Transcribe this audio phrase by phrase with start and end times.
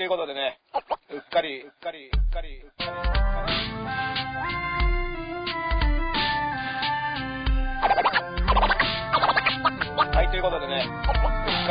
[0.00, 0.56] ということでね、
[1.12, 3.52] うっかり、うっかり、うっかり、うっかり、うっかり。
[10.16, 11.12] はい、ということでね、うっか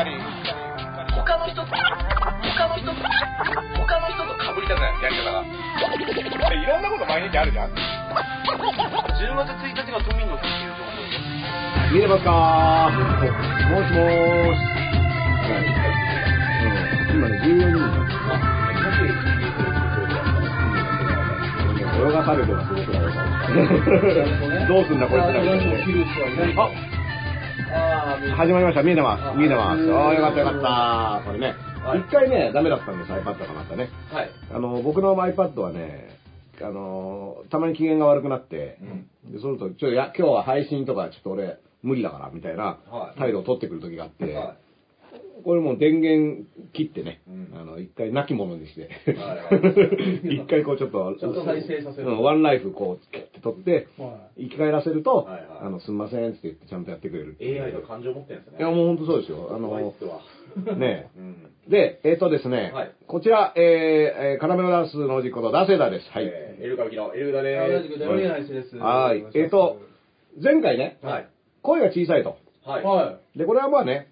[0.05, 1.17] り、うっかり、うっかり。
[1.17, 5.41] 他の人と、他の人と、他の人と被りたくない、やり方が。
[6.53, 7.73] いろんなこと毎日あるじゃん。
[7.73, 7.81] 10
[9.41, 11.09] 月1日が都民の日っていう情報で
[11.89, 11.97] す。
[11.97, 12.93] 見れますか？
[12.93, 14.61] もしもーし。
[15.49, 15.65] はい。
[17.09, 17.17] うん。
[17.17, 18.08] 今ね、14人だ。
[21.99, 25.39] 泳がされてますね、僕らはどうすんだ、こなね。
[27.71, 28.83] あ始まりました。
[28.83, 29.37] 見えてます。
[29.37, 29.93] 見えてます。
[29.93, 31.23] ああ、よかったよかった。
[31.25, 31.53] これね。
[31.95, 33.89] 一回ね、ダメだったんです、iPad がまたね。
[34.11, 34.29] はい。
[34.53, 36.09] あの、僕の iPad はね、
[36.61, 38.79] あの、たまに機嫌が悪くなって、
[39.25, 44.55] でそうすると、ちょっとや、今日は配信とかちょっと俺、無理だから、みたいなはい態度を取ってくる時があって、は
[45.43, 46.43] これもう電源
[46.73, 49.49] 切ってね、うんあの、一回亡き者にして、は
[50.23, 53.87] い一回こうちょっと、ちょっと再生させるうんワンライフこう、キュッて取って、
[54.37, 57.37] 生き返らせると、はいはいあの、すんませんって言ってちゃんとやってくれる。
[57.39, 57.59] い。
[57.59, 58.59] AI と感情持ってるんですね。
[58.59, 59.49] いや、もう本当そうですよ。
[59.53, 59.77] あの
[60.77, 61.35] ね うん。
[61.69, 66.09] で、えっ、とですね、はいこちら、えー、えー、カラメロダンスのおじこと、ダセダです。
[66.11, 66.25] はい。
[66.25, 67.55] えーエルカビキのエルダで
[68.63, 68.77] す。
[68.77, 69.25] はい。
[69.33, 69.79] えっ、と、
[70.41, 71.05] 前回ね、す。
[71.05, 71.27] はい。
[71.61, 72.37] 声が小さいと。
[72.65, 72.83] はい。
[72.83, 74.08] はで、これはまあね、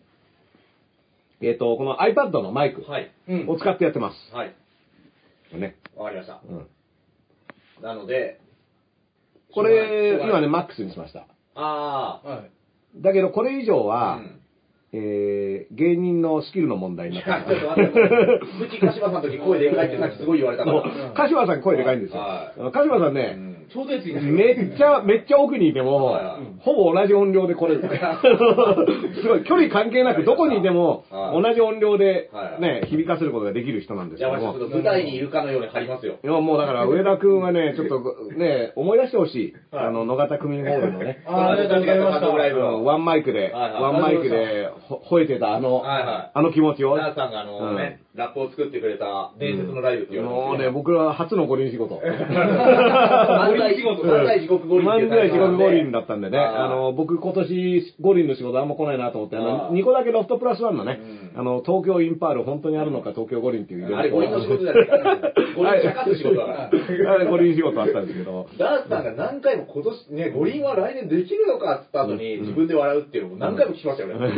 [1.42, 3.12] えっ、と、この iPad のマイクはい。
[3.28, 3.32] い。
[3.32, 3.50] うん。
[3.50, 4.36] を使ってやってます。
[4.36, 4.56] はい。
[5.54, 5.76] ね。
[5.96, 6.42] わかりました。
[6.48, 6.68] うん。
[7.82, 8.40] なので、
[9.54, 11.28] これ、今ね、マックスにしました。
[11.56, 12.44] あは
[12.98, 13.02] い。
[13.02, 13.86] だけど、これ以上あ。
[13.86, 14.42] は、うん
[14.94, 22.54] えー、芸人のスキルの問題になっていや、ちょっと待って、プチ鹿島さんの時声でかいってさっきすごい言われたから。、鹿島さん声でかいんですよは。
[22.72, 26.18] 鹿島さんうね、んちょうどいいついめっちゃ、めっちゃ奥にいても
[26.60, 27.84] ほぼ同じ音量でこれ、 す
[29.28, 31.42] ごい、距離関係なく、どこにいても、はい。
[31.42, 36.16] 同じ音量ではい、ね、響かせることができる人なんですけ舞台にいるかのように張りますよ。
[36.24, 38.02] いや、もうだから、上田くんはね、ちょっと
[38.38, 39.54] ね、思い出してほしい。
[39.76, 39.86] はい。
[39.88, 46.98] あの、野方区民ホールのね、あーありがとうございました単独ライブうんワンマイクで、ワンマイクでほ吠えてたあの、あの気持ちを。
[46.98, 50.48] ダーさんがあのね、ラップを作ってくれた伝説のライブって言われて。
[50.48, 52.02] もうね、僕ら初の五輪仕事。
[52.02, 55.98] 漫才仕事、漫才地獄五輪漫才地獄五輪だ。
[55.98, 59.74] だったんでね、あの、僕今年五輪の仕事あんま来ないなと思って、ああの、ー。
[59.74, 61.00] 2個だけロフトプラスワンのね、
[61.34, 61.40] うん。
[61.40, 64.98] あの、東京インパール本当にあるのか東京五輪っていうあれ五輪の仕事じゃないか。
[64.98, 65.34] ら。
[65.56, 66.70] 五輪茶化す仕事だから。
[67.14, 74.28] あれ五輪仕事あったんですけど、ダースさんが何回も今年ね、五輪は来年できるのかって言った後に自分で笑うっていうのも何回も聞きましたよね。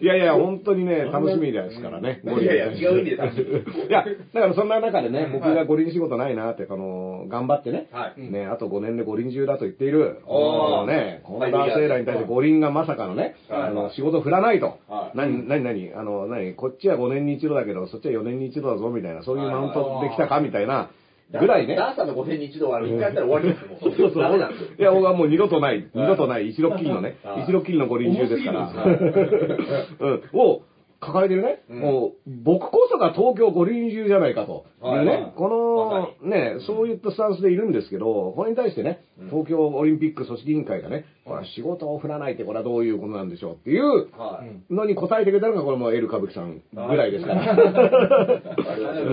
[0.00, 2.20] いやいや、本当にね、楽しみですからね。
[2.24, 4.04] いやいや違う意味で楽しみいや、
[4.34, 5.32] だからそんな中でね、うん。
[5.32, 8.20] 僕が五輪仕事ないなって、あの、頑張ってね、はい。
[8.20, 13.62] ね、あと5年で五輪中だと言っている、おのね、この男性らに対して五輪がまさかのね、はい。
[13.64, 14.78] あの、仕事振らないと。
[14.88, 15.12] は。
[15.14, 15.16] い。
[15.16, 20.90] 何、何、何、あの、何、こっちは5年に一度だけど、そっちは4年に一度だぞ、みたいな、そういうマウントできたか、みたいな、
[21.32, 21.74] ぐらいね。
[21.74, 23.68] ダースさんの5年に一度は、一回やったら終わりですよ。
[23.72, 24.52] もそうそうそう。
[24.78, 27.16] いや、僕はもう二度とない、二度とない、一六きりのね。
[27.24, 28.70] はい、一六きりの五輪中ですから。
[28.72, 30.22] うん。
[30.34, 30.62] を
[31.00, 31.80] 抱えてるね、うん。
[31.80, 34.64] もう、僕こそが東京五輪中じゃないかと。
[34.82, 34.86] い。
[34.88, 35.06] うね、はい。
[35.06, 44.74] はいこの、ね、そういったスタンスでいるんですけど、これに対してねうん、東京オリンピック組織委員会がね、これは仕事を振らないってこれはどういうことなんでしょうっていうはい。
[44.74, 47.42] のに答えてくれたのが、これもエル歌舞伎さんぐらいですから。
[47.42, 49.12] ありがとうござい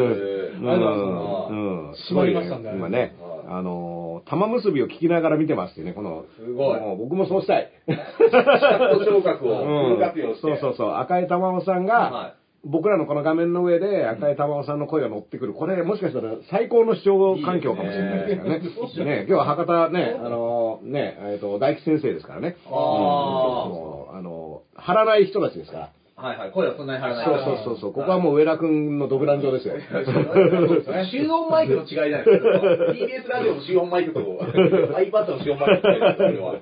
[0.80, 1.50] ます。
[1.50, 1.92] うん。
[1.92, 3.16] 締まりました今ね。
[3.20, 7.72] はい、あのー、玉結びを聞きながら見てますってね、この、すごいもう僕もそうしたい。
[7.88, 10.42] 視覚と聴覚をフル活用して。
[10.42, 12.34] そうそうそう、赤井玉緒さんが、は
[12.66, 15.54] 僕らのこの画面の上で赤井玉緒さんの声が乗ってくる。
[15.54, 18.62] これ、もしかしたら最高の視聴環境かもしれないですからね。
[18.64, 22.56] いいねね今日は博多ね、あのーね、えっと、大吉先生ですからね。
[22.68, 25.90] あーうんあのー張らない人たちですから。
[26.24, 26.52] はいはい。
[26.52, 27.94] 声はそんなに張らないそうそうそうそう。
[27.94, 29.76] ここはもう上田くんの独壇場ですよ。
[31.12, 32.50] 集音マイクの違いじゃないですか。
[32.96, 36.54] TBS ラジオの集音マイクと iPad の集音マイクの違いですそれは。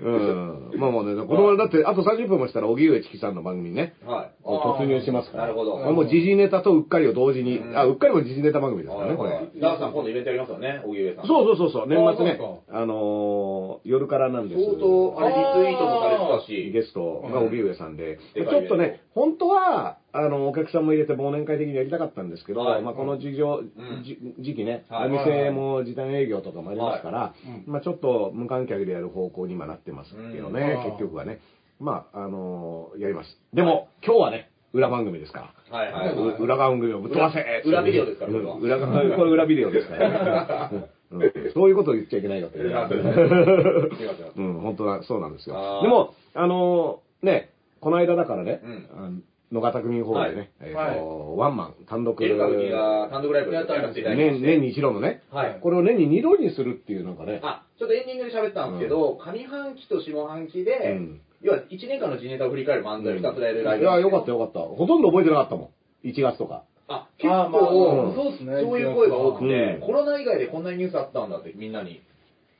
[0.00, 0.70] うん。
[0.76, 4.30] まあもうね、このだって、あと30分もしたら、荻上チキさんの番組にね、はい。
[4.44, 5.42] 突入しますから。
[5.44, 5.76] なるほど。
[5.76, 9.30] もう時事ネタとうっかりを同時に、うんあ、うっかりも時事ネタ番組ですからね、これ。
[9.60, 11.26] ダースさん今度イベントやりますよね、荻上さん。
[11.26, 12.38] そうそうそうそう、年末ね
[12.70, 16.70] あのー、夜からなんです相当、あれリツイートもされてたし。
[16.72, 22.82] ゲストが荻上さんで、うんちょっとね、本当は、あの、お客さんも入れて忘年会的にやりたかったんですけど、はい。
[22.82, 24.02] まあこの事情、ん。
[24.04, 25.08] じ時期ね、はい。
[25.08, 27.34] お店も時短営業とかもありますから、は
[27.66, 27.68] い。
[27.68, 30.90] まあちょっと無観客でやる方向に今なってますけどね、うん。
[30.92, 31.40] 結局はね。
[31.80, 33.38] まあ、あのーやります。
[33.54, 35.78] でも、今日はね、裏番組ですから。
[35.78, 35.92] はい。
[35.92, 36.14] はい。
[36.14, 37.40] う裏番組をぶっ飛ばせ。
[37.64, 38.86] 裏裏ビデオですから裏が
[39.16, 40.70] これ裏ビデオですから、
[41.10, 41.22] うん。
[41.22, 41.32] うん。
[41.54, 42.58] そういうことを言っちゃいけないよって。
[42.58, 45.80] うん、本当はそうなんですよ。
[45.82, 47.50] でも、あのーね、
[47.80, 49.20] この間だからね、うんあの
[49.52, 54.32] 野方組ホールでね、えっはいと、ワンマン、単独、エル歌舞伎が単独ライブやらせていただきまして。
[54.32, 55.58] 年年に一度のね、はい。
[55.60, 64.38] これを年に二度にするっていうなんかね、あ、ちょっとエンディングで喋ったんですけど、上半期と下半期で、うん要は1年間の地ネタを振り返る漫才をひたすらやるライブいや、よかったよ。
[64.38, 64.60] よかった。
[64.60, 65.72] ほとんど覚えてなかったも
[66.04, 66.06] ん。
[66.06, 66.64] 1月とか。
[66.86, 68.60] あ、結構、そうですね。
[68.60, 72.02] そういう声が多くて、うんコロナ以外でこんなにニュースあったんだってみんなに。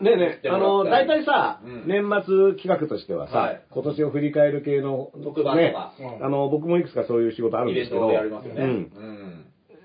[0.01, 1.85] ねえねえ、あの、大体さ、うん。
[1.87, 3.63] 年末企画としてはさ、はい。
[3.71, 6.25] 今年を振り返る系の、特番とねか、うん。
[6.25, 8.09] あの、僕もいくつかそういう仕事あるんですけど。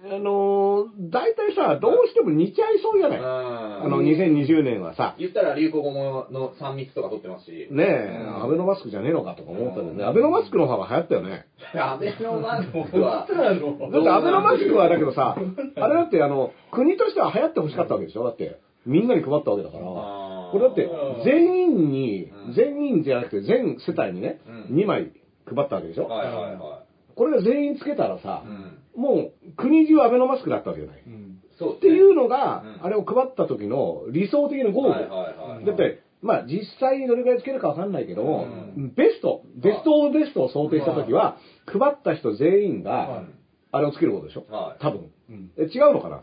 [0.08, 7.68] あの、大体さ、どうしても似ちゃいそうじゃない、ああの、2020年はさ、言ったら流行語もの3密とか撮ってますし。
[7.72, 8.44] ねえ、うん。
[8.44, 10.04] アベノマスクじゃねえのかとか思ったんだよね。
[10.04, 10.10] うん。
[10.10, 11.48] アベノマスクの方が流行ったよね。
[11.74, 15.36] アベノマスクは、だってアベノマスクはだけどさ、
[15.76, 18.24] あれだってあの、国としては流行ってほしかったわけでしょ？
[18.26, 19.84] だって、みんなに配ったわけだから。
[19.86, 20.90] これだって、
[21.26, 24.40] 全員にうん、全員じゃなくて全世帯にね、
[24.70, 24.76] うん。
[24.78, 25.12] 2枚
[25.46, 26.08] 配ったわけでしょ？
[26.08, 26.84] はいはいは
[27.16, 28.44] これが全員つけたらさ。
[28.96, 31.04] もう国中アベノマスクだったわけじゃない。
[31.06, 31.42] うん。
[31.60, 32.86] そうっていうのがう、ん。
[32.86, 34.92] あれを配った時の理想的なゴール。
[34.92, 35.66] はいはいはい。
[35.66, 38.46] だって、まあ実際にどれぐらいつけるかわかんないけども、
[38.78, 43.26] うベスト、ベストオブベストを想定した時は、配った人全員はがい、
[43.74, 44.46] あれをつけることでしょ？
[44.50, 44.82] はい。
[44.82, 45.12] 多分。
[45.30, 45.52] うん。
[45.58, 46.22] え違うのかな？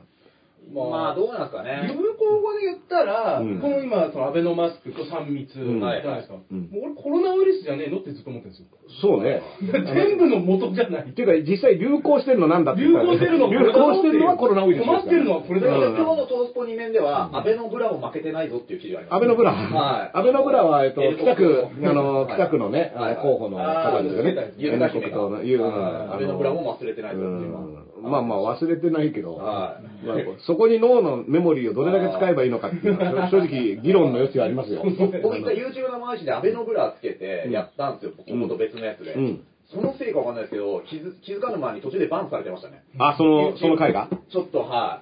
[0.73, 1.91] まあ、どうなんですかね。
[1.93, 6.37] 流行語で言ったら、うんこの今、そのアベノマスクと3密じうんゃないですか？
[6.51, 8.69] うんもう俺コロナウイルスじゃねえのってずっと思ってるんですよ。
[9.03, 9.43] そうね。
[9.69, 11.11] 全部の元じゃない。
[11.11, 15.73] っていうか、実際流行してるのなんだって流言ったら行してるの流行してるのはコロナウイルス困ってるのはこれだよ。
[15.91, 19.17] うん今日のトースポ2面では、アベノブラも負けてないぞっていう記事があります。
[19.19, 19.53] アベノブラ。
[19.53, 20.11] はい。
[20.15, 24.55] アベノブラは、えっと、北区、のあの、はい北区のね、候補の方ですよね。
[24.57, 25.41] ゆるか姫が。
[25.43, 27.65] ゆるはいアベノブラも忘れてないぞっていうのはう
[28.09, 30.17] んまあまあ忘れてないけど、はいまあ
[30.53, 34.83] そこに脳のメモリーをどれだけ使えばいいのかっていうのは、正直議論の余地はありますよ。
[35.23, 39.15] 僕一回 YouTube 生配信でアベノブラつけてやったんですよ、ここと別のやつで。
[39.15, 39.41] うん。
[39.73, 42.83] そのせいかわかんないですけど、気づ気づかぬ間に途中でバンされてましたね。
[42.99, 44.11] あ、その、その回が？
[44.31, 45.01] ちょっと、は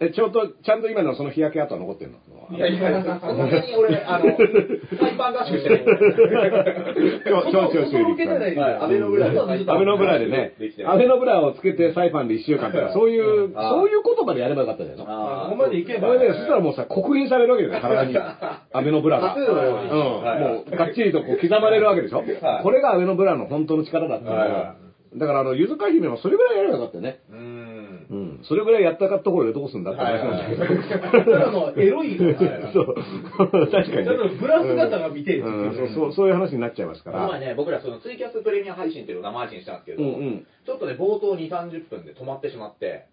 [0.00, 2.18] え、ちょっと、ちゃんと今のその日焼け跡は残ってるの？
[2.52, 2.56] い。
[2.56, 4.36] いやいや、そんなに俺、あの、
[4.98, 7.22] 裁判合宿してないんで。
[7.24, 9.40] 超超超修理受けてないはい、アベノブラで。
[9.40, 10.54] アベノブラでね
[10.86, 18.16] アベノブラをつけてサイパンで1週間とか、そういう、そういう言葉でやればよかったじゃないのあーここまでいけばこれね、そしたらもうさ、刻印されるわけだよ、体に。
[18.16, 19.34] アベノブラが。
[19.34, 20.22] うん。
[20.22, 22.24] はいもう、がっちりとこう刻まれるわけでしょは
[22.60, 24.76] いこれがアベノブラの本当の力だっていうのをは
[25.16, 27.18] だから、あの、ゆずか姫もそれぐらいやればよかったよね。
[27.30, 27.59] うーん。
[28.10, 28.40] うん。
[28.42, 31.32] それぐらいやったかところでどうすんだって話なんだけど。
[31.32, 32.94] ただのエロい話だよ そう。
[33.70, 34.04] 確かにね。
[34.04, 37.18] ただのブラ姿が見てるってうん、そういうそう、そういう話になっちゃいますから。
[37.20, 40.46] この前ね、僕らそのツイキャスプレミア配信っていうのを生配信したんですけど、うんうん。
[40.66, 43.06] ちょっとね、冒頭2、30分で止まってしまって。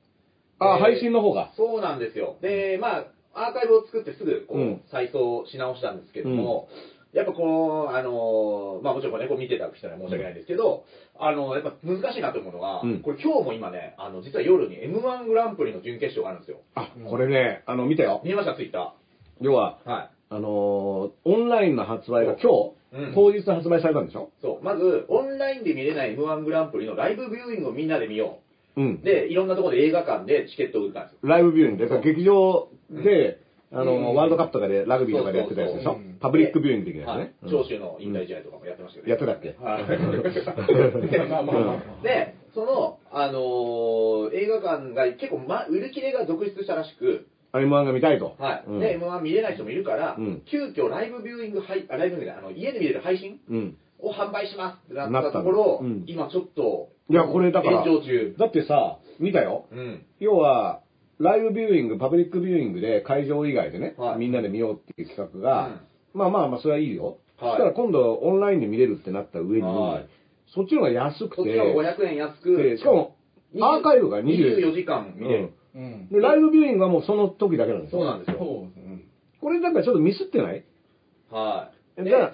[0.59, 1.51] あ、で配信の方が。
[1.55, 2.38] そうなんですよ。
[2.41, 6.69] で、まあ、アーカイブを作ってすぐ、こう、うん再送し直したんですけども、
[7.18, 10.86] やっぱこう、あのーまあもちろんこれね、こう見てた人には申し訳ないんですけど、
[11.19, 16.60] あの、やっぱ難しいなと思うのが、うんこれ今日も今ね、あの、実は夜に M1 グランプリの準決勝があるんですよ。
[16.75, 18.22] あ、これね、あの、見たよ。
[18.24, 18.94] 見えました、ツイッタ
[19.42, 19.90] 要は、ー。
[19.90, 20.10] はい。
[20.30, 24.30] あのーオンラインの発売が今うん日、当日発売されたんでしょ？
[24.42, 24.64] そう。
[24.64, 28.40] まず、オンラインで見れない M1 グランプリのライブビューイングをみんなで見よ
[28.78, 29.06] うんう。。
[29.06, 31.19] で、いろんなところで映画館でチケットを売ったんですよ。
[31.24, 33.40] ライブビューイングで、劇場で、
[33.74, 35.98] あうんの、ワールドカップとかでラグビーとかでやってたやつでしょ？
[36.22, 37.34] パブリックビューイング的なやつはいね。。
[37.44, 39.12] うん長州の引退試合とかもやってましたけど。
[39.12, 39.56] やってたっけ？
[39.64, 39.84] はい。
[42.04, 48.36] で、その、あのー映画館が結構、ま、売り切れが続出したらしく、M1 が見たいと。
[48.40, 48.64] はい。
[48.68, 53.76] うんで、M1 見れない人もいるから、うん急遽ライブビューイングライブビューイングじゃないあの、家で見れる配信うん。
[54.00, 57.83] を販売しますってなったたところ、うん今ちょっと、いやこれだから。
[57.83, 59.66] だってさ、見たよ。
[59.71, 60.06] うん。
[60.19, 60.81] 要は、
[61.19, 65.81] ライブビューイング、パブリックビューイングで会場以外でね、はいみんなで見ようっていう企画が、
[66.14, 67.06] まあまあまあ、それはいいよ。
[67.06, 70.06] はいそしたら今度オンラインで見れるってなった上に、はい
[70.56, 73.16] そっちの方が安くて、こっちの方が500円安く、でしかも、
[73.62, 75.54] アーカイブが20 24時間見れる。
[75.76, 76.07] うん。
[76.09, 78.00] で、ライブビューイングはもうその時だけなんですよ。
[78.00, 78.38] そうなんですよ。
[79.42, 80.64] これなんかちょっとミスってない？
[81.30, 82.04] はい。
[82.06, 82.33] だから、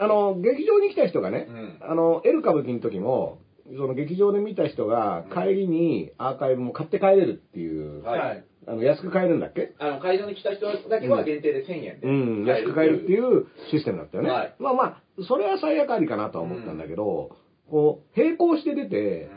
[0.00, 8.44] あの、劇場に来た人がね、うんあの、エル歌舞伎の時も、その劇場で見た人が帰りにアーカイブも買って帰れるっていう、はいはい。
[8.66, 9.74] あの、安く買えるんだっけ？
[9.78, 12.06] あの、会場に来た人だけは限定で1000円で。
[12.06, 14.30] うん、安く買えるっていうシステムだったよね。
[14.30, 17.36] はいまあまあ、それは最悪ありかなとは思ったんだけど、
[17.70, 19.30] こう、並行して出て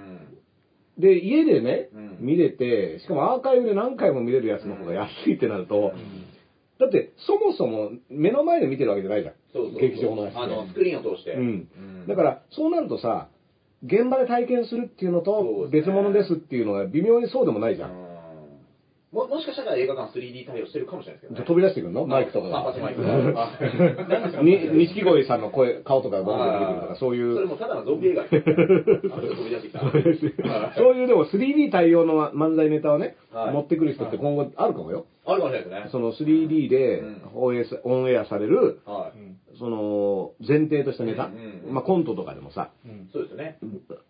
[0.98, 1.02] う、ん。
[1.02, 5.92] で、家でね、うん見れて、しかもアーカイブで何回も見れるやつの方が安いってなると、
[6.80, 9.34] だって、そもそも目の前で見てるわけじゃないじゃん。
[9.54, 9.82] そうそうそう。
[9.82, 11.34] 劇場のやつであの、スクリーンを通して。
[11.34, 11.68] うん。
[12.08, 13.28] だから、そうなるとさ、
[13.86, 18.05] 現場で体験するっていうのと別物ですっていうのが微妙にそうでもないじゃん。
[19.16, 21.48] ももしかしたら映画館 3D 対応してるかもしれないですけどね。
[21.48, 22.06] 飛び出してくるの？
[22.06, 22.60] マイクとかが。
[22.60, 23.08] あパスマイクが。
[23.08, 27.36] 何ですかに錦鯉さんの声、顔とかがボンボン出てくるとか、そういう。
[27.36, 28.54] それもただのゾンビ映画ですよね。
[29.14, 29.80] あ飛び出してきた。
[30.76, 35.06] そういうでも 3D 対応の漫才ネタをね、はい持ってくる人って今後あるかもよ。
[35.26, 35.90] あるかもしれないですね。
[35.92, 39.58] その 3D でうん放映さオンエアされる、はい。
[39.58, 43.58] その前提としたネタ、うんうんうんまあコントとかでもさ、うんそうですよね。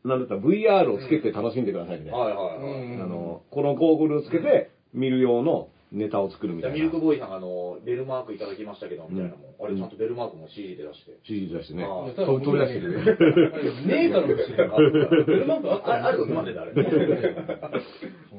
[0.04, 2.18] なんだったら VR をつけて楽しんでくださいみたいな。
[2.18, 2.82] はいはいはい。
[2.96, 6.76] うんあの、このゴーグルをつけて見る用のネタを作るみたいな。
[6.76, 11.12] ミルクボーイさんがあの、ベルマークいただきましたけど、みたいなのも、あれちゃんとベルマークも CG で出して。
[11.24, 11.84] CG 出してね。
[11.86, 13.86] あただ飛び飛び出してるね。
[13.86, 14.52] ねえだろうし。
[14.52, 16.74] ベルマークあったあれ、あれとなんでだ、あれ。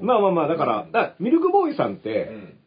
[0.00, 2.58] まあまあまあ、だから、だミルクボーイさんっうて、ん。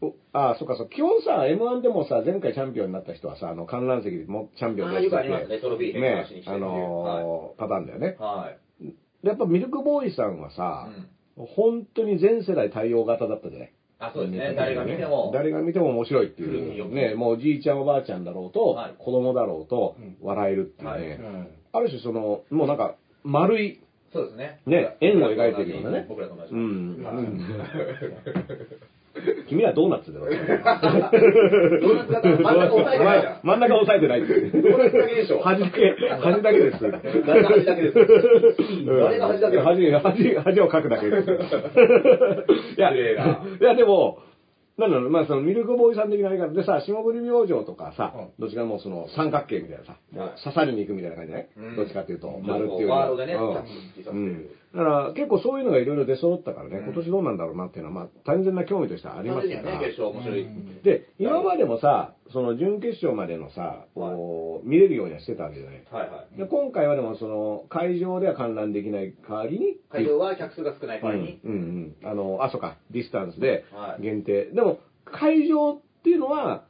[0.00, 8.16] おあそっかそう、基本さ、M1 でもさ、前回チャンピオンになった人はさ、あの、観覧席でもチャンピオンああ、よ出してくありますね、トロフィー返ねあのーパターンだよね。
[8.20, 8.84] はい。
[9.22, 11.08] でやっぱミルクボーイさんはさう、ん
[11.46, 13.72] 本当に全世代対応型だったじゃない。
[14.00, 14.54] あ、そうですね。
[14.56, 15.30] 誰が見ても。
[15.32, 16.94] 誰が見ても面白いっていう。
[16.94, 24.60] ね、もうおじいちゃんおばあちゃんだろうと、はい子供だろうとうん、笑えるっていうね、はいうんある種その、もうなんか、丸い、そうですね。
[24.64, 26.54] ね円を描いてるようなね僕らと同じ。
[26.54, 27.26] うんはい
[29.48, 30.26] 君はドーナツだろ。
[30.26, 33.40] ドーナツ型真ん中押さえてないじゃん。
[33.42, 35.40] 真ん中押さえてないだけでしょ。
[35.40, 36.78] 端だけ、端だけです。
[37.26, 37.94] 誰が端だけです
[38.86, 41.30] 誰が端だけ端、端、端を書くだけです。
[42.76, 42.98] いや、い
[43.60, 44.18] やでも、
[44.78, 50.42] なんだろう、まあそのミルクボーイさん的な言い方でさ、霜降り明星とかさ、どっちかもうその三角形みたいなさ、はい。
[50.42, 51.76] 刺さりに行くみたいな感じじゃない、うん。
[51.76, 54.46] どっちかっていうと、うん丸っていうよりワードでねうん。
[54.72, 56.84] だから結構そういうのがいろいろ出揃ったからね、うん。
[56.84, 59.62] 今年どうなんだろうなっていうのは、まあ単純な興味としてはありますから。
[60.44, 60.80] ね。
[60.84, 65.84] で、今までもさ、その準決勝までのさ、こう見れるようにはしてたわけじゃない。
[65.90, 66.38] はいはい。
[66.38, 71.40] で今回はでもその会場では観覧できない代わりに会場は客数が少ない場合に。
[71.44, 72.10] うんうんうん。
[72.10, 72.76] あのあそうか。
[72.90, 74.02] ディスタンスではい。
[74.02, 76.64] 限定、でも会場っていうのは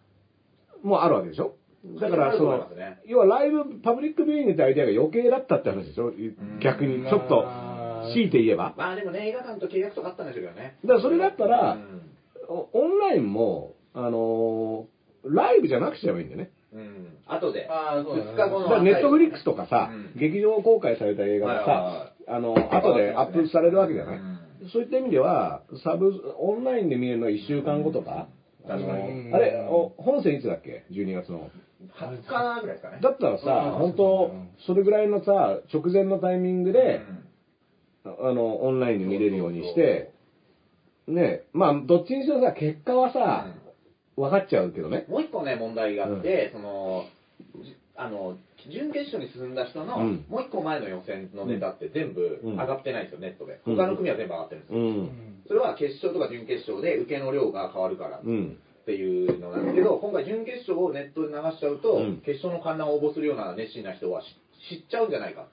[0.82, 1.54] もうあるわけでしょ？
[2.00, 3.00] だからそのね。
[3.06, 6.12] 要はライブパブリックビューイングってアイデアが余計だったって話でしょ？
[6.62, 7.46] 逆にちょっと
[8.14, 8.74] 強いて言えば。
[8.76, 10.78] まあでもね、映画館と契約とかあったんでしょうけどね。
[10.84, 11.78] だからそれだったら
[12.48, 14.97] オンラインもあのー
[15.34, 17.18] ライブじゃなくちゃえばいいんだよねうん。
[17.26, 17.68] 後で。
[17.70, 18.82] あーそうだね2日後の。
[18.82, 24.38] ネットフリックスとかさ、うん劇場公開された映画がさ、はあの、後でアップされるわけじゃない、うん
[24.72, 28.26] そういった意味では、サブ、オンラインで見れるのは1週間後とか、
[28.66, 31.48] あの、確かにあれ、お本戦いつだっけ ?12 月の。
[32.00, 32.98] 20日ぐらいですかね。
[33.00, 34.32] だったらさ、うん本当
[34.66, 37.02] それぐらいのさ、直前のタイミングで、
[38.04, 40.12] うんあの、オンラインで見れるようにして、
[41.06, 43.46] ね、まあ、どっちにしろさ、結果はさ、
[44.18, 45.06] 分かっちゃうけどね。
[45.08, 47.04] もう一個ね、問題があって、その、
[47.62, 48.36] じあの、
[48.70, 53.60] 準決勝に進んだ人の、うんもう一個前の予選のネタって全部うん上がってないんですよ、ネットで。
[53.66, 54.84] うん他の組は全部上がってるんですうよ。
[54.90, 55.10] ん。
[55.46, 58.56] それは決勝とか準決勝で受けの量が変わるからっうん。
[58.86, 65.46] ていうのなんですけど、今回準決勝をネットで流しちゃうと、うん決勝の観覧を応募するような熱心な人は知知っちゃうんじゃないか。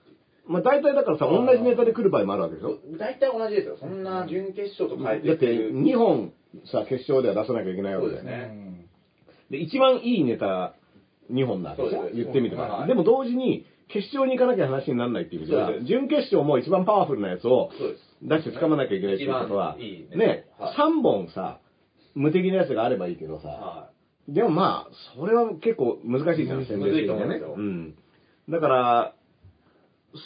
[0.48, 2.78] まあ、大体だからさ、同じネタで来る場合もあるわけでしょ？
[2.98, 3.78] 大体同じですよ。
[3.80, 6.34] そんな準決勝と変えてだって、る2本
[6.72, 8.86] さ、決勝では出さなきゃいけないわけだよそうですね。
[9.50, 10.76] で、一番いいネタ
[11.32, 11.98] 2本なわけでしょ？
[11.98, 12.16] そうです。
[12.18, 17.70] 言ってみても、はいでも同時に、決勝に行かなきゃ話にならないっていう意味で準決勝も一番パワフルなやつを。
[18.24, 20.16] 出して掴まなきゃいけないっていうことは、ね。
[20.16, 20.76] ね、はい。
[20.76, 21.60] 3本さ、
[22.16, 23.90] 無敵なやつがあればいいけどさ、は
[24.28, 27.36] でもまあ、それは結構難しいじゃん、む宣伝的にはね。
[27.36, 27.96] うん。
[28.50, 29.15] だから、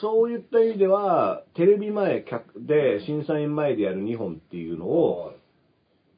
[0.01, 4.89] そういった意味では、テレビ前客で、審査員前でやる2本っていうのい。
[4.89, 5.33] を、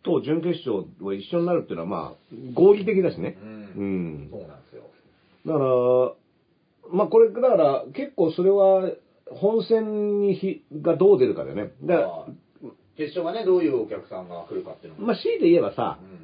[0.03, 3.37] と準決勝は一緒になるっていうのは、まあ、合理的だしね。
[3.75, 3.79] う。
[3.79, 4.29] うんん。
[4.31, 4.83] そうなんですよ。
[5.45, 8.91] だから、まあこれ、だから結構それは、
[9.29, 11.71] 本戦にひがどう出るかだよね。
[11.83, 12.31] だから、はい
[12.97, 15.07] 決勝がね、どういうお客さんが来るかっていうのも。
[15.07, 16.20] まあ強いて言えばさう、ん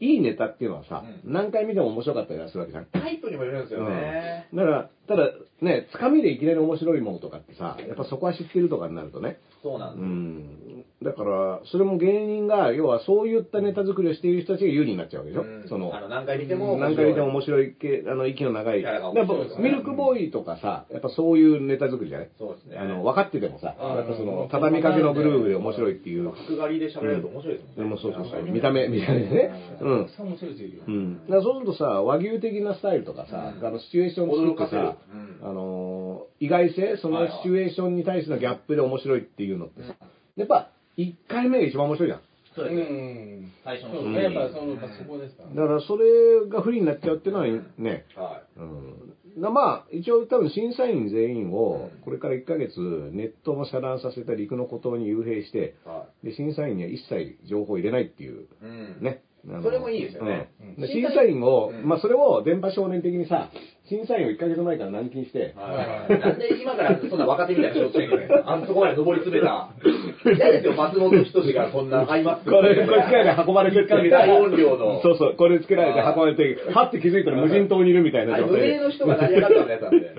[0.00, 2.86] いいネタっていうのはさ、うん何回見ても面白かったりはするわけじゃん。
[2.86, 4.48] タイプにもよるんですよね。
[4.54, 9.38] だから、ただ、ね、つかみでいきなり面白いものとかってさ、やっぱそこは知ってるとかになるとね。
[9.60, 10.06] うそうなんですよ。
[10.08, 10.84] ん。
[11.00, 15.42] だから、それも芸人が、要はそういったネタ作りをしている人たちが有利になっちゃうわけでしょ？
[15.42, 18.80] うんその、あの何回見ても何回見ても面白い系、あの、息の長い。
[18.80, 22.30] キャラがやっぱミルクボーイとかさ、やっぱそういうネタ作りじゃない？
[22.36, 22.78] そうですね。
[22.78, 26.32] あの、分かっててもさ、うんやっぱその、畳みかけのグルーヴで面白いっていう。
[26.32, 27.76] 角刈りで喋れると面白いですもんね。
[27.76, 28.42] でもそうそうそう。
[28.50, 29.50] 見た目、見た目でね。
[29.80, 30.04] うん。
[30.06, 30.82] たくさん面白い人いるよ。
[30.88, 31.14] うん。
[31.26, 34.96] だからそうするとさ、和牛的なスタイルとかさ、うんあの、シチュエーション作ってさ、
[35.42, 39.94] あのー、意外性、そのシチュエーションに対してのギャップで面白いっていうのってさ、
[40.36, 42.18] やっぱ、1回目が一番面白いじゃん。
[42.18, 42.22] う
[42.54, 42.82] そうですね。
[42.82, 43.52] ん。
[43.64, 45.56] 最初のそうね、やっぱその、そこですからね。
[45.56, 47.46] だからそれが不利になっちゃうっていうのは
[47.78, 49.14] ね、はうん。
[49.40, 52.80] なまあ、一応多分審査員全員をうん、これから1ヶ月、
[53.12, 58.46] ネットも遮断させた陸の孤島に幽閉して、はで、審査員には一切情報を入れないっていう、い。
[58.62, 58.98] うん。
[59.00, 59.22] ね。
[59.62, 63.50] それもいいですよねうんで審査員を、うんまあそれを電波少年的にさ、
[63.88, 66.20] 審査員を1ヶ月前から軟禁して、はい。
[66.20, 69.72] なんで今からそんな若手みたいな仕事しなきゃいけないんですかあんそこまで上り詰めた。
[70.36, 74.34] 嫌ですよ、松本人志がこんなアイマスクこれ、これ機械で運ばれてってみたいな。
[74.34, 75.00] 大音量の。
[75.00, 78.84] そうそう、これつけられて運ばれて、はって気づいたら無人島にいるみたいなあれ無名状態で。
[78.84, 80.14] の人が成り上がったようなやつなんで。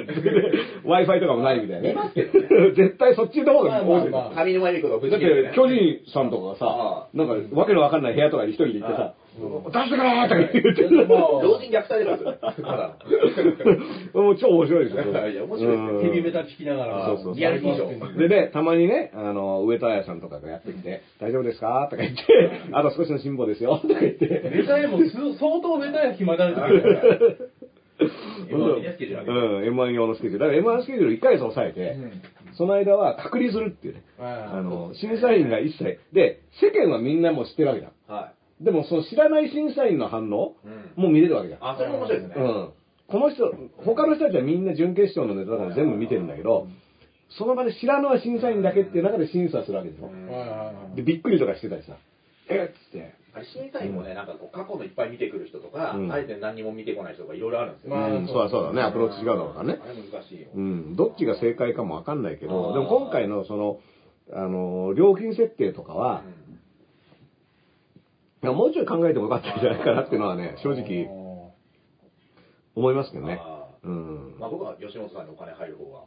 [0.86, 1.90] Wi-Fi とかもないみたいな。
[1.90, 2.48] 見ますけどね。
[2.76, 12.34] 絶対そっちの方が多い上沼恵美子がぶだって巨人さんとかがさあ、なんか、わけのわかんない部屋とかに一人で行ってさ、出してくれーとか言ってちょっともう老人虐待ですよ。
[12.42, 12.98] ただ
[14.14, 15.04] もう超面白いですよ。
[15.30, 17.06] いや面白いですよヘビメタ聞きながら。
[17.08, 22.22] そうそうリアル以上でね、たまにね、あの、上戸彩さんとかがやってきて、大丈夫ですかとか言って、
[22.74, 24.52] あと少しの辛抱ですよ、とか言って。
[24.54, 26.56] メタへもす相当メタへ暇だね。
[29.28, 29.34] う
[29.72, 30.60] ん、M1 用のスケジュール。
[30.60, 31.98] だから M1 スケジュール1ヶ月抑えて、
[32.54, 34.04] その間は隔離するっていうね。
[34.20, 36.00] ああの、審査員が一切。
[36.14, 37.92] で、世間はみんなもう知ってるわけじゃん。
[38.60, 40.68] はでも、その知らない審査員の反応い。
[40.98, 41.04] うん。
[41.04, 41.60] もう見れるわけじゃん。
[41.62, 42.36] あ、それも面白いですね。
[42.38, 42.70] うん。
[43.08, 46.68] この人、他の人たちはみんな準決勝のネタとかも全部見てるんだけど、
[47.38, 50.08] その場で知らぬは審査員だけっていう中で審査するわけですよ。
[50.08, 51.98] うんはいはいはいで、びっくりとかしてたりさ、
[52.50, 52.72] え？
[52.72, 53.14] っつって、
[53.54, 57.96] 審査員もね、なんかこう過去のいっぱい見てくる人とか、うんあえて何にも見てこない人とかいろいろあるんですよ。
[57.96, 59.80] まあうん、そうだそうだね、アプローチ違うだろうからね。
[59.82, 60.48] あれ難しいよ。
[60.56, 63.80] うん、どっちが正解かもわかんないけど、でも今回のその、
[64.34, 66.39] あの、料金設定とかは、い
[68.42, 71.08] やもうちょい考えてもよかったんじゃないかなっていうのはね、正直
[72.76, 73.42] 思いますけどね。
[73.84, 74.36] うん。
[74.40, 76.04] まあ僕は吉本さんにお金入る方が、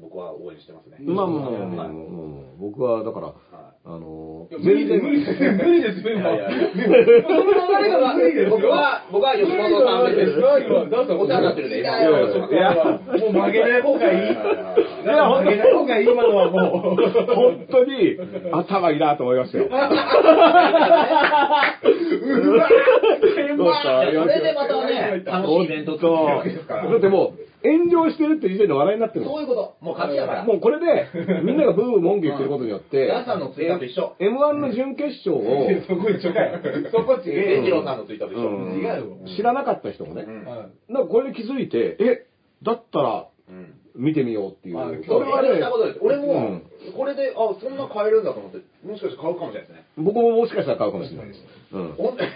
[0.00, 0.98] 僕は応援してますね。
[1.00, 1.88] まあまあまあ
[2.58, 3.34] 僕はだから、は
[3.70, 6.62] いあのいや、無理です、無理です、無理です、無理いやいやいや
[7.26, 8.50] その流れが無理です。
[8.50, 8.50] よ。
[8.50, 10.38] 僕は、僕は吉本さん目です。
[10.40, 14.18] だってお世話になってる今いやもう曲げない方がいい。
[14.22, 14.22] い
[15.04, 17.10] や曲げない方がいい、今のはもう。
[17.34, 18.16] 本当に
[18.52, 19.66] 頭いいなと思いましたよ。
[19.66, 19.88] うわ
[23.82, 26.66] それでまたね、楽しいイベント作ってるわけです。
[26.66, 26.88] から。
[26.88, 29.76] だってもう、炎上してるって時点で笑いになってるそういうこと。
[29.80, 30.44] もう勝ちだから。
[30.44, 31.08] もうこれで、
[31.42, 34.14] みんながブーブー文句言ってることによって、皆さんのツイッターと一緒。
[34.20, 36.58] M1 の準決勝を、 そこ一緒かよ。
[36.90, 37.62] そこ違えよ。
[37.62, 38.48] 伝次郎さんのツイッターと一緒。
[38.48, 39.02] うん違うよ
[39.36, 40.56] 知らなかった人もね、うんは
[40.88, 42.26] いなんかこれで気づいて、え、
[42.62, 44.78] だったらうん見てみようっていう。
[44.78, 45.98] あそう、れはね俺したことです。
[46.00, 46.62] 俺うもん、
[46.96, 49.84] これで、あ、そんな買えるんだと思って、もしかして買うかもしれないですね。
[49.98, 51.44] 僕ももしかしたら買うかもしれないです。
[51.72, 51.92] うん。
[51.92, 52.26] ほん買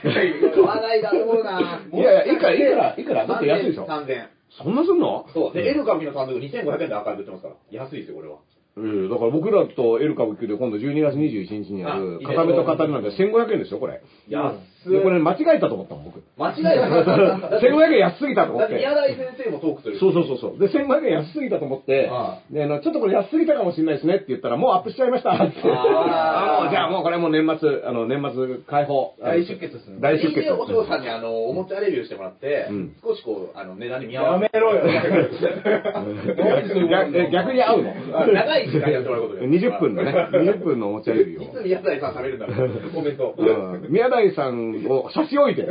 [0.63, 1.81] わないだろうな。
[1.93, 4.29] いやいやいくらいくらいくらだって安いでしょ3000円。
[4.51, 5.27] そんなすんの？
[5.35, 5.53] そう。
[5.53, 7.55] で、L 歌舞伎の単独2500円でアーカイブ売ってますから。
[7.71, 8.39] 安いですよ、これは。
[8.77, 14.03] うん、だから僕らと L 歌舞伎で今度12月21日にあるあ片目と片目なんて1500円ですよ、これ。
[14.29, 14.55] 安
[14.91, 16.23] で、これ間違えたと思ったもん、僕。
[16.39, 16.79] 間違いない。
[16.79, 18.81] 1500円安すぎたと思っだってて。
[18.81, 20.59] 宮台先生もトークするしそうそうそうそう。
[20.59, 25.61] で、1500円安すぎたと思ってあ、で、あの、ちょっとこれ安すぎたかもしれないですねって言ったら、もうアップしちゃいましたって。
[25.65, 29.15] あーあもうじゃあもうこれもう年末、あの、年末開放。
[29.21, 30.51] 大出血ですね大出血。
[30.53, 34.83] お嬢さんにあの、おもちゃレビューしてもらって、うん少しこう、あの、値段に見合わやめろよ。
[37.33, 37.95] 逆に合うの
[38.33, 39.47] 長い時間やってもらうことで。
[39.49, 41.45] 20分のね、20分のおもちゃレビューを。
[41.45, 42.91] いつ宮台さん喋るんだろう。
[42.93, 43.35] コメント。
[43.37, 45.67] うん宮台さんを差し置いて、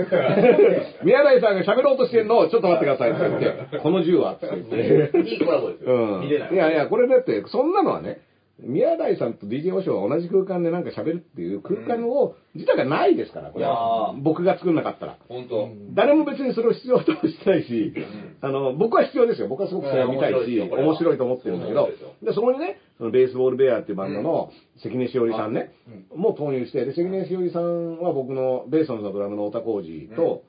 [1.03, 5.29] 宮台さんが喋ろうとしてるのを、ちょっと待ってくださいって言って、 この銃はって言って。
[5.29, 5.93] いいコラボですよ。
[5.93, 6.23] うん。
[6.23, 8.19] いやいや、これだって、そんなのはね、
[8.59, 13.65] 宮台さんと DJ おしょが同じ空間でなんか喋るっていう空間を、自体がないですから、これ。
[13.65, 14.21] はー。
[14.21, 15.17] 僕が作んなかったら。
[15.27, 15.69] 本当。
[15.93, 17.93] 誰も別にそれを必要とはしてないし、
[18.39, 19.49] あの、僕は必要ですよ。
[19.49, 21.89] 僕はすごくそれを見たいし、うん面白いと思ってるんだけど。
[22.23, 25.71] で、そこにね、そのベースボールベアっていうバンドの関根しおりさんね、
[26.15, 30.43] もう投入して、で、関根しおりさんは僕のベースのドラムの太田浩二と、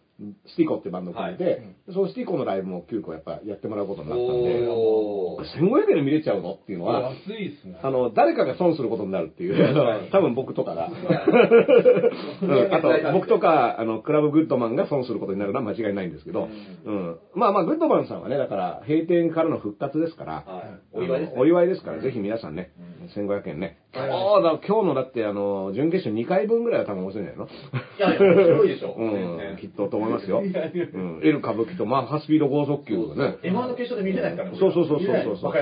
[0.46, 5.44] スティコってバンドを組んでて、そのスティコのライブも9個やっぱやってもらうことになったんで、おー。
[5.60, 6.54] 1500円で見れちゃうの？
[6.54, 7.78] っていうのは、安いっすね。
[7.82, 9.74] あの、誰かが損することになるっていう、
[10.10, 10.88] 多分僕とかが。
[10.88, 16.48] うんあと、僕とか、あの、クラブグッドマンが損することになるのは間違いないんですけど、
[16.84, 17.18] うん。
[17.34, 20.62] まあまあ、グッドマンさんはね、だから、閉店からの復活ですから、は
[20.94, 20.98] い。
[20.98, 21.40] お祝いですね。
[21.40, 22.72] お祝いですから、ぜひ皆さんね、
[23.14, 23.78] 1500円ね。
[23.98, 27.48] ああ、だ今日のだって、あの、準決勝2回分ぐらいは多分面白いんじゃないの？
[27.48, 30.40] いやいや面白いでしょうんきっとと思いますよ。
[30.40, 31.20] うん。
[31.22, 33.38] L 歌舞伎とマッハスピード高速球がね。
[33.42, 34.58] M1 の決勝で見れないからね。
[34.58, 35.52] そうそうそうそうそうそう。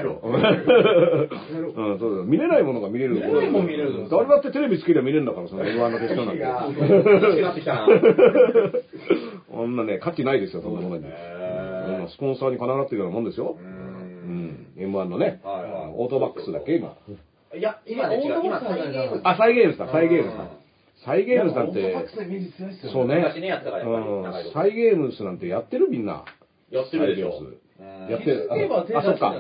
[1.99, 2.25] そうだ。
[2.25, 3.15] 見れないものが見れる。
[3.15, 6.43] 見れないもん見れるの誰だってテレビつけりゃ見れるんだから、その M1 の決勝なんて。
[6.43, 7.87] 楽しくなってきたな。
[9.51, 11.05] こんなね、価値ないですよ、そんなものに。
[11.05, 13.57] うんスポンサーに金払ってるようなもんですよ。
[13.61, 14.67] うん。
[14.77, 15.41] M1 のね、
[15.97, 16.95] オートバックスだっけ、今。
[17.57, 18.41] いや、今ね、違う。
[18.45, 19.21] 今、サイゲームズ。
[19.25, 20.49] あ、サイゲームズだ、サイゲームズだうん。
[21.05, 22.93] サイゲームズなんてオートバック、スのイメージ強いっすよね。
[22.93, 23.15] そうね。
[23.17, 23.85] 昔ね、やってたから、
[24.53, 26.25] サイゲームズなんてやってるみんな。
[26.71, 27.39] やってるでしょ。
[27.39, 27.59] うん
[28.09, 28.49] やってる。
[28.51, 29.35] あ、そっか。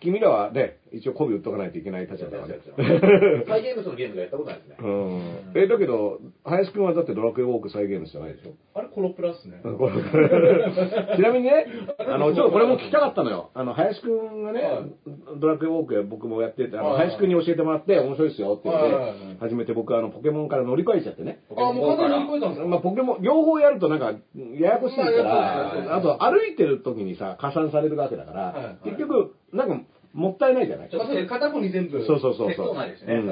[0.00, 3.44] 君らはね、一応媚び売っとかないといけない立場だからね。
[3.46, 4.76] サイゲームスのゲームがやったことないですね。
[4.80, 5.22] うん。
[5.54, 8.52] え、だけど、林くんはだってドラクエウォーク再現じゃないでしょ？
[8.74, 9.60] あれコロプラっすね。
[11.16, 11.66] ちなみにね、
[11.98, 13.50] あの、ちょっとこれも聞きたかったのよ。
[13.54, 21.40] あの、林くんがねはい、ドラクエウォーク僕もやってて、あの、林くんに教えてもらって面白いですよって言って、初めて僕あの、ポケモンから乗り換えちゃってね。
[21.56, 22.68] あ、もう完全に乗り越えたんですか？
[22.68, 24.12] まあ、ポケモン、両方やるとなんか、
[24.58, 29.80] ややこしいかまあら、あと歩いてる時にさ、加算されるわけだから、はい結局、なんか、
[30.12, 30.88] もったいないじゃない
[31.26, 32.04] 片方に全部。
[32.04, 32.68] そうそうそう結そう。
[32.70, 33.26] 構ないですね、うん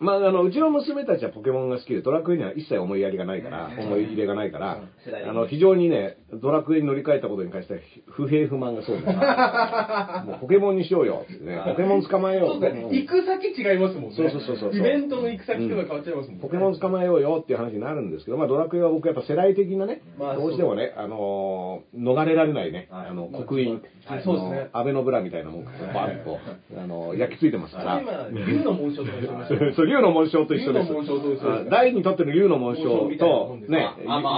[0.00, 4.82] まあ、あの、うちの娘たちはポケモンが好きで、ドラクエには一切思いやりがないから、うん思い入れがないから、
[5.28, 12.88] あの、非常にね、ドラクエに乗り換えたことに関しては不平不満がそうだ もうポケモンにしようよってね、ポケモン捕まえよそううですね。
[12.90, 14.16] 行く先違いますもんね。
[14.16, 16.42] そうそうそうそうイベントの行く先とか変わっちゃいますもんね。
[16.42, 26.38] ポケモン捕まえようよっていう話になるんですけど、まあ、ドラクエは僕やっぱ世代的なね、まあどうしてもね、あのー逃れられないね、はいあの、刻印、はいあのそうですね安倍のブラみたいなもんがバッと、
[26.76, 28.00] あの、焼き付いてますから。
[28.00, 30.88] 今、竜の紋章とか一緒ですそう、竜の紋章と一緒です。
[30.88, 32.82] 竜の紋章と一緒ですあ大にとっての竜の紋章
[33.16, 33.88] とね、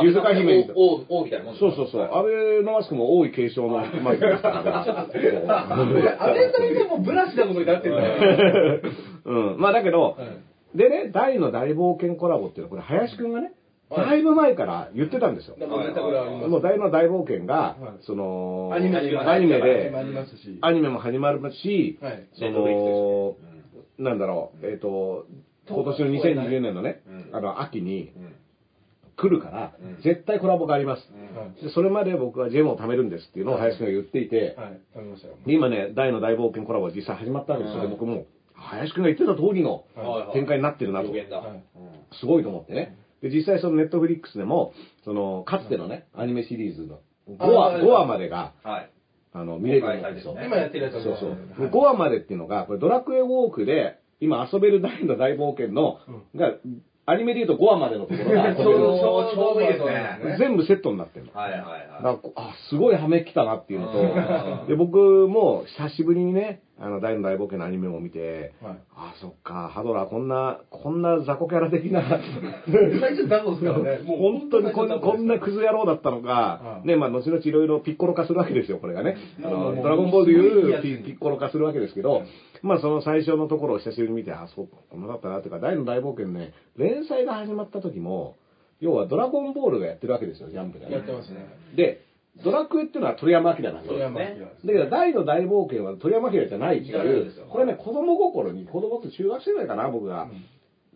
[0.03, 2.03] ゆずか姫王、王みたいなもんそうそうそう。
[2.03, 4.81] 安倍のマスクも多い継承のマイクですから。
[4.81, 8.81] 安倍さんがもうブラシなことになってるんだよ。
[9.27, 9.61] うん。
[9.61, 10.15] まあだけど、はい
[10.75, 13.55] でね、大の大冒険コラボっていうのは、これ林くんがね、はい
[13.91, 15.57] だいぶ前から言ってたんですよ。
[15.57, 20.59] もう大の大冒険が、はいその、アニメで、ますし。
[20.61, 23.37] アニメも始まるし、はいその
[24.01, 25.27] なんだろう、えっ、と、
[25.69, 28.35] 今年の2020年のね、あの、秋にうん。
[29.17, 30.03] 来るから、うん。
[30.03, 31.03] 絶対コラボがあります。
[31.75, 34.57] それまで僕はジェムを貯めるんですっていうのを林くんが言っていて、
[35.47, 37.83] 今ね、大の大冒険コラボが実際始まったわけですよ。
[37.83, 39.85] うんで僕も、林くんが言ってた通りの
[40.33, 41.09] 展開になってるなと。
[42.19, 42.97] すごいと思ってね。
[43.23, 44.73] で、実際そのネットフリックスでも、
[45.05, 47.83] その、かつてのね、アニメシリーズの5あ話、はい。
[47.83, 48.91] 5話までが、はい。
[49.33, 51.63] あの、見れるようになってるんですよ公開されてるね今やってるやつはそうそう。
[51.63, 51.73] はい。
[51.73, 56.01] 5話までっていうのが、これドラクエウォークで、今遊べる大の大冒険の、
[56.35, 56.55] が、
[57.11, 60.37] アニメで言うと5話までのところが ちょうるど、ちょうどいいですね。
[60.39, 61.33] 全部セットになってるの。
[61.33, 61.61] はいはい
[62.03, 64.97] だはからあ、すごいハメ来たなっていうのうんと、で、僕
[65.29, 72.03] も久しぶりにね、あの、大の大冒険のアニメを見て、はいあ、そっか、ハドラーこんな、こんな雑魚キャラ的な、
[73.01, 73.99] 最初ダボですからね。
[74.09, 79.17] もう本当にこんな、こんなクズ野郎だったのがは、いね、まあ、後々いろいろピッコロ化するわけですよ、これがね。
[79.45, 82.23] あの、ドラゴンボールでいいうピッコロ化するわけですけど、
[82.63, 88.37] まあ、その最初のところを久しぶりに見て、あ、そう、こんなだったな、というか、大の大冒険ね、連載が始まった時も、
[88.81, 90.93] 要はドラゴンボールがやってるわけですよ、ジャンプでね。
[90.93, 91.47] やってますね。
[91.77, 92.03] で、
[92.45, 93.93] ドラクエっていうのは鳥山明なんですよ。
[93.93, 100.29] 鳥山明だけど、大の大冒険は鳥山明じゃないってい違うこれね、子供心に、子供って中学生ぐらいかな、僕が。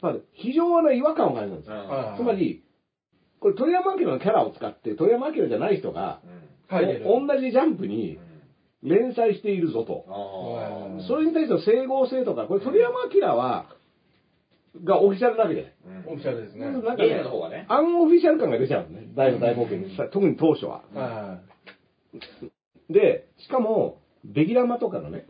[0.01, 1.77] まあ、非常な違和感を感じるんですよ。
[1.77, 2.63] はいつまり、
[3.41, 6.21] これ鳥山明のキャラを使って、鳥山明じゃない人が、
[6.71, 7.03] 書いてる。
[7.07, 8.19] お同じジャンプに
[8.85, 10.05] 連載しているぞと。
[10.09, 13.67] あそれに対しての整合性とか、これ鳥山明は、
[14.85, 15.75] がオフィシャルなわけじゃない。
[16.05, 16.67] ーオフィシャルですね。
[16.67, 19.07] なんかねアンオフィシャル感が出ちゃうのね。
[19.15, 19.97] 大の大冒険に。
[19.97, 20.83] さ特に当初は。
[20.95, 21.41] は
[22.91, 25.27] で、しかも、ベギラマとかのね、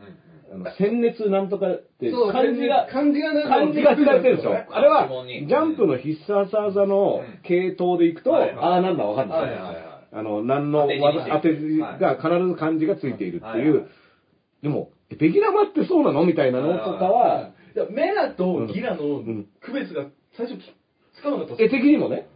[0.52, 2.10] あの、鮮熱なんとかってい。
[2.10, 4.54] そう漢字が、漢字が漢字が使われてるでしょ。
[4.54, 5.08] あれは
[5.46, 9.83] ジャンプの必殺技の系統でいくと、ああ、なんだわかんない。
[10.14, 10.98] あの、何の当て
[11.98, 13.80] が必ず漢字がついているってはいいう。
[13.80, 13.86] はい。
[14.62, 17.50] でも、えベギラマってそうなのみたいなのとかは、
[17.90, 19.46] メラとギラのん。
[19.60, 20.72] 区別が最初き
[21.14, 22.28] つかなか絵的にもね、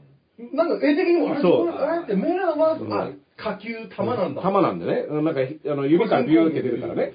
[0.53, 2.93] なんか絵的にも、あれ、あれってメラは、うん。
[2.93, 4.43] あ、火球玉なんだ。
[4.43, 7.13] 玉なんでね、なんか、あの、指からビューって出るからね。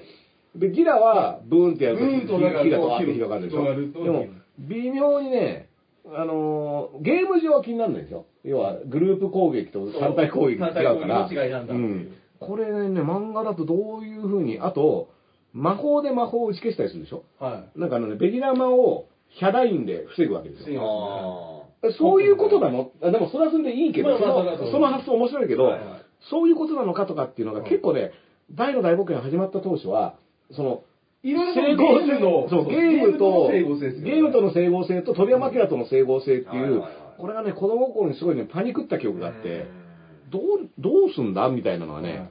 [0.56, 4.04] で、ギラは、ブーンってやると、ブーンとワーって広がるでしょ。
[4.04, 4.26] でも、
[4.58, 5.63] 微妙にね、
[6.06, 8.26] あのーゲーム上は気にならないんですよ。
[8.44, 11.28] 要は、グループ攻撃と単体攻撃が違うから。
[11.30, 11.66] 違いなう。
[11.68, 12.12] うん。
[12.40, 15.08] これね、漫画だとどういう風に、あと、
[15.54, 17.24] 魔法で魔法を打ち消したりするでしょ？
[17.38, 21.64] はなんかあのね、ベギラマをヒャダインで防ぐわけですよ。
[21.82, 22.90] あそういうことなの？
[23.02, 26.02] あでもそれはそれでいいけど、そのその発想面白いけど、はいはい。
[26.30, 28.10] そういうことなのかとかっていうのが結構ね、
[28.50, 30.16] 大の大冒険が始まった当初は、
[30.52, 30.82] その、
[31.24, 31.30] い。
[31.30, 36.82] いろいろ整合性の、そう、ゲームと、ゲームとの整合性との整合性と鳥山明との整合性っていう
[37.16, 40.42] これがね、子供心にすごいね、パニクった記憶があって、うどう、
[40.78, 42.30] どうすんだみたいなのはね、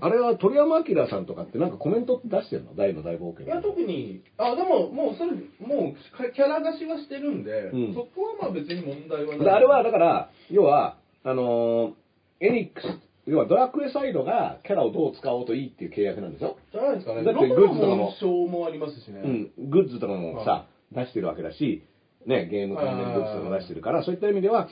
[0.00, 2.74] あれは鳥山明さんとかってなんかコメント出してるの？
[2.74, 5.32] 大の大冒険いや、特に、あ、でも、もう、それ、
[5.66, 7.94] もう、かキャラ出しはしてるんで、うん。
[7.94, 9.44] そこはまあ別に問題はない。
[9.44, 11.92] であれは、だから、要は、あのー
[12.40, 12.86] エニックス、
[13.28, 16.56] 要はドラクエサイドがキャラをどう使おうといいっていう契約なんですよ。
[16.72, 17.24] じゃないですかね。
[17.24, 19.20] だってグッズとかももありますしね。
[19.20, 21.84] うん、グッズとかもさ、出してるわけだし、
[22.26, 24.68] ね、ゲーム関連グッズとかも出してるから、そういった意味では、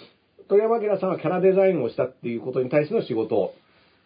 [0.48, 3.52] 鳥山明さんはキャラデザインをしたっていうことに対しての仕事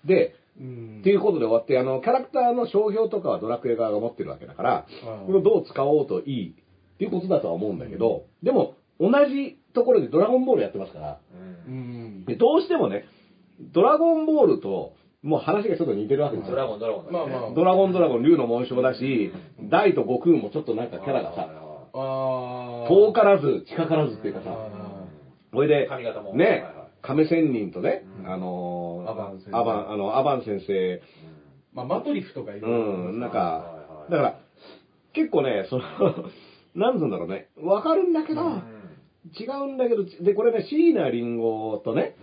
[0.05, 4.87] で、うんっていうことで終わって、あの、キャラクターの商標とかはドラクエ側が持ってるわけだから、
[5.21, 11.19] うんこれをどう使おうといいっていうことだとは思うんだけど、でも、同じところでドラゴンボールやってますから、
[11.69, 13.05] うんうんでどうしてもね、
[13.61, 16.53] ドラゴンボールと、もう話がちょっと似てるわけですよ。
[16.53, 17.13] ドラゴン、ドラゴン。
[17.13, 19.33] まあまあドラゴンドラゴン、竜の紋章だし、
[19.71, 21.49] 大と悟空もちょっとなんかキャラがさ。
[21.93, 25.07] 遠からず、近からずっていうかさ、あ
[25.53, 26.65] これで髪型も、ね
[27.03, 28.31] 亀仙人とね、うん。
[28.31, 29.57] あのーアバン先生。
[29.57, 31.01] アバン、あの、アバン先生、ー
[31.73, 32.67] まあ、マトリフとかいる。
[32.67, 32.71] う
[33.17, 34.41] ん、なんかはいはい、だから、
[35.15, 35.85] 結構ね、その、
[36.77, 38.80] なんつうんだろうね、わかるんだけど、うん
[39.39, 42.17] 違うんだけど、で、これね、椎名林檎とね、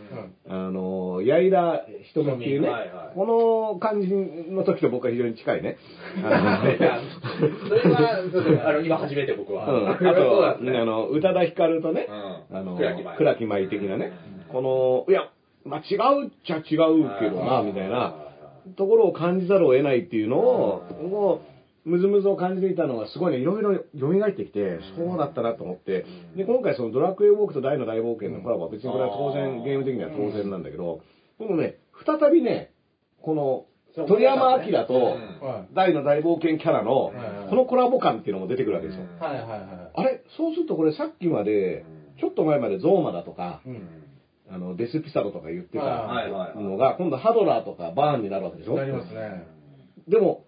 [0.47, 0.67] うん。
[0.67, 3.15] あの、矢井田瞳っていうね、はいはい。
[3.15, 5.77] この感じの時と僕は非常に近いね。
[6.17, 6.99] いや
[7.69, 9.71] それは、そうですあの、今初めて僕は。
[9.71, 12.07] うん、 あとねあの、宇多田ヒカルとね、
[12.49, 12.57] うん。
[12.57, 13.67] あの、倉木舞。
[13.69, 14.13] 的なね、
[14.47, 14.53] うん。
[14.53, 15.29] この、いや、
[15.65, 16.63] まあ、違うっちゃ違う
[17.19, 18.27] けどな、みたいなは
[18.75, 21.41] ところを感じざるを得ないっていうのを、
[21.87, 31.01] うんもう、むずむずを感じていたのがすごいね、いろいろ蘇ってきて、そうだったなと思って、で、今回そのドラクエウォークと大の大冒険のコラボは別にこれは当う然、んゲーム的には当然なんだけど、
[31.39, 32.71] でもね、再びね、
[33.21, 33.65] この、
[34.07, 35.17] 鳥山明と
[35.73, 37.11] 大の大冒険キャラの
[37.49, 39.05] このコラボ感っていうのも出てくるわけですよ。
[39.95, 41.83] あれそうするとこれさっきまで、
[42.19, 43.61] ちょっと前までゾーマだとか、
[44.49, 45.83] あの、デスピサロとか言ってた
[46.55, 48.75] のが、今度ハドラーとかバーンになるわけでしょ。
[48.75, 49.47] なりますね。
[50.07, 50.45] でも、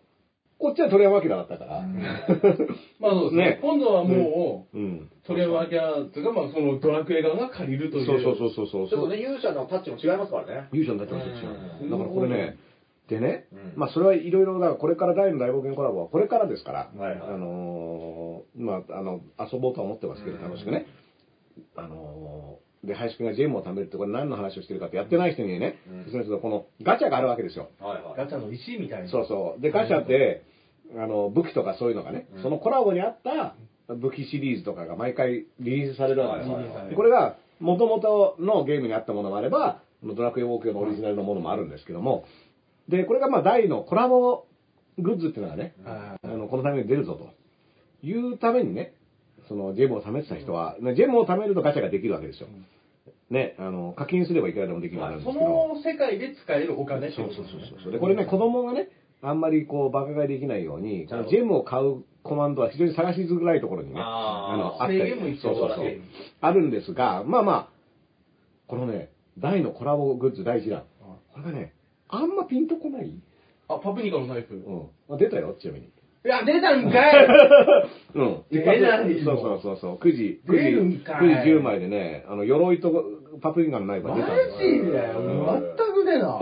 [0.59, 1.81] こっちは鳥山明だったから。
[2.99, 3.43] まあそうですね。
[3.51, 5.09] ね今度はもう、うん。
[5.25, 5.69] 鳥山明
[6.11, 8.05] というか、まあそのドラクエ側が借りるという。
[8.05, 8.89] そうそうそうそうそう。
[8.89, 10.67] ちょっとね、勇者のタッチも違いますからね。
[10.73, 11.49] 勇者になっちゃうんですよ
[11.81, 12.57] うんだからこれね、
[13.07, 20.87] でね、うんまあそれはいろいろ、だからこれから大の大冒険コラボはこれからですから、はいはいあのーまあ、あの、遊ぼうとは思ってますけど、うん楽しくね。
[21.75, 27.69] あのーで、林くんがジェムを貯めるってこれ何の話をしてるかってやってない人にね、うん説明するとこのガチャがあるわけですよ。
[27.79, 28.13] はいはい。
[28.17, 29.09] ガチャの石みたいな。
[29.09, 29.61] そうそう。
[29.61, 30.43] で、ガチャって、
[30.97, 33.55] あの、武器とかそういうのがね、うんそのコラボにあった
[33.93, 42.25] 武器シリーズとかが毎回リリースされるわけですよはいはいはいでこれが、元々のゲームにあったものもあれば、ドラクエウォークのオリジナルのものもあるんですけども、
[42.87, 44.45] で、これがまあ大のコラボ
[44.97, 47.29] グッズっていうのがね、はいあの、このために出るぞと
[48.05, 48.93] いうためにね、
[49.49, 52.47] そのジェムを貯めてた人は、ねジェムを貯めるとガチャができるわけですよ。
[53.29, 55.67] ね、あの、課金すればいくらでもできるようになるんでそすけど。
[55.67, 57.91] の世界で使えるお金そうそうそうそう。
[57.91, 58.89] で、これね、子供がね、
[59.21, 66.01] あんまりこう、バカ買いできないように、なるほどジェムを買うコマンドは非常に探しづらいところにね、あーの、あったりそうそうそうある
[66.41, 67.69] あるんですが、まあまあ、
[68.67, 70.83] このね、大のコラボグッズ第一弾。
[71.33, 71.73] これがね、
[72.07, 73.13] あんまピンとこない
[73.67, 74.55] あ、パプニカのナイフ。
[74.55, 75.15] うん。
[75.15, 75.89] あ出たよ、ちなみに。
[76.25, 77.27] いや、出たんかい
[78.15, 78.43] うん。
[78.51, 79.95] 出ないよそうそうそうそう。
[79.95, 83.05] 9時、9時、出るんかい9時10枚でね、あの、鎧と
[83.41, 86.39] パプリカのナイフがマ出たんですよ全く出な。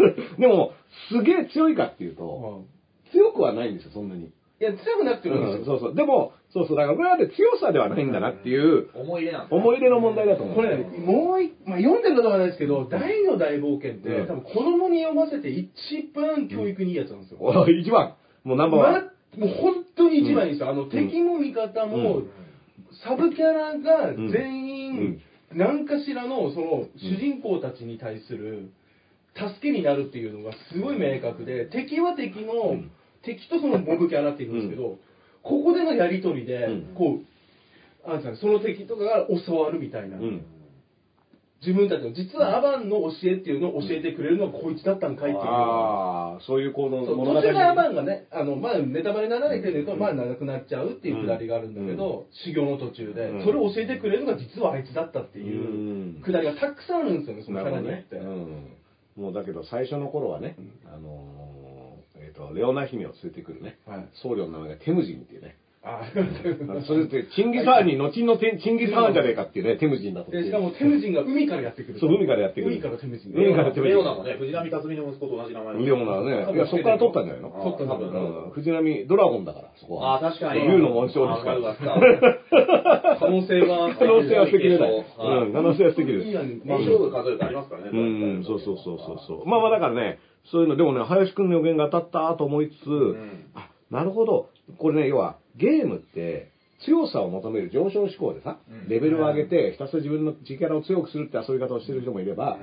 [0.38, 0.72] でも、
[1.10, 2.80] すげえ強いかっていうと、うん
[3.12, 4.26] 強くはないんですよ、そんなに。
[4.26, 4.28] い
[4.60, 5.58] や、強くなくてもいいですよ。
[5.60, 5.94] うんそうそう。
[5.94, 6.76] でも、そうそう。
[6.76, 10.56] だからこれはね、強さではないんだなっていう、思い入れなんですね思い入れの問題だと思う。
[10.56, 15.70] これね、もう一、まあ、読んでることはないですけど、大の大冒険って、うん多分子供に読ませて一
[16.14, 17.38] 番教育にいいやつなんですよ。
[17.40, 19.10] お一番、もうナンバーワン。
[19.38, 20.70] まもう本当に一番いいですよ。
[20.70, 22.30] あの、敵も味方も、うん。
[23.04, 25.20] サブキャラが全員、
[25.52, 25.58] うん。
[25.58, 28.70] 何かしらの、その、主人公たちに対する、
[29.36, 32.90] 助けになるっていうのがすごい明確で、敵は敵の、うん。
[33.22, 34.98] 敵とそのモブキャラっていうんですけど、
[35.42, 36.94] ここでのやりとりで、うん。
[36.94, 40.16] こう、あんですかねその敵とかが教わるみたいな。
[41.62, 41.66] うん。
[41.66, 45.46] 自分たちの、実はアバンの教えっていうのを教えてくれるのはこいつだったんかいっていう。
[45.46, 58.16] ああ、そういうこの物語途中でアバンがね、あの、まあ、ネタバレにならないけれど、まあ、長くなっちゃうっていうくだりがあるんだけど、修行の途中で、うんそれを教えてくれるのが実はあいつだったっていううんくだりがたくさんあるんですよね、そのキャラによって。。
[58.16, 58.76] うん。
[59.16, 64.08] もうだけど最初の頃はね、あのー、えっと、レオナ姫を連れてくるね、はい。
[64.22, 65.56] 僧侶の名前がテムジンっていうね。
[65.82, 66.04] あ
[66.86, 72.00] それって、チンギス・ハーンに、後のテチンギス・ハーンじゃねえかっていうね、テムジンだとしかもテムジンが海からやってくる。
[72.00, 73.32] そう海からやってくる海からテムジン。
[73.32, 77.48] 海からテムジンレオナもね、藤波辰巳の息子と同じ名前レオナはね、いや、そこから取ったんじゃないの？
[77.48, 78.50] 取ったんだ多分うん。
[78.50, 80.12] 藤波、ドラゴンだから、そこは。
[80.12, 80.68] ああ、確かに。
[80.68, 81.56] 竜の紋章ですから
[83.16, 83.96] 可能性は。
[83.98, 86.26] 可能性は捨てきれうん、可能性は捨てきれない。
[86.26, 87.90] いいやんまあ、勝負数えてありますからね。
[87.90, 87.96] う
[88.40, 89.48] ん、そうそうそうそうそう。
[89.48, 93.16] まあまあだからね、そういうの、でもね、林くんの予言が当たったと思いつつ、ん
[93.54, 94.50] あ、なるほど。
[94.78, 96.50] これね、要は、ゲームって、
[96.86, 102.58] 強さを求める上昇志向でさ、うんレベルを上げて、ひたすら自分の自キャラを強くするって遊び方をしてる人もいれば、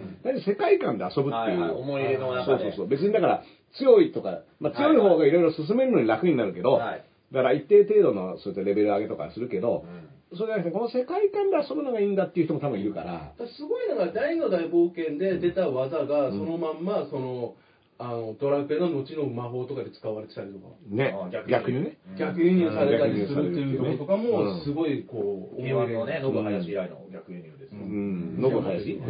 [0.46, 1.78] 世界観で遊ぶってはいう。
[1.78, 2.64] 思い入れの中で。
[2.64, 2.88] そうそうそう。
[2.88, 3.44] 別にだから、
[3.78, 17.56] 強いとか、まあ強い方がいろいろ進めるのに楽になるけど、はいだから一定程度のそういったレベル上げとかするけど、うんそれじゃなくて、この世界観で遊ぶのがいいんだっていう人も多分いるから、すごいのが大の大冒険で出た技がそのまんまその
[18.00, 21.98] あのドラクエの後の魔法とかで使われてたりとか、ねあ、逆逆にね。
[22.18, 27.86] 逆輸入されたりすうんるっていうところとかうんも、すごいこう、K1 のね、ノブうん林以来の逆輸入ですうよ。
[27.86, 29.06] ん、ノブ林も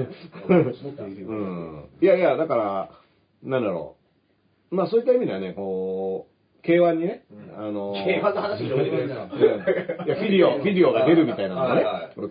[0.91, 1.27] っといるよ。
[1.27, 1.89] うん。
[2.01, 2.89] いやいや、だから、
[3.43, 3.97] なんだろ
[4.71, 4.75] う。
[4.75, 7.67] まあそういった意味ではね、こう、K1 にね、うん。
[7.67, 9.09] あの K1 の話広げてい。
[10.09, 11.83] や、フィデオ、フィデオが出るみたいなのがね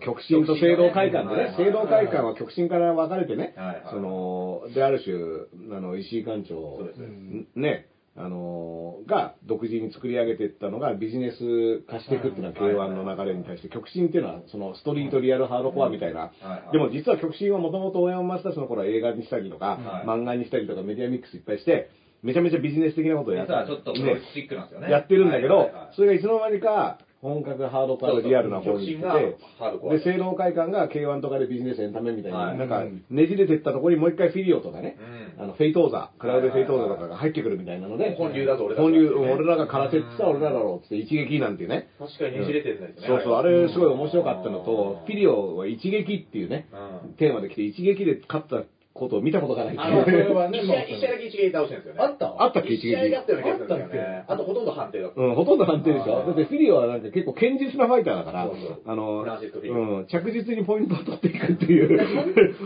[0.03, 3.53] 極真と聖堂会館でね聖堂会館は極真から分かれてね
[3.89, 7.45] その、で、ある種、あの、石井館長ね。
[7.55, 16.31] ね、あのーが独自に作り上げていったのがビジネス化していくっていうのは K1 の流れに対して、極真っていうのはそのストリートリアルハードコアみたいな。
[16.71, 20.07] でも実は極真はもともと大山マスターズの頃は映画にしたりとかは、い。
[20.07, 21.89] 漫画にしたりとかメディアミックスいっぱいして、
[22.23, 24.91] めちゃめちゃビジネス的なことをやっ実はちょっとプロレスチックなんですよね。
[24.91, 34.97] やってるんだけどそれがいつの間にか本格ハードコアのリアルな方に行ってで、聖堂会館が K1 とかでビジネスエンタメみたいはいに、なんかねじれてったところにもう一回フィリオとかね、
[35.37, 35.43] うん。
[35.43, 41.89] あの、フェイトーザ、クラウドフェイトーザとかが入ってくるみたいなので、本流だと俺たち本流、うん俺らが空手ってさ、俺らだろうって一撃なんていうね。
[41.97, 43.07] 確かにねじれてるんですね。
[43.07, 46.67] そうそう、あれすごい面白かったのと、フィリオは一撃っていうね、
[47.03, 47.13] うん。
[47.15, 48.63] テーマで来て一撃で勝った
[48.97, 50.03] ことを見たことがないあ。
[50.03, 51.99] それはね 一試合一試合だけ一撃倒してるんですよね。
[52.01, 52.35] あった？
[52.43, 52.73] あったっけ？
[52.73, 54.25] 一撃一試合だったような気がするんですよあったっね。
[54.27, 55.21] あとほとんど判定だった。
[55.21, 56.23] うん、ほとんど判定でしょ？
[56.25, 58.49] だってフィリオはなんか結構堅実なファイターだから、
[58.85, 61.99] あの、うん、着実にポイントを取っていくっていう。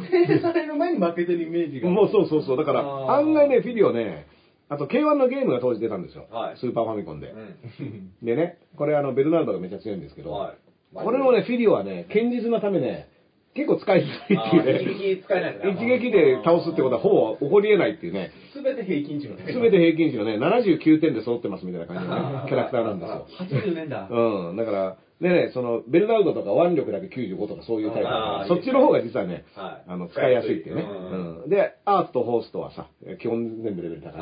[0.10, 1.90] 制定される前に負けてるイメージが。
[1.90, 2.58] もうそうそうそう。
[2.58, 2.82] だから、
[3.16, 4.26] 案外ね、フィリオね、
[4.70, 6.28] あと K1 のゲームが当時出たんですよ。
[6.32, 7.34] はいスーパーファミコンで。
[7.80, 8.12] うん。
[8.26, 10.54] でね、これあの、ベルナルドがめっちゃ強いんですけど、はい。
[10.94, 13.08] これもね、フィリオはね、堅実なためね、
[13.54, 15.18] 結構使いづらいあっていうね。
[15.18, 15.74] 撃使えない。
[15.76, 18.32] 一撃で倒すってことはほぼ起こり得ないっていうね。
[18.54, 19.52] すべて平均値のね。
[19.52, 23.28] すべて平均値のね、79点で揃ってますみたいな感じのキャラクターなんですよ。
[23.40, 24.08] 80年だ。
[24.10, 24.56] うん。
[24.56, 30.82] だから、でね、その、ベルナルドとか腕力だけ95とかそういうタイプだからそっちの方が実はね、はいあの、使いやすいっていうね。
[30.82, 31.50] うんうん。
[31.50, 32.88] で、アーツとホースとはさ、
[33.20, 34.14] 基本全部レベル高い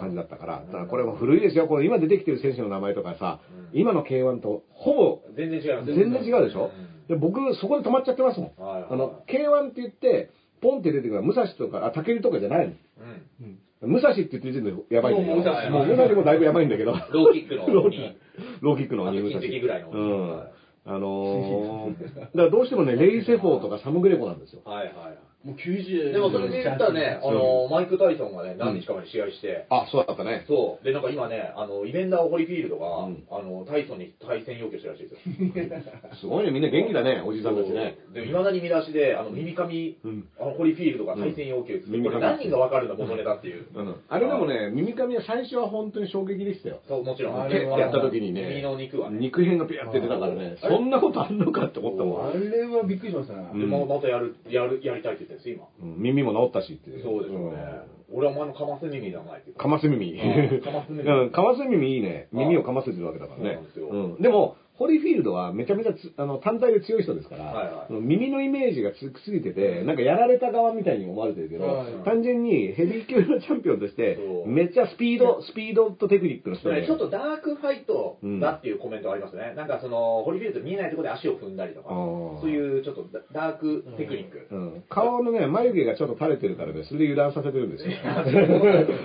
[0.00, 1.66] 感じだったから、だからこれも古いですよ。
[1.66, 5.86] これ今出てきてる選手の名前とかさ、うん今の K1 とほぼ全然違います。
[5.92, 6.70] 全然違うでしょ？
[6.78, 8.52] うんで僕、そこで止まっちゃってますもん。
[8.58, 10.30] あの、K1 って言って、
[10.60, 12.74] ポンって出てくるのは武蔵とか、あ、武尊とかじゃないの。
[13.82, 13.92] うん。
[13.92, 15.36] 武蔵って言ってる時点でやばいんだけど、
[15.70, 16.92] もう武蔵もだいぶやばいんだけど。
[17.12, 18.16] ローキックの ロー鬼
[18.60, 19.40] ローキックの鬼武蔵。
[19.60, 20.52] ぐらいの鬼うんはい。
[20.88, 24.62] あのー、 だからどうしてもね、レイセフォーとかサムグレコなんですよ。
[24.64, 24.94] はいはい。
[25.46, 26.12] もう90。
[26.12, 30.44] でもそれで言ったらね、あの、マイク・タイソンがね、何日か前に試合して、あ、そうだったね。
[30.48, 30.84] そう。
[30.84, 35.82] で、なんか今ね、あの、イベンダー・ホリフィールドが、うんあの、タイソンに対戦要求してるらしいですよ。
[36.18, 37.96] すごいね、みんな元気だね、おじさんたちね。
[38.12, 41.98] で、いまだに見出しで、あの、耳かみ、うんあの、ホリフィールドが対戦要求する。
[41.98, 43.66] うんこれ何人がわかるんだ、元ネタっていう。
[43.74, 43.94] うん。
[44.08, 46.80] あれでもね、耳かみは最初は本当に衝撃でしたよ。
[46.88, 47.34] そう、もちろん。
[47.34, 49.18] ペあれはッてやった時にね、耳の肉はね。
[49.18, 52.28] 肉片がピャって出たからね、そんなことあんのかって思ったもん。
[52.28, 53.48] あれはびっくりしましたね。
[53.54, 55.64] うんで、ままたやる、やる、やりたいって言ってです、今。
[55.82, 56.90] うん耳も治ったしって。
[57.02, 57.56] そうですよね。
[58.12, 60.12] 俺はお前のかます耳じゃないかます耳。
[60.12, 62.28] うんかます耳うん、かます耳いいね。
[62.32, 63.88] 耳をかませてるわけだからねそうなんですよ。
[63.88, 64.22] うん。
[64.22, 67.92] でも、ホリーフィールドはめちゃめちゃつあの単体で強い人ですから、はいはい。
[67.92, 79.54] 耳のイメージがつくすぎてて、なんかやられた側みたいに思われてるけど、はい単純にヘビー級のチャンピオンとしてめっちゃスピード、スピードとテクニックの人で、ちょっとダークファイトだっていうコメントがありますね。
[79.56, 84.46] なんかその、ホリフィールド見えないところで足を踏んだりとかそういうちょっとダダークテクニック。
[84.50, 87.90] うん、顔のね、眉毛がちょっと垂れてるからね、それで油断させてるんですよ。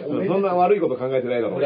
[0.10, 1.62] 俺 そんな悪いこと考えてないだろう。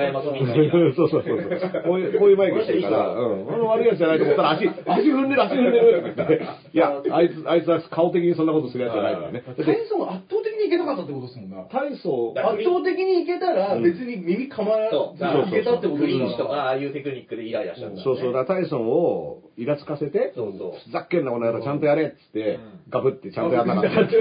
[0.95, 1.83] そうそうそうそう。
[1.83, 2.15] こうい。
[2.15, 2.33] う、こうい。
[2.33, 3.45] う眉毛してるから、うん。
[3.45, 6.47] この悪いないと思ったら足、足踏んでる、足踏んでるって言って。
[6.73, 9.43] いや、あいつ、あいつは顔的にそんなことするやつじゃないからね。
[9.45, 11.67] だってタイソンが圧倒的にいけなかったってことですもんね。
[11.71, 15.19] 体操、圧倒的にいけたら別に耳かまらそう。
[15.19, 18.01] そうそういけたってことですかーンとか、ああいうテクニックでイライラした、ね。
[18.03, 24.15] そうそう、だからタイソンをイラつかせて、そうそうふざっけんなこの野郎ちゃんとやれっつってうん、ガブってちゃんとやんなかったって、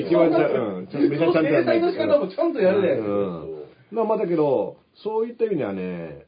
[0.00, 2.88] 一番ちゃん、うん、ちゃんめちゃちゃんとやんない制裁の仕方もちゃんとやるね。
[2.88, 3.02] う
[3.54, 3.58] ん
[3.90, 6.26] まあまあだけど、そういった意味ではね、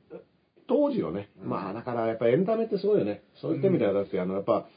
[0.71, 3.23] 当時のね、まあだからやっぱエンタメってすごいよね。
[3.43, 4.69] そういった意味ではだってあのやっぱ、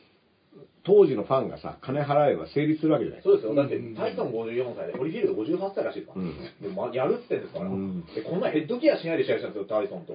[0.83, 3.23] 当時のファンがさ、金払えば成立するわけじゃない。
[3.23, 3.53] そうですよ。
[3.53, 6.25] だってうん、タイソン54歳で、ホリフィールド58歳らしいですから。
[6.25, 10.13] うんでまあ、やるって言ってんですから、うんで、こんなヘッドギアしないで試合したんですよ、タイソンと、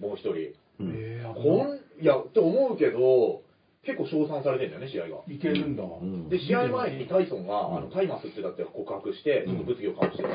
[0.00, 0.30] もう一人。
[0.32, 3.42] うんえーこん、いや、って思うけど、
[3.84, 5.20] 結構称賛されてんだよね、試合が。
[5.28, 5.84] いけるんだ。
[5.84, 10.28] うんで、試合前にタイソンが、あの、タイマスってだって告白して、ちょっと物議を醸してて、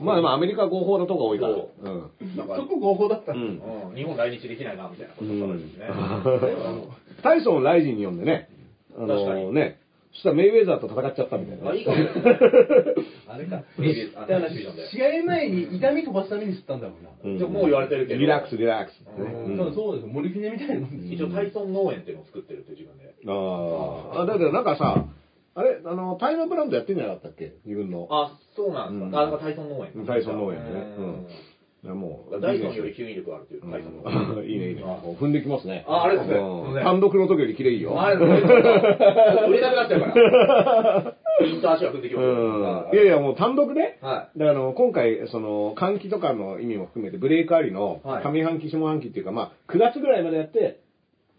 [0.00, 1.54] まあまあアメリカは合法なとこ多いから。
[1.54, 2.36] そうん。
[2.36, 3.32] なんか、そこ合法だった。
[3.32, 5.86] うんうん、日本来日できないな、みたいなことうをされてね。
[5.86, 8.48] んタイソンをライジンに呼んでね、
[8.96, 9.80] あ確かにのね、
[10.12, 11.70] そしたらメイウェザーと戦っちゃったみたいな。
[11.70, 12.22] あ、いいかもしれない。
[13.28, 13.62] あれか。
[13.78, 14.86] ビビあのだからディビジョンで。
[14.88, 17.10] 試合前に痛み飛ばすために吸ったんだろうな。
[17.24, 19.32] うんでももう言われてるけどリラックス、リラックスってね。
[19.32, 23.14] うんただそうですよ、モリフィネみたいなもんです一応タイソン農園っていうのを作ってるって自分で。
[23.26, 25.04] ああ、だけどなんかさ、
[25.58, 27.54] あれ、あの、タイムブランドやってんじゃなかったっけ？
[27.66, 28.06] 自分の。
[28.10, 29.26] あ、そうなんですうんか。
[29.26, 30.06] からタイソン農園。
[30.06, 30.64] タイソン農園ね
[30.98, 31.26] うん
[31.84, 34.34] もう、ダイソンより吸引力があるっていう、タイソンの。
[34.34, 34.82] う んいいね、いいね。
[34.82, 35.84] 踏んできますね。
[35.86, 38.00] あありがとうございますん単独の時より綺麗いいよ。
[38.00, 41.14] あれ、売れなくなっちゃうから。
[41.46, 42.94] インター足が踏んできますうん。
[42.94, 50.80] いやいや、もう単独で、はであの今回、その換気とかの意味も含めて、ブレイクありのはい上半期、下半期っていうか、まあ、9月ぐらいまでやって、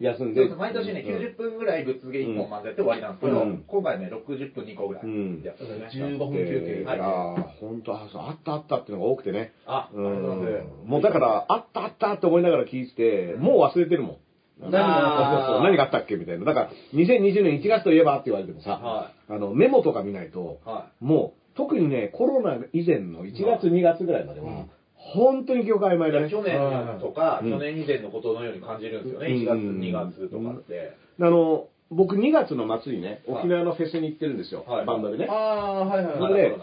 [0.00, 0.34] 休んい。
[0.34, 0.48] で。
[0.48, 6.18] で毎年ね、うん90分ぐらいぶっつけ1本までやって終わりなんですけどうん、今回ね、60分2個ぐらいうんやったんです15ね。
[6.18, 6.84] 分休憩。
[6.84, 9.52] はいああ、本当あそうあったあったっていうのが多くてね。
[9.66, 10.88] あ、ありうがとうございますん。
[10.88, 14.16] もうだから、あったあったって思いながら聞いてて、もう忘れてるもん。
[14.60, 16.44] 何が何があったっけみたいな。
[16.44, 24.66] だから、2020年1月といえばって言われてもさ、はあの、メモとか見ないと、はもう、特にね、コロナ以前の1月、2月ぐらいまでは、
[25.12, 26.30] 本当に記憶曖昧だね。
[26.30, 26.58] 去年
[27.00, 29.26] とか、うん去年以前のことのように感じるんですよね。
[29.26, 30.92] うん1月、2月とかって。
[31.20, 35.26] あの、僕2月の末にね、はい沖縄のフェスに行ってるんですよ、はいバンドでね。
[35.28, 36.18] ああ、はいはいはい。
[36.18, 36.56] それ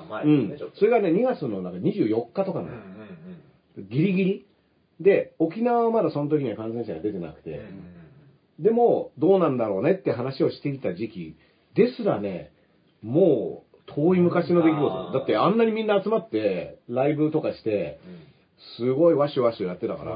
[0.76, 3.90] それがね、2月のなんか24日とかなの、うんうんうん。
[3.90, 4.46] ギリギリ。
[5.02, 7.98] で、沖縄はまだその時には感染者が出てなくて、うん
[8.60, 11.36] でも、どうなんだろうねって話をしていた時期
[11.76, 12.52] ですらね、
[13.04, 15.10] もう遠い昔の出来あ事。
[15.12, 18.00] ーだってあんなにみんな集まって、ライブとかして、
[18.78, 20.12] すごいワシュワシュやってたから、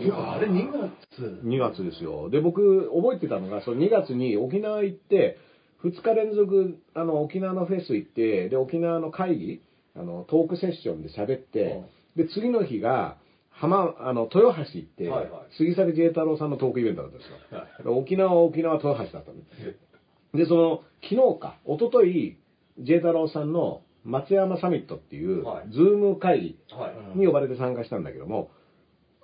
[0.00, 1.40] いや、あれ2月。
[1.44, 2.30] 2月ですよ。
[2.30, 5.38] で、僕、覚えてたのが、その2月に沖縄行って、
[5.82, 9.62] 2日連続、あの、沖縄のフェス行って、で、沖縄の会議、
[9.96, 11.82] あの、トークセッションで喋って、
[12.16, 13.16] で、次の日が、
[13.50, 17.96] 浜、あの、豊橋行って、はいはい杉崎慈太郎さんのトークイベントだったんですよ。
[17.96, 19.44] 沖縄は沖縄豊橋だったんで
[20.32, 20.36] す。
[20.36, 22.36] で、その、昨日か、一昨日
[22.78, 27.18] 慈太郎さんの松山サミットっていう、はいズーム会議はい。
[27.18, 28.50] に呼ばれて参加したんだけども、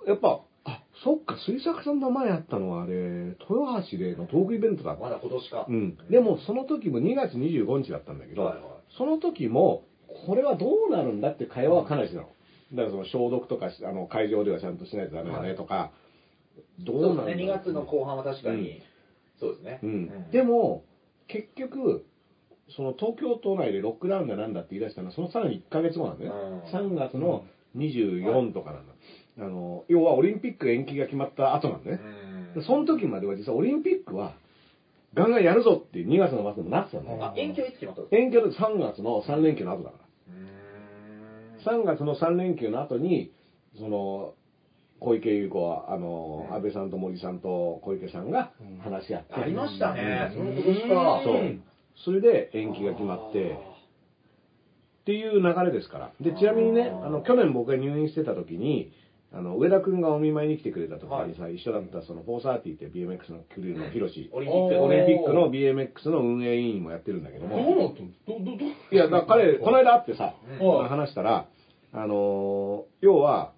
[0.07, 5.01] やっぱ、あ、そっか、杉作さんの前あったのはあれ、豊橋でのトークイベントだった。
[5.01, 5.65] まだ今年か。
[5.67, 5.97] うん。
[6.09, 8.63] でも、その時も2月25日だったんだけど、はいはい
[8.97, 9.83] その時も、
[10.25, 12.29] これはどうなるんだって会話はかなりしてたの。
[12.73, 15.91] だからその消毒とかし、あの、会場ではちゃんとしないとダメだねとか、
[16.79, 18.81] どうなんだそうですね、2月の後半は確かに、
[19.39, 19.79] そうですね。
[19.83, 20.31] うん。
[20.31, 20.83] でも、
[21.27, 22.05] 結局、
[22.75, 26.61] その東京都内でロックダウンがなんだって言い出したのは、そのさらに1ヶ月後なんだよね。
[26.73, 27.45] うん3月の
[27.75, 28.93] 24とかなんだ。
[29.39, 31.99] あの、要はオリンピック延期が決まった後なんだね。
[32.65, 34.35] その時までは実はオリンピックは、
[35.13, 37.23] ガンガンやるぞっていう2月の末でもなってたんだよ。
[37.23, 40.07] あ、延期はいつ決まった延期は3月の3連休の後だから。
[41.71, 43.31] 3月の3連休の後に、
[43.77, 44.33] その、
[44.99, 49.33] 小池百合子は、あの、うん安倍さんと森さんと小池さんが話し合って。
[49.33, 50.31] ありましたね。
[50.33, 51.21] そうんの今年か。
[51.23, 51.59] そう。
[52.03, 53.57] それで延期が決まって、
[55.01, 56.11] っていう流れですから。
[56.19, 58.91] で、ちなみにね、あの、去年僕が入院してた時に、
[59.31, 70.89] あの、上田くんがお見舞いに来てくれた時にさ、一緒だったその、430って BMX のクルーのヒロシ、オリンピックのオリンピックの BMX の運営委員もやってるんだけどどうも、なったのど、ど、ど、いや、だから彼、この間会ってさ、はい。
[70.89, 71.47] 話したら、
[71.93, 73.53] あのー要は、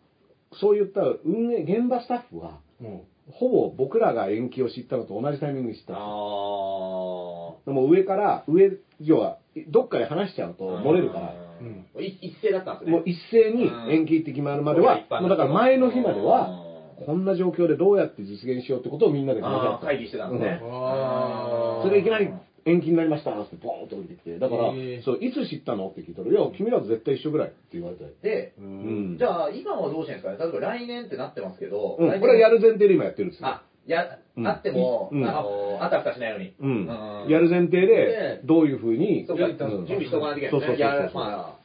[0.53, 3.01] そういった運営、現場スタッフは、うん。
[3.31, 7.49] ほぼ僕らが延期を知ったのと同じタイミングに知ったあのあ。
[7.49, 9.38] でも上から、上、要は、
[9.70, 12.03] どっかで話しちゃうと漏れるから、うん。
[12.03, 12.91] い一斉だったんですね。
[12.91, 16.65] もう一斉に延期って決まるまでは、もうだから前の日までは、
[17.05, 19.88] こんな状況でどうやって実現しようってことをみんなで話し合った。
[19.88, 20.59] 会議してたんですね。
[20.63, 22.30] あーそれでいきなり
[22.65, 28.13] 延期になりましたってボーンと降りてきて、だから、そう、いつ知ったのって聞いたら、いや、君らと絶対一緒ぐらいって言われて。
[28.22, 29.17] で、うん。
[29.17, 33.47] じゃあ今はどうしてるんですかね例えば来年ってなってますけど、うん、これはやる前提で今やってるんですよ。
[33.47, 36.53] あ、や、うんあっても、うんあの、あたふたしないように。
[36.59, 36.87] うん。
[37.23, 40.51] うんやる前提でで、どういうふうに、そうか、うん準備しとかないといけない。
[40.51, 41.59] そうそうそうそうま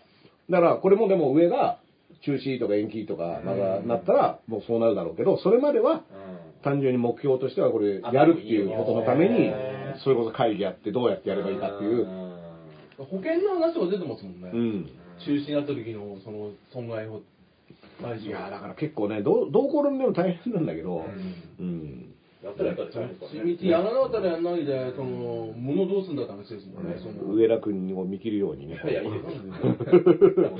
[0.50, 1.78] だから、これもでも上が
[2.24, 6.02] 中止とか延期とか、まだなったら、もうそうなるだろうけど、それまでは、
[6.62, 9.52] 単純に目標としてはこれ、やるっていうことのために
[10.02, 12.06] それこそ会議やってどうやってやればいいかっていう。
[12.98, 14.50] 保険の話とか出てますもんね。
[14.52, 14.90] うん。
[15.24, 17.22] 中止になった時の、その、損害を。
[18.20, 21.04] いや、だから結構ね、どう、どう転んでも大変なんだけど、
[21.58, 22.13] うんうん。
[22.44, 23.56] やったらやったらちゃうんですかね。
[23.56, 26.96] 道やらなかったらやんないで、その、物どうすんだって話ですもんね。
[27.00, 28.80] その上田君を見切るようにね。
[28.84, 30.52] いや、いいですよ。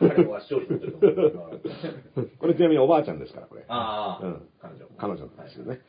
[0.00, 1.46] 彼は視聴率取ってると思
[2.16, 2.30] う。
[2.38, 3.64] これちなみにおばあちゃんですから、これ。
[3.68, 4.86] ああ、うん彼女。
[4.96, 5.80] 彼女なんですよね。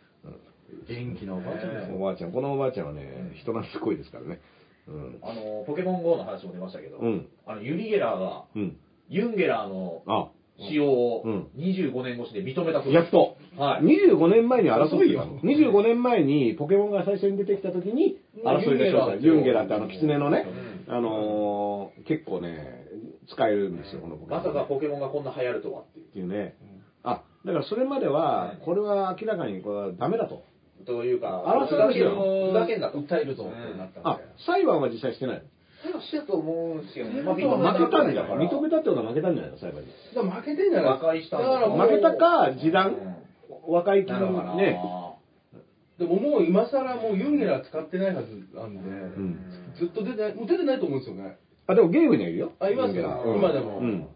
[0.89, 1.95] 元気なおばあちゃんですよ。
[1.95, 4.41] おばあちゃん、このおばあちゃんはね、人懐っこいですからね。
[4.88, 5.20] うん。
[5.22, 8.78] あの、ポケモン GO の話も出ましたけど、うんあの、ユリゲラーが、うん。
[9.10, 10.30] ユンゲラーのあ、
[10.60, 13.37] 使用をうん25年越しで認めたそうですやっと。
[13.58, 13.84] はい。
[13.84, 15.47] 25年前に争って遅いよた。
[15.47, 19.26] 25年前にポケモンが最初に出てきた時に争いがしました。
[19.26, 20.45] ユンゲラーってあのキツネのね、
[20.88, 22.86] うんあのー結構ね、
[23.30, 24.43] 使えるんですよ、このポケモン。
[24.43, 26.05] まさかポケモンがこんな流行るとはっていう。
[26.05, 26.55] っていうね。
[27.03, 30.43] あ、だからそれまではうん、これは明らかにこれはダメだと。
[30.86, 32.99] というか、争いですよふざけんなと。
[32.99, 35.43] 訴えるぞってなったあ、裁判は実際してない
[36.01, 37.22] してたと思うんですけどね。
[37.22, 38.28] まあ、の負けたんじゃん。
[38.39, 38.78] 認めた。
[38.78, 39.88] たってことは負けたんじゃないの裁判に。
[40.16, 43.16] だから負けてんじゃない負けたか、示談
[43.68, 44.55] うん和解金なの。
[44.55, 44.80] ね。
[45.99, 51.38] でももう今更もうユンゲラー使ってないはずなんで、んずっと出てない、もう出てないと思うんですよね。
[51.65, 52.51] あ、でもゲームにはいるよ。
[52.59, 54.07] あいますようん今でもうん。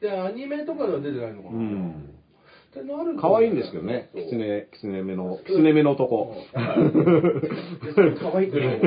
[0.00, 1.56] で、アニメとかでは出てないのかな。
[1.56, 2.12] うん。
[3.18, 4.10] 可愛いんですけどね。
[4.14, 6.36] キツネ、キツネ目の、キツネ目の男。
[6.54, 8.80] 可愛くない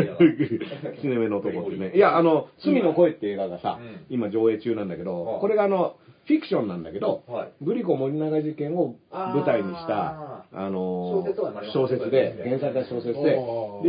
[0.95, 1.91] キツネ目の男ってね。
[1.97, 5.95] いや、あの、罪の声って映画がさうん、今上映中なんだけどはい、これがあの、
[6.29, 13.35] フィクションなんだけどはい、グリコ森永事件を舞台にした、あの小説は、小説で、原作が小説で。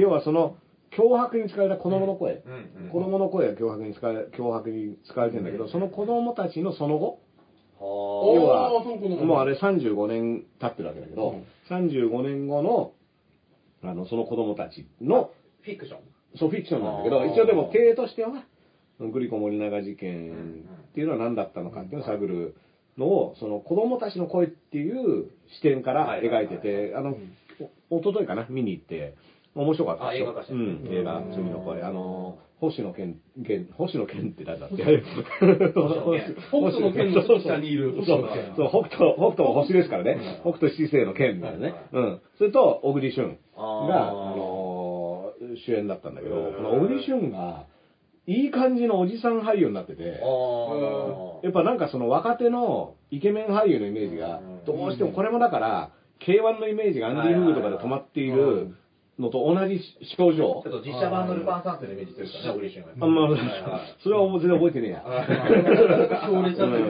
[0.01, 0.57] 要はその、
[0.97, 2.43] 脅迫に使われた子供の声。
[2.47, 7.21] うんうん子供の声が脅迫に使われ、脅迫に使われてるんだけど、その子供たちのその後、
[7.79, 8.71] は要は
[9.25, 11.31] もうあれ35年経ってるわけだけど、
[11.71, 11.77] うん。
[11.77, 12.93] 35年後の、
[13.83, 15.31] あの、その子供たちの、
[15.61, 15.99] フィクション。
[16.39, 18.31] そう、フィクションなんだけど、一応でも経営としては、
[18.99, 22.57] グリコ森永事件っていうのは何だったのかっていうのを探る
[22.99, 27.17] のを、その子供たちの声っていう視点から描いてて、あの、
[27.91, 29.15] お一昨日かな、見に行って、
[29.55, 31.83] 面白かったですよあ映画化しうん、映画、うん罪の声。
[31.83, 34.77] あの、星野源、源星野源って誰だって。
[34.85, 35.03] 源。
[36.51, 38.55] 北斗の下にいるそう星野源。
[38.57, 40.19] そう、北斗、北斗も星ですからね。
[40.43, 41.75] 北斗七星の剣みたいなね。
[41.93, 42.21] うん。
[42.39, 45.11] それと、小栗旬が、あのー
[45.67, 47.67] 主演だったんだけど、この小栗旬が、
[48.31, 58.77] いい感じのおじさん俳優になってて、あやっぱなんかその若手のイケメン俳優のイメージがうん、どうしてもこれもだから、K1 のイメージがアンディ・フグとかで止まっている
[59.19, 59.81] のと同じ
[60.17, 60.71] 症状ちょっ。
[60.71, 62.89] と実写版のルパン三世のイメージしてるからね、小栗旬が。
[63.01, 63.29] あんま
[63.99, 65.03] それは全然覚えてねえや。
[66.29, 66.87] 強烈だったよ。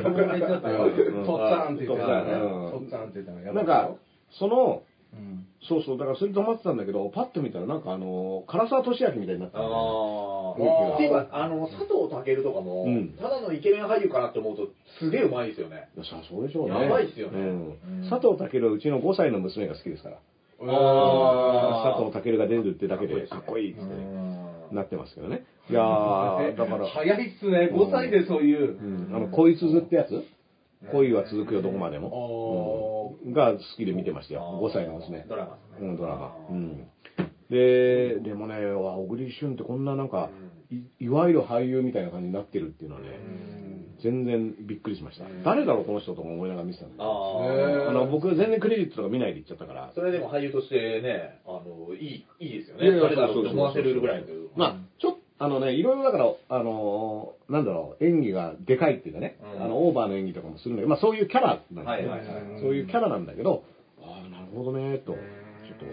[0.00, 0.84] 強烈だったよ。
[0.84, 2.32] うんとっつぁんって言ってたよね。
[2.32, 3.90] うんとっつぁんって言ってたよなんか、
[4.30, 4.82] その、
[5.12, 5.46] うん。
[5.62, 10.94] そうそう、だからそれで止まってたんだけど、パッと見たらなんかあの、唐沢俊明みたいになってたんだよああ。
[10.94, 11.90] っていうか、あの、佐藤
[12.24, 13.10] 健とかも、うん。
[13.20, 15.88] ただのイケメン俳優かなって思うと、すげえうまいですよね。
[15.96, 16.80] いやさあそうでしょうね。
[16.80, 17.40] やばいっすよね。
[17.40, 17.78] うん。
[18.02, 18.10] うん。
[18.10, 20.16] 佐藤健はうちの5歳の娘が好きですから。
[20.62, 21.98] あー。
[21.98, 23.72] 佐藤健が出るってだけでかっこいい。
[23.72, 24.04] っつってね、
[24.72, 25.44] なってますけどね。
[25.70, 27.70] いやー、だから、早いっすね。
[27.72, 28.78] 5歳でそういう。
[28.78, 29.10] う。
[29.10, 30.24] ん、あの、恋鈴ってやつ？
[30.92, 33.16] 恋は続くよどこまでも。
[33.24, 34.60] うんが好きで見てましたよ。
[34.62, 35.24] 5歳の娘。
[35.28, 36.36] ドラマうん、ドラマ。
[36.50, 36.86] うん。
[37.50, 40.30] で、でもね、わ小栗旬ってこんななんか、
[40.70, 43.08] いいわゆる俳優みたいな感じになってるっていうのはね、
[44.02, 45.24] 全然びっくりしました。
[45.44, 47.90] 誰だろう、この人とか思いながら見てたんだけど。
[47.90, 49.90] あの、僕全然クレジットとか見ないで行っちゃったから。
[49.94, 52.98] それでも俳優としてね、あの、いい、いいですよね。
[53.00, 54.26] 誰だろうって思わせるぐらいの。
[54.56, 63.64] まあ、ちょっと、あのね、いろいろだから、あのーなんだろう、演技がでかいっていうかね、うんあの、オーバーの演技とかもするんだけど、まあそういうキャラなんだけど、はいはいはいそういうキャラなんだけど、
[64.02, 65.18] ああ、なるほどね、と、ちょっ
[65.78, 65.86] と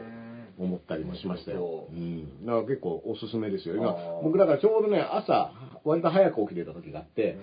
[0.62, 1.58] 思ったりもしましたよ。
[1.58, 2.45] そううん。
[2.45, 3.78] だから結構おすすめですよ。
[3.78, 5.54] 今僕だからちょうどね、朝、
[5.86, 7.38] 割と早く起きてた時があって、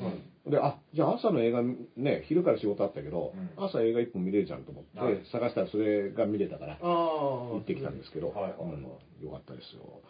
[0.47, 1.63] で、あ、じゃあ朝の映画
[1.97, 6.77] ね、昼から仕事あったけど、うん朝映画一本見れるじゃんと思って、はい探したらそれが見れたから。
[6.83, 10.01] 行ってきたんですけど、はいはいよかったですよ。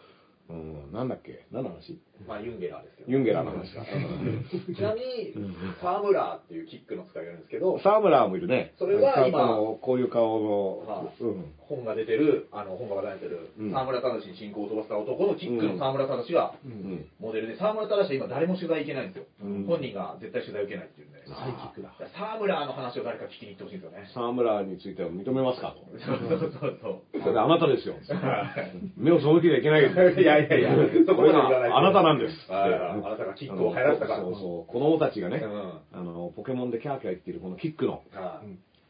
[0.47, 1.47] うん、なんだっけ？
[1.51, 1.99] 何の話？
[2.27, 3.11] まあ、ユンゲラーですけど。
[3.11, 3.83] ユンゲラーの話か。
[3.83, 5.33] ちなみに、
[5.81, 8.73] 沢村っていうキックの使いがいるんですけど、沢村もいるね。
[8.77, 11.53] それは今こういう顔のは、うん。
[11.67, 17.05] 本が出てる、あの、本が話題になってる、うん沢村忠に進行を飛ばした男のキックの沢村忠がうん。
[17.19, 19.25] モデルで、沢村忠は今誰も取材行けないんですよ。
[19.43, 21.25] うん本人が絶対取材受けないっていうんで。
[21.25, 24.07] サイキックだから沢村の話を誰か聞きに行ってほしいんですよね。
[24.13, 25.81] 沢村については認めますかと。
[25.97, 27.21] そうそうそうそう。
[27.21, 27.95] それであなたですよ。
[28.13, 29.81] は い目を背けてはいけない。
[29.81, 30.69] いやいやいや
[31.05, 32.51] そこまで言わないであなたなんです。
[32.51, 34.19] はいあなたがキックを流行らせたから。
[34.21, 34.71] そうそう。
[34.71, 38.47] 子供たちがね、うんあの、ポケモンでキャーキャー言ってるこのキックの、はい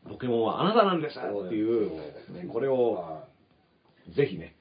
[0.10, 1.92] ポケモンはあなたなんですっていう、
[2.34, 2.48] ね。
[2.52, 3.24] これを、は
[4.16, 4.56] ぜひね、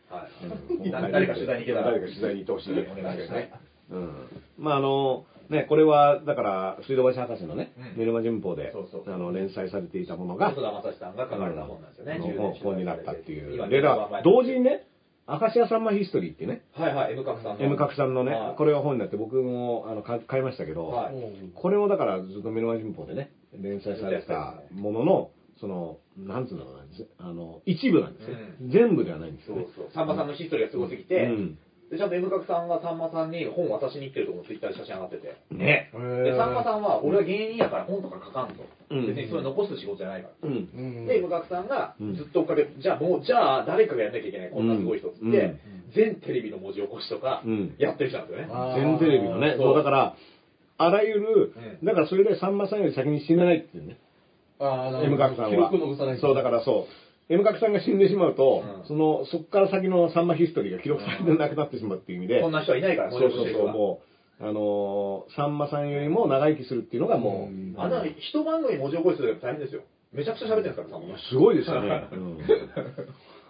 [0.91, 1.93] 誰か取材に行けたら。
[1.93, 2.89] 誰か取材に行ってほしいね。
[2.91, 3.53] お願いしますね。
[3.91, 4.13] うん。
[4.59, 8.73] まああの、ね、これは、だから、水道橋博士のねうん、メルマ旬報で
[9.07, 12.19] あの、連載されていたものが、細田正史さんが書かれた本なんですよね。
[12.19, 13.55] の10年本本になったっていう。
[13.55, 14.87] 今で、だから同時にね、
[15.27, 17.65] 明石家さんまヒストリーってね、はいはい、M 角さんの。
[17.65, 21.15] M 角さんのねはい、これが本になって僕もあの買買いましたけど、はい。
[21.55, 25.31] これをだからずっとメルマ旬報でね、連載されてたものの、
[25.61, 28.37] その、なんつうんだろうな、ぜあの、一部なんですね。
[28.73, 29.67] 全部ではないんですよね。
[29.75, 29.93] そうそう。
[29.93, 31.59] さんまさんのヒストリーがすごすぎて、うん
[31.91, 35.37] でちゃんと M 角さんがさんまさんに本渡しに行ってるところツイッターで写真上がってて。
[35.51, 35.91] ね。
[36.25, 38.65] で、さんまさんは、俺は芸人やから本とか書かんと。
[38.91, 40.49] うん別にそれ残す仕事じゃないから。
[40.49, 40.55] うん。
[40.57, 45.61] うんで、M 角さんがうんずっと追っかけて、じゃあもう、じゃあ誰かがやんなきゃいけない、こんなすごい人っつって、うん
[45.95, 48.75] 全テレビの文字起こしとかうん、やってる人なんですよね。
[48.75, 50.17] 全テレビのね、そうそう、だから、
[50.77, 53.99] あらゆる、うんだからそれでさんまさんより先に死なないっていうね。
[54.59, 55.51] ああ、なる M ほど角さんは。
[55.51, 57.33] 記録残さないとそう、だからそう。
[57.33, 64.01] M 角さんが死んでしまうと、うんその、そっから先のサンマヒストリーが記録されてなくなってしまうっていう意味で、こんな人はいないから、そうそうそう、もも
[64.41, 69.83] う、あのーさんまさんよりも長生きするっていうのがもう、うんあんな一番組文字起こしするの大変ですよ。
[70.13, 72.09] めちゃくちゃ喋ってるから、さんますごいですよね。
[72.13, 72.39] うん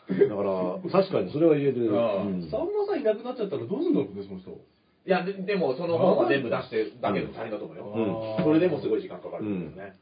[0.08, 1.88] だから、確かにそれは言えてる。
[1.88, 4.50] うんうんさんまさんいなくなっちゃったらどうすんのね、その人。
[4.50, 8.36] いや、ででも、その本は全部出してだけでも大変だと思うよ。
[8.38, 9.92] うんそれでもすごい時間かかるんですよね。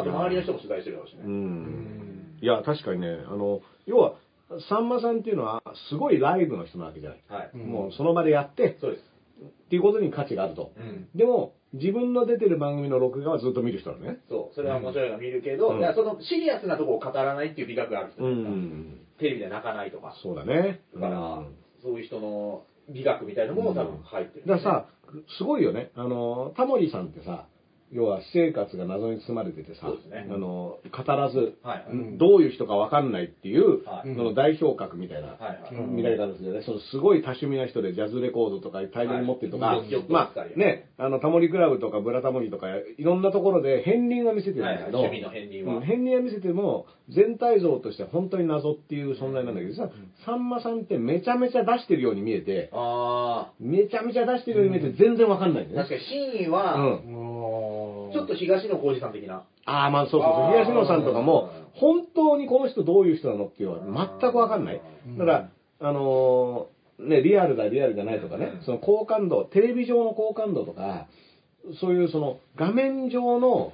[0.00, 1.22] あと、周りの人も取材してるだろうしね。
[1.24, 4.14] うんいや、確かにね、あの、要は、
[4.68, 7.22] さんまさんっていうのは、すごいライブの人なわけじゃない。
[7.28, 7.50] はい。
[7.54, 9.02] うんもうその場でやって、そうです。
[9.66, 10.72] っていうことに価値があると。
[10.76, 11.08] うん。
[11.14, 14.18] でも、自分の出てる番組の録画はずっと見る人なのね。
[14.28, 19.00] そう、それは面白いの見るけど、そのシリアスなところを語らないっていう美学がある人うん。
[19.18, 20.14] テレビで泣かないとか。
[20.22, 20.80] そうだね。
[20.94, 24.86] だから、うんそういう人の美学みたいなのも多分入ってる、だからさ、
[25.38, 25.90] すごいよね。
[25.94, 27.46] あの、タモリさんってさ、
[27.92, 30.28] 要は私生活が謎に包まれててさ、ね。
[30.30, 31.86] あの、語らず、はい
[32.18, 34.14] どういう人かわかんないっていう、はい。
[34.14, 35.74] その代表格みたいな、はいはい。
[35.74, 36.62] うん見られ方ですよね。
[36.62, 42.66] そのすごい多趣味な人でジャズレコードとか大量に持ってるとか、はいまあね、あの、タモリクラブとかブラタモリとか、
[42.98, 45.74] いろんなところで片鱗は見せてるんだけど、はいはい趣味の片鱗は。
[45.76, 49.88] うん片鱗は見せても、全体像としては本当に謎っていう存在なんだけどさ、
[50.26, 55.88] さんまさんってめちゃめちゃ出してるように見えて、あめちゃめちゃ出してるように見えて全然わかんないんあ、だよね。
[55.88, 56.00] 確かに
[56.36, 56.80] 真意は、う
[57.14, 57.77] ん
[58.12, 59.44] ちょっと東野幸治さん的な。
[59.64, 60.52] ああ、まあそうそうそう。
[60.52, 64.80] 東野さんとかも、本当にこの人どういう人なのっていうのは全くわかんない。
[65.18, 65.50] だから、
[65.80, 71.06] あのーね、リアルだ、リアルじゃないとかねう、んその好感度、テレビ上の好感度とか、
[71.80, 73.72] そういうその画面上の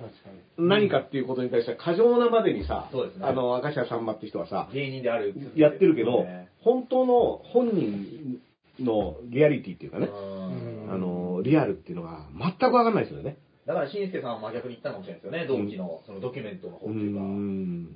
[0.58, 5.34] 何かっていうことに対して過剰なまでにさ、そうですねあの、明石家さんまって人はさ、芸人である。
[5.56, 8.40] やってるけどね、本当の本人
[8.80, 13.38] のリアリティっていうかね、うんあの、リアルっていうのが全くわかんないですよね。
[13.66, 17.22] だから、しんすけさんは真逆に言ったのかもしれないですよね、同期のそのドキュメントの方うっていうか。
[17.22, 17.88] ん。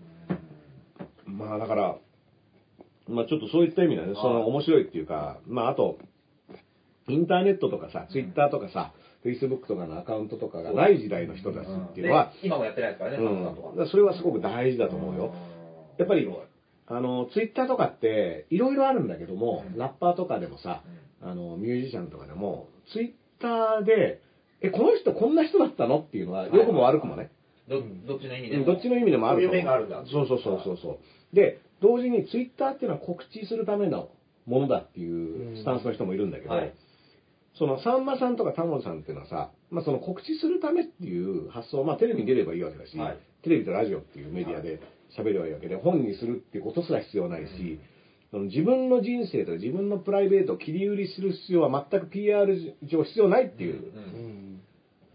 [1.27, 1.97] まあだから、
[3.09, 5.99] まあちょっとそういった意味ではね、その面白いっていうか、まああと、
[7.09, 8.93] インターネットとかさ、ツイッターとかさ、
[9.23, 15.35] フェイスブックとかのアカウントとかがない時代の人たちっていうのは、で今もやってないですからね、うん、とかそれはすごく大事だと思うよ。
[15.99, 16.29] やっぱり、
[16.87, 19.79] あの、ツイッターとかって、いろいろあるんだけども、うん。
[19.79, 20.83] ラッパーとかでもさ、
[21.21, 24.23] あの、ミュージシャンとかでも、ツイッターで、
[24.61, 26.01] え、この人こんな人だったの？
[26.01, 27.31] っていうのは、良くも悪くもね、
[27.69, 28.63] どどっちの意味でも。
[28.63, 30.05] うんどっちの意味でもあるそういうと思面があるんだ。
[30.11, 30.99] そうそうそうそうそ
[31.33, 31.37] う。
[31.37, 34.11] で、同時にツイッターっていうのは告知するための
[34.47, 36.75] ものだっていうスタンスの人もいるんだけど、はい
[37.59, 44.81] そのさんまさんとかタモリさんっていうのはさ、まあ、その告知するためっていう発想、まあ、テレビに出ればいいわけだし、はいテレビとラジオっていうメディアで
[45.17, 47.81] 喋ればいいわけで、本にするっていうことすら必要ないし、
[48.31, 53.75] その自分の人生とか自分のプライベートを切り売りする必要は全く PR 上必要ないっていう。
[53.75, 54.21] うんに。
[54.25, 54.28] うん。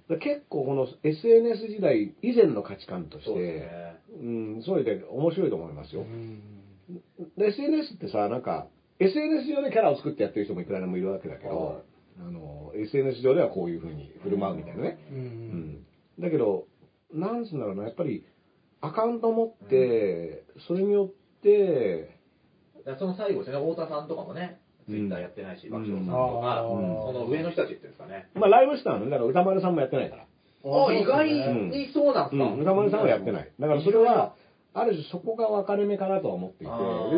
[0.09, 3.93] 結構この SNS 時代以前の価値観として、そうね。
[4.21, 6.05] うん、そういうで面白いと思いますよ。
[7.37, 8.67] SNS ってさ、なんか、
[8.99, 11.83] SNS 上でキャラを作ってやってる人もいくらでもいるわけだけど、はい
[12.19, 14.99] あの、SNS 上ではこういう風に振る舞うみたいなね。
[15.11, 15.15] う。
[15.15, 15.85] うんん。
[16.19, 16.67] だけど、
[17.11, 18.25] なんつうんだろうな、やっぱり、
[18.81, 22.19] アカウント持って、それによって、
[22.99, 27.13] その最後ですね、太田さんとかもね、ツイッターやってないし、うん爆笑さんとか、うん。
[27.13, 28.27] その上の人たちっていうんですかね。
[28.35, 30.23] まあライブスターのね、だから歌丸さんもやってないから。
[30.65, 32.45] あ、意外うんにそうなんですか。
[32.45, 33.51] うん、歌丸さんはやってない。
[33.59, 34.35] だからそれは、
[34.73, 36.73] ある種そこが分かれ目かなとは思っていて、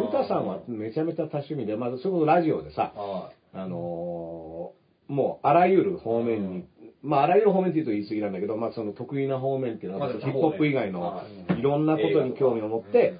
[0.09, 6.65] 歌さんはめちゃめちゃ多趣味で、まずそれこそラジオでさ、はあのーもうあらゆる方面に、
[7.03, 11.23] まああらゆる方面って言うと言い過ぎなんだけど、まあその得意な方面っていうのは、まあヒップホップ以外のは
[11.55, 11.61] い。
[11.61, 13.19] ろんなことに興味を持ってうん。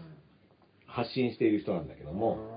[0.87, 2.54] 発信している人なんだけども、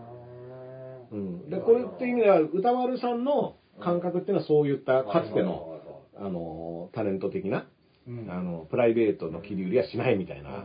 [1.13, 1.51] ううんん。
[1.51, 5.81] で、これっていう意味では、歌丸さんの感覚っていうのはそういったかつての、
[6.17, 7.67] あのータレント的な、
[8.09, 10.65] うんあの、プライベートの切り売りはしないみたいな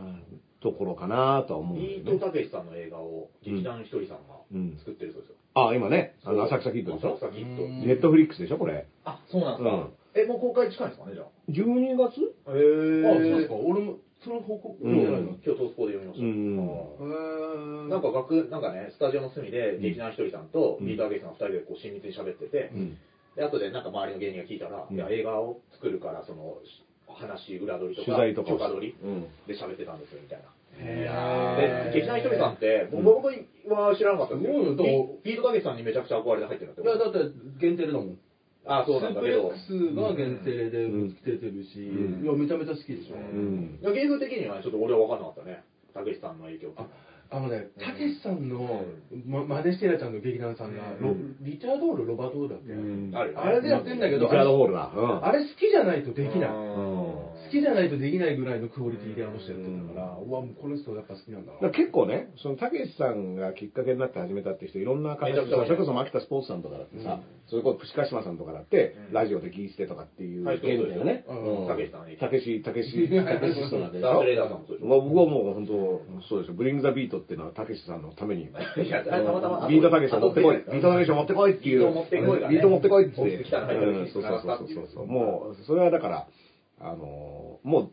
[0.60, 1.86] ところかなとは思うんだ。
[1.86, 5.36] ビートたけしさんの映画を劇団ひとりさんがうん作ってるそうですよ。
[5.54, 7.14] あ、今ね、あの、浅草キッドでしょ？
[7.14, 7.62] 浅草キッド。
[7.64, 8.86] うんネットフリックスでしょ、これ？
[9.04, 9.88] あ、そうなんですか。
[10.16, 11.26] え、もう公開近いんですかね、じゃあ。
[11.50, 12.20] 12月？
[12.48, 13.54] へあ、そうですか。
[13.54, 16.24] か俺も、その報告、うん今日東スポで読みました。
[16.24, 22.98] うんなんか学、なんかね、スタジオの隅で劇団ひとりさんとうんビートたけしさん二人でこう親密に喋ってて、うん。
[23.36, 26.56] で、後でなんか周りの芸人が聞いたら、うんいや、映画を作るから、その、
[27.06, 29.22] 話、裏取りとか、取材とかを許可取りうん。
[29.46, 30.48] で喋ってたんですよ、みたいな。
[30.80, 34.76] へで、劇団ひとりさんって、うん僕は知らなかったんですよ
[35.24, 36.90] ビビートたけしさんにめちゃくちゃ憧れで入ってるんだって。
[36.90, 38.18] いや、だって限定でだもん。
[38.66, 39.52] あそうなんだけど。
[39.54, 40.88] スープ X が限定で
[41.24, 43.16] 出てるし、うんいや、めちゃめちゃ好きでしょ。
[43.16, 43.78] うん。
[43.80, 45.64] いや芸風的にはちょっと俺は分かんなかったね。
[45.92, 48.84] たけしさんの影響っていうのはあのね、たけしさんの、
[49.26, 54.92] ま、マネしてらちゃんの劇団さんが、ロうんリチャード・ホール、ロバート・ホールだっけ、うんあるよねあれでやってんだけど、リチャード・ホールだ。
[54.94, 55.24] うん。
[55.24, 56.50] あれ好きじゃないとできない。
[56.50, 57.23] うん好
[57.54, 69.12] ききじゃないとできないぐらいのクオリティであの人やってるんだから、うわ、もうこの人やっぱ好きなんだだから結構ね、そのたけしさんがきっかけになって始めたって人、いろんな形でそれこそ牧田スポーツさんとかだってさ、それこそプシカシマさんとかだって、うん。
[69.14, 71.68] ラジオで聞いててとかっていうはい原点がね、うん。
[71.68, 74.00] たけしさんねたけし、たけし、 たけし人なんで
[74.80, 76.54] 僕はもう本当、そうですよ。
[76.54, 78.48] bring the beat っていうのはたけしさんのために、
[78.82, 79.68] いや、たまたま。
[79.68, 82.54] ビートたけしを持ってこい、ビートたけしを持ってこいっていう、ビート持ってこいがね。
[82.54, 83.16] ビート持ってこいって。
[83.16, 85.06] そうそうそうそう。
[85.06, 86.26] もう、それはだから、
[86.80, 87.90] あのー、もう、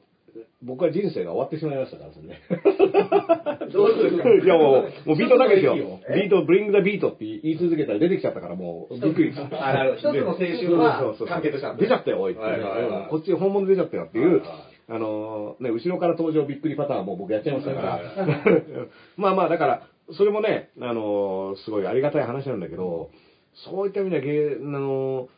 [0.63, 2.39] 僕は人生が終わってしまいましたから、それね。
[3.73, 5.75] どういうこといやもう、もうビートたけしよ。
[5.75, 9.33] 一つの駅をビート、 bring the beat って言い続けたら出てきちゃったから、もう、びっくり。
[9.33, 9.95] した。
[9.95, 13.01] 一つの青春は完結した出ちゃったよ、おいってね、はいはいはい。
[13.03, 13.09] うん。
[13.09, 14.41] こっち本物出ちゃったよっていう
[14.87, 17.89] あのー、ね、後ろから登場びっくりパターンも僕やっちゃいましたから。
[17.93, 18.03] はい。
[19.17, 23.09] まあまあ、だから、それもね、あのー、すごいありがたい話なんだけど、
[23.53, 25.29] そういった意味では芸、あの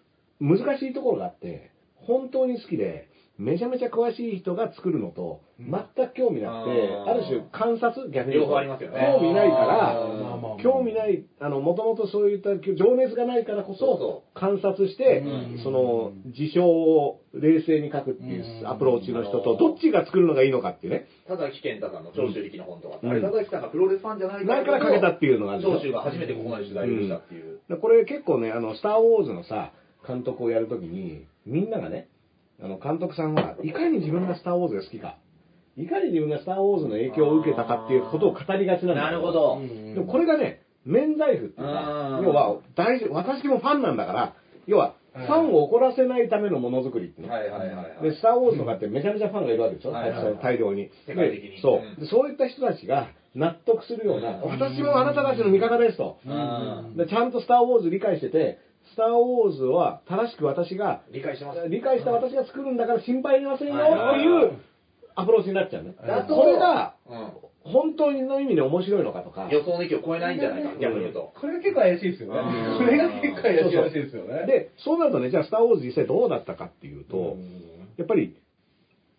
[0.41, 3.07] ー、難しいところがあって、本当に好きで、
[3.39, 9.17] めちゃめちゃ詳しい人が作るのと、全く興味なくて、ある種観察逆に言うと両方ありますよね。
[9.19, 10.07] 興味ないから、
[10.61, 18.67] 興味ない、あの、もともとそういった情熱がないからこそ観察してうん、その、事象を冷静に書くっていううん。
[18.67, 21.07] アプローチの人と、どっちが作るのがいいのかっていうね。
[21.27, 23.09] 田崎健太さんの長州力の本とか、うん。
[23.09, 27.61] あれ田崎さんがプロレスファンじゃないないから書けたっていうのがある長州が初めてここまで取材できたっていう。
[27.67, 29.71] でこれ結構ね、あの、スター・ウォーズのさ、
[30.07, 32.09] 監督をやるときに、みんながね、
[32.63, 35.17] あの、監督さんは、いかに自分がスター・ウォーズが好きか、
[35.75, 39.59] いかに自分がスター・ウォーズの影響を受けたかっていうことを語りがちなんだなけるほど。
[39.59, 44.35] でもこれがね、免罪符っていうあか、ー要は、大事、私もファンなんだから、
[44.65, 47.33] 要は、ファンを怒らせないためのものづくりっていうの。
[47.33, 48.03] はいはいはいはい。
[48.03, 50.89] で、スター・ウォーズとかってめちゃめちゃファンがいるわけでしょ、はいはいはい大量に。
[51.05, 52.07] 世界的にでそううんで。
[52.07, 56.17] そういった人たちが納得するような、うん私もあなたたちの味方ですと。
[56.25, 58.59] うんでちゃんとスター・ウォーズ理解してて、
[58.93, 61.67] スター・ウォーズは正しく私が、理解してます。
[61.67, 64.59] 理解した私が作るんだから心配いりませんよっていう
[65.15, 65.95] アプローチになっちゃうね。
[66.05, 67.31] だとこれがうん
[67.63, 69.47] 本当の意味で面白いのかとか。
[69.49, 71.31] 予想の域を超えないんじゃないか、逆に言うと。
[71.39, 72.77] これが結構怪しいですよねうん。
[72.77, 74.45] これが結構怪しいらしいですよね。
[74.45, 77.37] で、そうなるとね、じゃあスター・ウォーズ実際どうだったかっていうと、
[77.95, 78.35] やっぱり、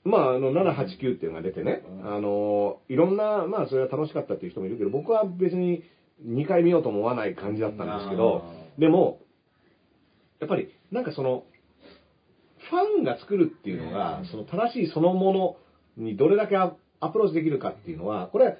[0.05, 5.83] まあ、あの、789っていうのが出てね、あの、いろんな、まあ、それは楽しかったっていう人もいるけど、僕は別に
[6.27, 9.21] 2回見ようとも思わない感じだったんですけどあ、でも、
[10.41, 11.45] やっぱり、なんかその、
[12.71, 18.57] ファンが作るっていうのが、その正しいそのものにどれだけアアプローチできるかっていうのは、これは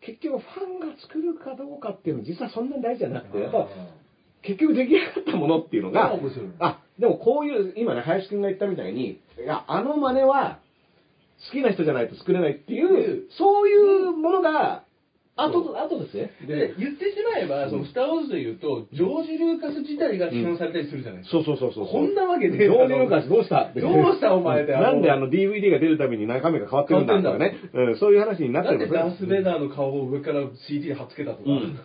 [0.00, 3.68] 結局ファンが作るかどうかっていうのは実はそんなに大事じゃなくて、やっぱ
[4.42, 6.12] 結局出来上がったものっていうのが、
[6.58, 10.58] あ、でもこういう、今ね、林くんが言ったみたいに、いや、あの真似は、
[11.46, 14.81] 好きな人じゃないと作れないっていう、そういうものが、
[15.34, 16.30] あと、あとですね。
[16.46, 21.42] で、言ってしまえば、そのスター・ウォーズで言うと、ジョージ・ルーカス自体が批判されたりするじゃないですか。
[21.42, 21.86] そうそうそうそう。
[21.88, 23.72] こんなわけねえジョージ・ルーカスどうした？
[23.72, 24.34] どうした？
[24.34, 24.72] お前って。
[24.72, 27.56] なんであの DVD が出るたびに中身が変わってるんだとかね。
[27.72, 31.78] うん、そういう話になったりもするダース・ベイダーの顔を上から CD で貼っつけたとか、うん。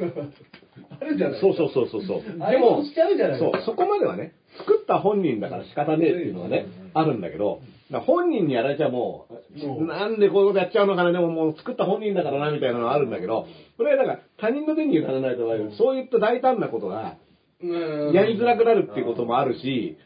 [1.00, 2.22] あるじゃないそうそうそうそうそう。
[2.42, 7.62] ああいうのしちゃうじゃないそう、そこまではね、作った本人だから仕方ねえっていうのはね、あるんだけど、
[7.92, 17.18] だから本人にやられちゃもう、なんでこういうことやっちゃうのかな、でももう作った本人だからな、みたいなのはあるんだけど、これはなんか他人の手に委ねないと、そういった大胆なことが、
[17.62, 18.14] うん。
[18.14, 19.98] やりづらくなるっていうこともあるし、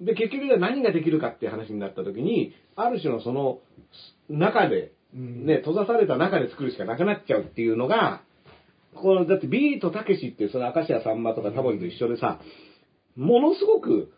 [0.00, 3.60] で、結局じゃあ何ができるかっていう話になった時に、ある種のその、
[4.28, 5.46] 中で、うん。
[5.46, 8.22] ね、閉ざされた中で作るしかなくなっちゃうっていうのが、
[8.94, 12.40] このだってビートたけしっていうその明石家さんまとかタモリと一緒でさ、
[13.16, 14.12] ものすごく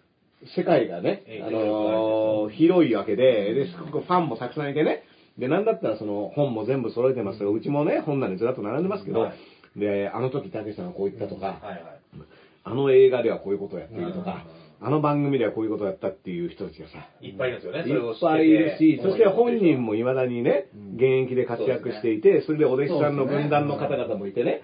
[0.55, 5.03] 世界がね、あのー広いわけで、で、すごくファンもたくさんいてね、
[5.38, 7.53] で、なんだったらその本も全部揃えてますよ。
[7.53, 9.32] うちもね、本棚にずらっと並んでますけど、は
[9.76, 9.78] い。
[9.78, 11.82] で、あの時たけしさんはこう言ったとか、はいはい。
[12.64, 14.44] あの映画ではこういうことをやっているとか、
[14.80, 24.62] あの番組ではこういうことをやったっていう人たちがさ、いっぱいいるんですよね、いそれを知っぱいいるし、そして本人も未だにね、現役で活躍していて、それでお弟子さんの軍団の方々もいてね、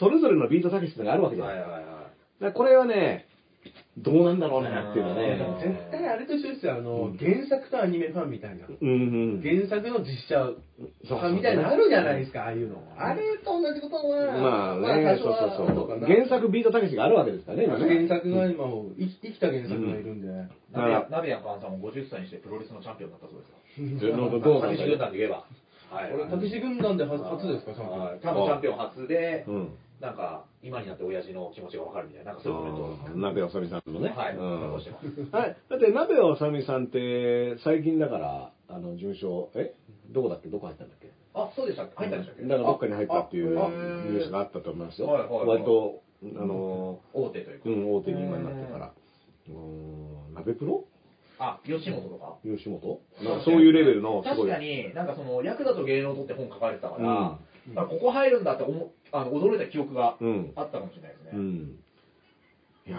[0.00, 2.52] それぞれのビートたけしがあるわけじゃない。
[2.54, 3.26] これはね、
[3.98, 5.36] どうなんだろうねっていうのはうんね。
[5.60, 8.64] 絶対あれと一緒ですよ、あの、原作とアニメファンみたいな。
[8.64, 9.42] うんうん。
[9.44, 12.80] 原作の実写ファンみたいなのあるじゃないですか、ああいうの。
[12.96, 16.00] あれと同じことは、まあね、そうそうそう。
[16.00, 17.84] 原作ビートたけしがあるわけですからね、今ね。
[17.84, 18.64] 原作が今
[18.98, 20.28] 生き生きた原作がいるんで。
[20.72, 24.16] 鍋屋鍋屋さんも50歳にしてプロレスのチャンピオンになったそうですよ。
[24.16, 25.44] どうなんだ武士軍団で言えば。
[25.92, 29.68] はいこれ、たけし軍団で初初ですか、チャンピオンはい多分チャンピオン初で、うん。
[30.02, 32.74] なんか、今になって親父の気持ちがわかるみたいな、なんかそういうコメン
[33.06, 33.16] トを。
[33.16, 34.08] 鍋おさみさんのね。
[34.10, 35.06] はい、うん残してます。
[35.30, 35.56] はい。
[35.70, 39.72] だって、鍋おさみさんって、最近だから、あの、事務所、え？
[40.10, 40.48] どこだっけ？
[40.48, 41.12] どこ入ったんだっけ？
[41.34, 41.94] あ、そうでしたっけ？
[41.94, 42.42] 入ったんでしたっけ？
[42.42, 45.06] だからどっかに入ったっていうニュースがあったと思いますよ。
[45.06, 46.02] はいはいはい割と、
[46.36, 47.70] あの、大手というか。
[47.70, 48.92] うん、大手に今になってから。
[49.48, 50.84] うーん、鍋プロ？
[51.38, 52.38] あ、吉本とか？
[52.42, 53.00] 吉本？
[53.44, 54.50] そういうレベルの、すごい。
[54.50, 57.38] 確かに、なんかその、ヤクザと芸能とって本書かれてたから、
[57.74, 60.52] ここ入るんだって思あの驚いた記憶がうん。
[60.56, 61.30] あったかもしれないですね。
[61.34, 61.76] うん。
[62.84, 62.96] いや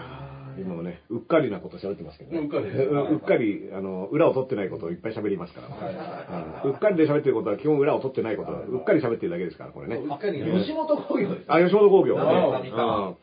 [0.56, 2.38] ー今もね、うっかりなこと喋ってますけどね。
[2.38, 6.62] うっかり ううっかり、あの、裏を取ってないことをいっぱい喋りますから。
[6.64, 9.96] うっかりで喋ってることは基本裏を取ってないこと、うっかり喋ってるだけですから、これね。
[9.96, 11.44] うっかりが吉本工業です。
[11.48, 12.16] あ、吉本工業。
[12.16, 13.16] ラーメンさん見たうん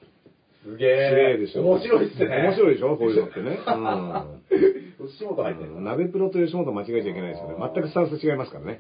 [0.64, 1.38] すげえ。
[1.40, 1.64] でしょ。
[1.64, 2.28] 面白いっすね。
[2.28, 3.58] 面白いでしょこういうのってね。
[5.08, 5.84] 吉本入ってるうん。
[5.84, 7.56] 鍋プロと吉本間違えちゃいけないですよね。
[7.74, 8.80] 全くスタンス違いますからね。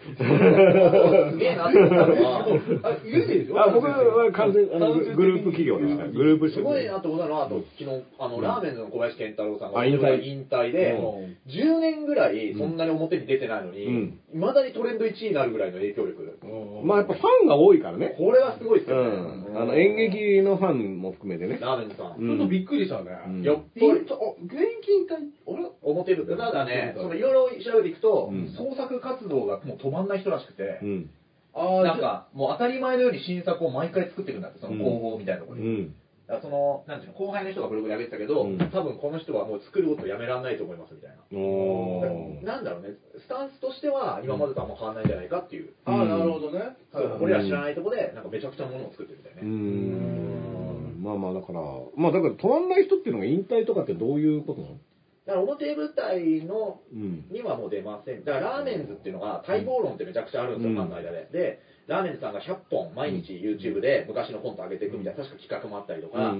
[1.31, 2.45] すげえなって思ったのは、
[2.83, 6.09] あ、言うてでしょあ、僕は完全、あの、ググループ企業ですから。
[6.09, 16.37] グループすごいなと思ったのは、あと、昨日、あの、ラーメンズの小林健太郎さんが、あ引退引退で、うん10年ぐらい、そんなに表に出てないのうにん、いまだにトレンド1位になるぐらいの影響力。
[16.83, 18.15] まあやっぱファンが多いからね。
[18.17, 19.09] これはすごいですうよね。
[19.53, 19.57] ん。
[19.57, 21.59] あの、演劇のファンも含めてね。
[21.61, 22.15] ラーメンズさん。
[22.17, 23.11] うんちょっとびっくりしたね。
[23.27, 25.15] うんよっぽ引退、どあ、現役引退、
[25.53, 26.25] あれ表る。
[26.25, 31.09] ただね、そのいろいろ調べていくと、うん創作活動がもう止まんない人らしくてう、ん。
[31.53, 35.67] あなんか、もう当たり前のように新作を毎回作っていくんだって、その工房みたいなところに。
[35.67, 35.95] うん。
[36.41, 42.53] その、なんていうの、後輩の人がブログで上げてたけど、うん多分この人はもう作ることをやめられないと思いますみたいな。
[42.53, 45.73] なんだろうね、スタンスとしては今までとあんま変わらないんじゃないかっていう。
[45.83, 46.77] あー、なるほどね。
[46.93, 49.49] そう俺ら知らないとこで、なんかめちゃくちゃものを作ってるみたいね。
[49.49, 51.03] ん。
[51.03, 51.59] まあまあだから、
[51.97, 54.77] まあだから止まんない人っていうのが引退とかってどういうことなの？
[55.25, 57.25] だから表舞台のうん。
[57.31, 58.23] にはもう出ません。
[58.23, 61.29] だからラーメンズっていうのが待望論ってめちゃくちゃあるんですよ、うんファンの間で。
[61.31, 66.35] で、ラーメンズさんが100本毎日 YouTube で昔のコント上げていくみたいな確か企画もあったりとうんか、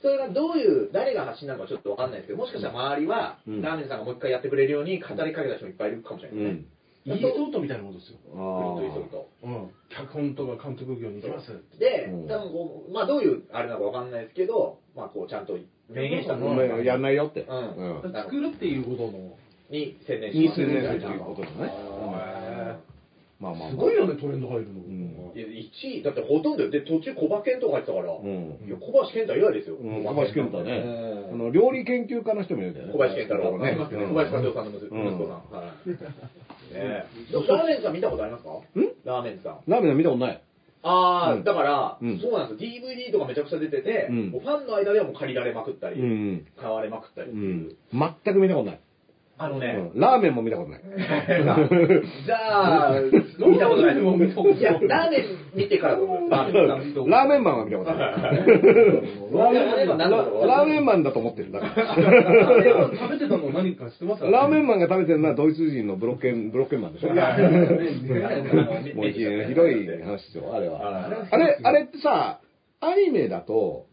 [0.00, 7.14] それがどういう、誰が発信なのかちょっとわかんないですけど、もしかしたら周りは、うんラーメンズさんがもう一回やってくれるように語りかけた人もいっぱいいるかもしれうないですね。
[7.14, 7.18] ん。
[7.18, 8.18] イーストウッドみたいなものですよ。
[8.24, 9.70] イーストウッドうん。
[9.88, 11.50] 脚本とか監督業に行きます。
[11.78, 15.56] でうん、多分こう、まあどういうあれなのかわかんないですけど、まあこうちゃんと
[15.88, 16.36] 明言したあ。
[16.36, 17.42] のお前やんないよって。
[17.48, 18.12] うんうん。
[18.12, 19.36] 作るっていうことの。
[19.70, 21.54] に専念しにます専念するということだね。
[21.64, 22.76] へ
[23.40, 23.70] まあまあ。
[23.70, 24.80] すごいよね、トレンド入るの。
[24.80, 28.58] うんいや1位、だってほとんど、で、途中小馬健とか入ってたから、うん。
[28.66, 29.76] いや小林健太以来ですよ。
[29.76, 30.82] うん小林健太ね。
[31.28, 32.92] あうんの、料理研究家の人もいるんだよね。
[32.92, 33.76] 小林健太郎ね。
[33.78, 33.84] 小
[34.14, 35.36] 林和夫さんの息子うん息子さん。
[35.52, 35.88] はい。
[36.74, 38.50] ねえラーメンズさん見たことありますか？
[38.50, 38.62] ん？
[39.04, 39.60] ラーメンズさん。
[39.66, 40.40] ラーメンは見たことない。
[40.82, 42.70] ああ、うんだから、うんそうなんですよ。
[42.70, 46.46] DVD とかめちゃくちゃ出てて、うんもうファンの間ではもう借りられまくったり、うん。
[46.60, 47.54] 買われまくったりっうていう。
[47.56, 47.76] ん。
[47.92, 48.80] 全く見たことない。
[49.40, 50.80] あのね、うんラーメンも見たことない。
[52.26, 53.00] じゃあ、
[53.46, 53.94] 見たことない。
[54.00, 55.22] も見たことないいや、ラーメン
[55.54, 56.00] 見てからだ。
[56.00, 57.08] ラーメン。
[57.10, 57.98] ラーメンマンは見たことない。
[58.10, 61.52] ラーメンマンだろうラーメンマンだと思ってる。
[61.52, 64.24] だからラーメンマン食べてたの何か知ってます？
[64.24, 67.10] ラーメンマンが食べてるのはドイツ人のブロッケン、ブロッケンマンでしょ？
[67.14, 71.08] もうひひどい話ですよ、あれは。
[71.30, 72.40] あれ、あれってさ、
[72.80, 73.86] アニメだと、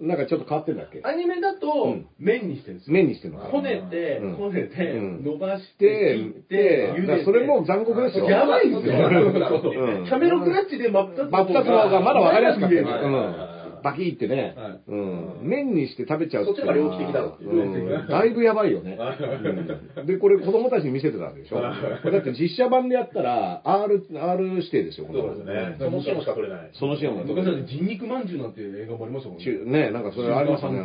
[0.00, 1.00] なんかちょっと変わってんだっけ？
[1.04, 2.94] アニメだうとん麺にしてるんですよ。
[2.94, 7.16] 麺にしてるのこねてうん、こねてうん、伸ばして、切って、茹でて。
[7.18, 8.30] でそれも残酷ですよ。
[8.30, 8.94] やばいですよ。
[8.94, 12.90] うんキャメロクラッチで真っ二つの方がまだ分かりやすかったよね。
[12.92, 14.80] はいうんバキってねはい。
[14.88, 15.38] うん。
[15.42, 18.98] 麺にして食べちゃうそっちの方が猟奇的だろっていううんだいぶやばいよね。
[18.98, 21.60] う んで、これ子供たちに見せてたわけでしょ。
[21.60, 21.70] だ
[22.18, 25.76] って実写版でやったら、R、R 指定ですよ、そうですね。
[25.78, 26.70] そのシーンもしか撮れない。
[26.72, 29.44] そのシーンも昔だって人肉まんじゅうなんて映画もありましたもんね。
[29.44, 30.82] 中ね、なんかそれありましたね。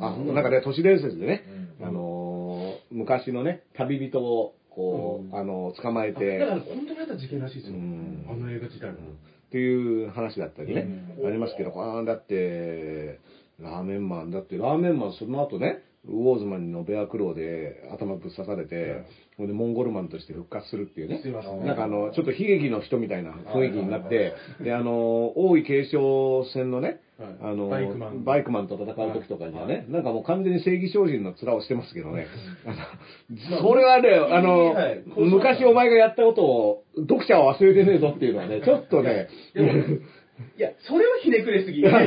[0.00, 1.42] あ、なんかね、都市伝説でね、
[1.80, 7.76] うんあのー、昔のね、旅人を、こう、うんあの、捕まえあて、だから本当にあった事件らしいですよ。
[7.76, 8.98] うんあの映画自体も。
[9.46, 10.86] っていう話だったりね、
[11.20, 11.26] うん。
[11.26, 13.20] ありますけど、あーだって、
[13.60, 19.04] ラーメンマン、だってラーメンマンその後ね、ウォーズマンのベアクローで頭ぶっ刺されて、
[19.36, 21.20] ほんでモンゴルマンとして復活するっていうね。
[21.22, 21.64] すいません。
[21.64, 28.24] なんかあの、ちょっと悲劇の人みたいな雰囲気になって、で、あの、王位継承戦のね、はいあの、バイクマン。
[28.24, 32.26] バイクマンと戦う時とかにはね、なんかもう完全に正義精進の面をしてますけどね、
[33.60, 35.02] それはね、あの、はい。
[35.16, 39.28] 昔お前がやったことを読者は忘れてねえぞっていうのはね、 ちょっとね、
[40.58, 41.80] いや、それはひねくれすぎ。
[41.80, 42.00] ひねく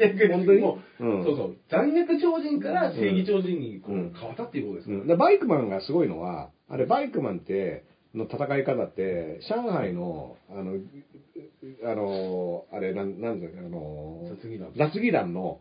[0.00, 0.32] れすぎ。
[0.32, 0.60] 本当に？
[0.60, 1.24] もううん。
[1.24, 1.56] そうそう。
[1.68, 5.00] 残虐超人から正義超人にこう変わったっていうことですから。
[5.00, 7.84] うん、でバイクマンがすごいのは、あれ、バイクマンって、
[8.14, 10.78] の戦い方って、上海の、あの、
[11.84, 14.22] あの、あれ、なん、なんだっけ、あの、
[14.76, 15.58] 雑技団の、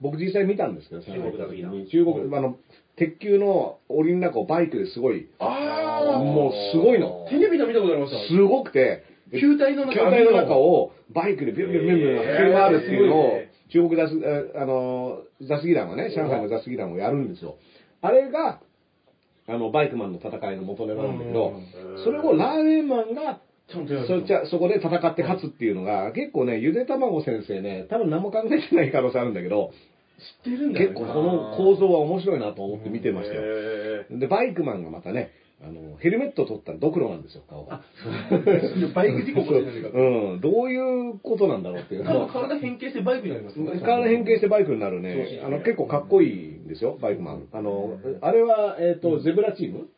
[0.00, 2.56] 僕実際見たんですけど、中国雑技団中国、あの、
[2.96, 7.30] 鉄球の檻の中をバイクですごい、あもうすごいのあ。
[7.30, 8.28] テレビで見たことありました。
[8.28, 9.02] すごくて、
[9.32, 17.56] 球体の中球体の中をバイクでビュンビュンビュンビュン走り回るっていうのをえ、中国雑、ああの、雑技団はね、上海の雑技団をやるんですよ。
[18.02, 18.60] あれが、
[19.48, 21.54] あの、バイクマンの戦いの元ネタなんだけど
[21.96, 24.06] うん、それをラーメンマンが、ちゃんとやる。
[24.06, 29.72] そじゃそこで戦って勝つっていうのが、結構ね、ゆで卵先生ね、多分何も考えてない可能性あるんだけど、
[30.44, 30.80] 知ってるんだ。
[30.80, 33.42] 結構この構造は面白いなと思って見てましたよ。
[33.44, 35.30] へで、バイクマンがまたね、
[35.62, 37.82] あの、ヘルメット取ったらドクロなんですよ、顔が。
[38.94, 39.98] バイク事故起こしてないかと。
[39.98, 43.80] うん、どういうことなんだろうっていう多の分体変形してバイクになりますね。
[43.80, 47.48] 体変形してバイクになるねあの、結構かっこいいんですよ、バイクマン。
[47.52, 49.88] あの、あれは、えっと、ゼブラチーム？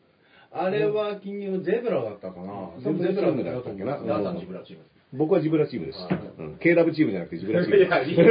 [0.51, 2.71] あれは金曜ゼブラだったかな。
[2.83, 3.99] ゼブラチームだったっけな？
[3.99, 4.07] ー。
[4.07, 4.85] ダーさんのジブラチーム。
[5.13, 6.13] 僕はジブラチームですはい。
[6.39, 6.59] うん。
[6.59, 7.79] K ラブチームじゃなくてジブラチーム。
[7.79, 8.21] いや、いい。
[8.21, 8.23] あ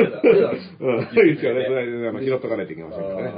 [0.00, 0.50] れだ、あれだ。
[0.50, 1.66] うん、いいですよね。
[1.66, 3.32] それあの拾っとかないといけませんからね。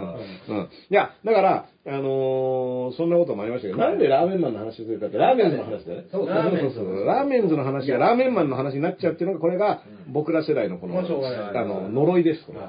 [0.48, 0.56] うん。
[0.56, 6.08] うんいや、だから、あのーそんなこともありましたけど、なんでラーメンマンの話するかって、ラーメンズの話だよね。
[6.12, 12.58] そうそうラーメンそうそうラーメンズの話がラーメンマンの話になっちゃうっていうのが、これが僕ら世代のこの、まあしょうがないあの、呪いです、これ。
[12.60, 12.68] は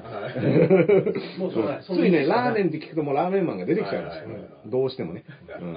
[1.38, 1.84] もうしょうがない。
[1.84, 4.24] ついね、ラーメンって聞くともうラーメンマンが出てきちゃうんですよ。
[4.66, 5.24] どうしてもね。
[5.60, 5.76] うん。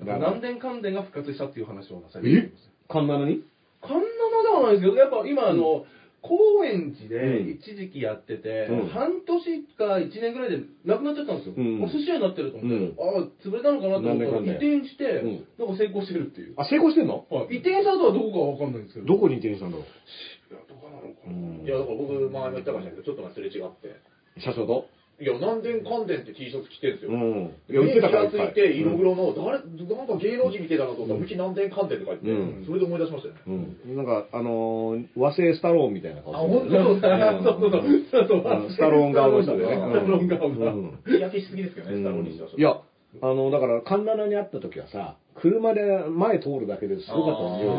[0.00, 2.52] だから南電関電が復活したっていう話をなされてえ？
[2.88, 3.42] カンナナに？
[3.80, 4.02] カンナナ
[4.42, 5.84] ではないですけど、やっぱ今、あの、
[6.24, 7.50] 高円寺でうん。
[7.50, 8.88] 一時期やってて、うん。
[8.88, 11.54] 半年か1年ぐらいでなくなっちゃったんですよ。
[11.56, 11.84] うん。
[11.84, 12.96] お寿司屋になってると思って、うん。
[12.96, 15.44] ああ、潰れたのかなと思ったら、移転して、うん。
[15.60, 16.54] なんか成功してるっていう。
[16.56, 17.28] あ、成功してんの？
[17.28, 17.60] はい。
[17.60, 19.06] 移転した後はどこかわかんないんですけど。
[19.06, 19.84] どこに移転したんだろう？
[19.84, 21.28] いやどこなのかな。
[21.28, 21.60] うん。
[21.60, 24.00] いや、だから僕、前も言ったかもしれないけど、ちょっと前すれ違って。
[24.40, 24.88] 社長と？
[25.20, 27.12] いや、南電関電って T シャツ着てるんですよ。
[27.12, 27.54] うん。
[27.70, 32.26] いや、売ってたからいっぱいついて、色黒の、誰、なんか芸能人みてえだなと思ったら、うち南電関電って書いて
[32.66, 33.40] それで思い出しましたよね。
[33.86, 33.96] うん。
[33.96, 38.04] なんか、あのー和製スタローンみたいな顔あ、本当だね。
[38.10, 38.70] そうそうそう。
[38.70, 39.74] スタローン顔の人でね。
[39.74, 42.48] スタローン顔がうん日焼けしすぎですけどね、スタローにしては。
[42.50, 42.80] いや、
[43.22, 47.72] あの、だから、カンナナに会った時はさ、車で前通るだけですごかったんですよ。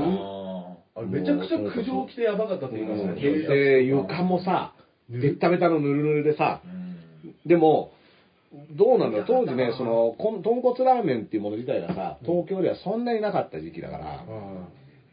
[0.95, 3.21] ああれめちゃくちゃ苦情来てやばかったって言いましたね。
[3.21, 4.73] で、床もさ、
[5.09, 6.61] べったべたのぬるぬるでさ
[7.45, 7.91] でも、
[8.71, 9.25] どうなんだろう。
[9.27, 14.25] 当時ね、その、こん豚骨ラーメンっていうもの自体がさ、東京ではそんなになかった時期だから、あ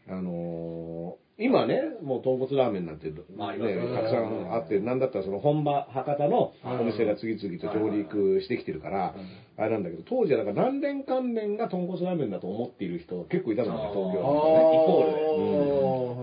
[0.09, 9.15] あのー今ね、もう豚骨ラーメンなんて、ね、まあたくさんあって、なんだったらその本場、博多のお店が次々と上陸してきてるから、
[9.57, 14.23] あれなんだけど、当時はだから何年関連が豚骨ラーメンだと思っている人が結構いたのね、東あ京ー。
[14.23, 14.77] なんかね。
[14.77, 15.23] イコールで。
[15.23, 16.22] はいはいは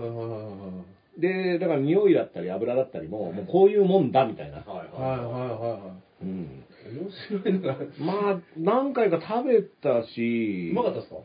[1.21, 4.57] で、だから匂いだったり油だったりも、もうこういうもんだみたいな。
[4.57, 6.25] はいはいははいはいはい。
[6.25, 6.63] うん。
[7.03, 7.09] 面
[7.43, 11.17] 白いのが、まあ、何回か食べたし、うまかったですか？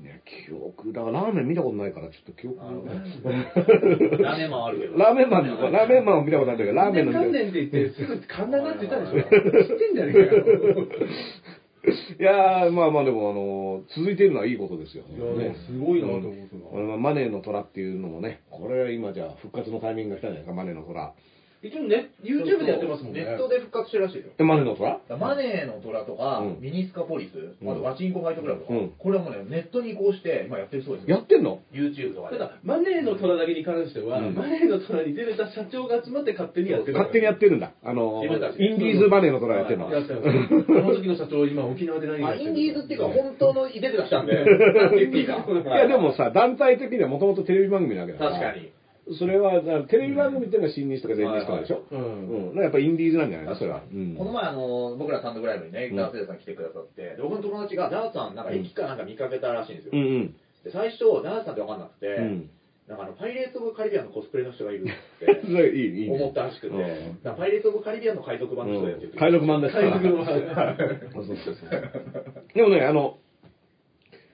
[0.00, 2.58] ね、記憶、だからラーメン見たことないから、ちょっと記憶い。
[4.22, 4.96] ラーメンマンあるけど。
[4.98, 9.28] ラーメンマン、ラーメンマンを見たことあるんだけど、ラーメンの関連って言って、すぐカンナナって言ったでしょ
[9.62, 10.44] 知ってんじゃねえかよ。
[11.82, 15.04] いやー、まあまあでも、あの、続いてるのはいいことですよ。
[15.08, 16.40] いや、でねもすごいなと思う
[16.72, 21.14] あのマネーの虎っていうのもね、これは今じゃあ復活のタイミングが来たんじゃないですか、マネーの虎。
[21.62, 23.20] 一応ね、YouTube でやってますもんね。
[23.22, 24.32] ネットで復活してるらしいよ。
[24.38, 31.16] え、マネーの虎マネーの虎とか、うんミニスカポリス、うんあとワチンコファイトクラブとか、うんこれはもうね、ネットに移行して、今やってるそうですよ。
[31.16, 32.38] やってんの？YouTube とかで。
[32.38, 36.94] ただ、マネーの虎だけに関しては、うんマネーの虎に出れた社長が集まって勝手にやってる。
[36.94, 37.72] 勝手にやってるんだ。
[37.84, 39.92] あの、イ自分たちでンディーズマネーの虎やってるの。
[39.92, 40.64] やってます。
[40.64, 45.44] その時の社長、今沖縄で何やあ、ってるインディーズっていうか、本当の出てらっしゃんで、 なんて言っていいか。
[45.44, 48.30] いやでもさ、団体的にはもともとテレビ番組なわけだから。
[48.32, 48.79] 確かに。
[49.18, 51.96] それは、テレビ番組っていうのが新日とか前日とかでしょ、う。
[51.96, 52.54] うんん。
[52.54, 53.56] だからやっぱインディーズなんじゃないの？
[53.56, 53.82] それは。
[53.92, 59.90] うんこの前、あの、僕ら単独ライブにね、ダースデーさん来てくださって、で僕の友達がダースさん、なんか駅かなんか見かけたらしいんですよ。
[59.94, 60.34] うんうん。
[60.64, 62.50] で最初、ダースさんって分かんなくて、うん。
[62.88, 64.86] なんかあの、パイレーツ・オブ・カリビアンのコスプレの人がいるっ
[65.20, 66.16] て それいい、いいね。
[66.16, 66.74] 思ったらしくて、
[67.22, 69.76] パイレーツ・オブ・カリビアンの海賊版の人だよって言って海賊版です。
[69.76, 71.92] 海賊版そうそうそう
[72.54, 73.18] でもね、あの、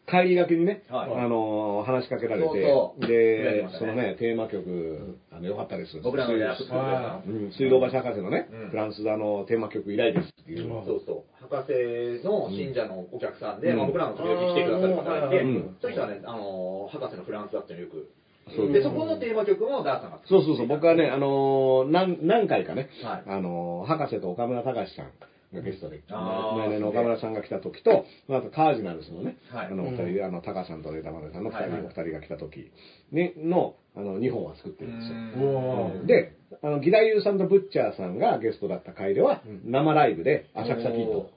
[0.09, 1.14] 帰りがけにね、はい。
[1.14, 3.12] あの、話しかけられて、そうそう。
[3.12, 3.90] やりでま、したね。
[3.90, 5.98] そのね、テーマ曲、あの、よかったです。
[6.00, 7.50] 僕らのやつ水はうん。
[7.52, 8.70] 水道橋博士のね、うん。
[8.70, 10.68] フランス座のテーマ曲以来ですっていう。
[10.68, 11.48] のをそうそう。
[11.50, 13.76] 博士の信者のお客さんで、うん。
[13.78, 15.76] まあ、僕らの時々来てくださる方がいて、うん。
[15.82, 18.11] そういう人はね、あの、博士のフランスだっていうのよく。
[18.54, 25.11] そうで、そこのテーマ曲もダーさんがそうそうそう、僕はね、あのー何、何回かね、はいあのー博士と岡村隆史さん
[25.55, 29.66] がゲストで、前年の岡村さんが来た時と、あとカージナルスのね、はい。
[29.66, 32.70] あの、二う人、あの、高さんと枝丸さんの二人、お二人が来た時
[33.12, 36.07] に、の、あの、2本は作ってるんですよ。
[36.07, 36.32] で、
[36.62, 41.30] あの、義太夫さんとブッチャーさんがゲストだった回では、生ライブで浅草キッド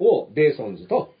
[0.00, 1.14] をデイソンズと、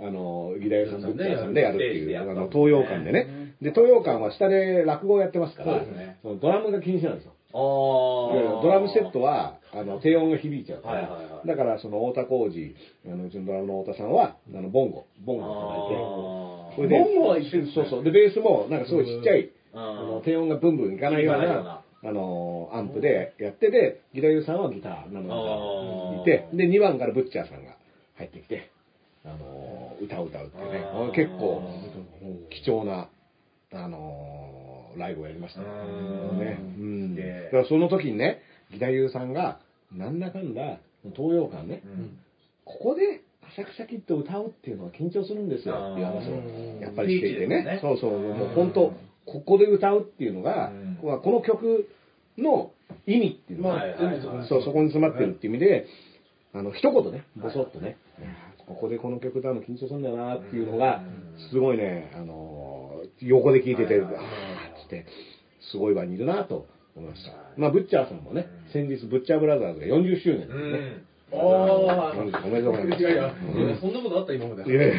[0.00, 3.54] あの、義太夫さん、ブッチャーさんでやるっていう、あの、東洋館でね。
[3.60, 6.18] で、東洋館は下で落語をやってますから、そうですね。
[6.22, 7.32] そのドラムが禁止なんですよ。
[8.62, 11.46] ドラムセットは、あの、低音が響いちゃうから、はいはいはい。
[11.46, 12.74] だから、その、太田浩二、
[13.06, 18.04] あの、うちのドラムの太田さんは、あの、ボンゴ、ボンゴをあ叩いて、ボンゴは一緒にそうそう。
[18.04, 27.76] で、ベースも、なんかすごいちっちゃい、ああの、低音がブンブンいかないようなあの、アンプでやってて、ギターさんはギター、なのあーいて、で、2番からブッチャーさんが
[28.16, 28.70] 入ってきて、
[29.24, 30.82] あの、歌を歌うっていうね。
[31.14, 31.62] 結構、
[32.48, 33.10] 貴重な、
[33.72, 35.60] あの、ライブをやりました。
[35.60, 35.66] ね。
[35.66, 37.14] うん。
[37.14, 38.40] でだからその時にね、
[38.70, 39.60] 義太夫さんが、
[39.92, 40.78] なんだかんだ、
[41.16, 42.18] 東洋館ね、うん。
[42.64, 43.22] ここで
[43.56, 45.74] 浅草キッドを歌うっていうのは緊張するんですよ。
[45.92, 46.78] っていう話うん。
[46.78, 47.64] をやっぱりしていてね。
[47.64, 47.78] ね。
[47.82, 48.54] そうそう、もううん。
[48.54, 48.92] 本当、
[49.26, 51.88] ここで歌うっていうのがうん、まあこの曲
[52.38, 52.72] の
[53.06, 54.48] 意味っていうのが、はいはいはい。
[54.48, 55.86] そう、そこに詰まってるっていう意味で、
[56.52, 57.96] あの、一言ね、ぼそっとね、
[58.66, 64.22] ここでこの曲歌うの緊張するんだよなっていうのがうん、すごいね、あの、横で聴いてて、はいはいあー
[64.80, 65.06] っつって、
[65.72, 66.66] すごい場にいるなと
[66.96, 67.60] 思いましたはい。
[67.60, 70.54] まあ、ブッチャーさんもね、先日、ブッチャーブラザーズが40周年ですね。
[70.54, 70.56] う
[71.06, 72.12] んああ、
[72.44, 73.32] おめでとうございますいやいや、
[73.80, 74.68] そんなことあった今まで。
[74.68, 74.98] いやいやい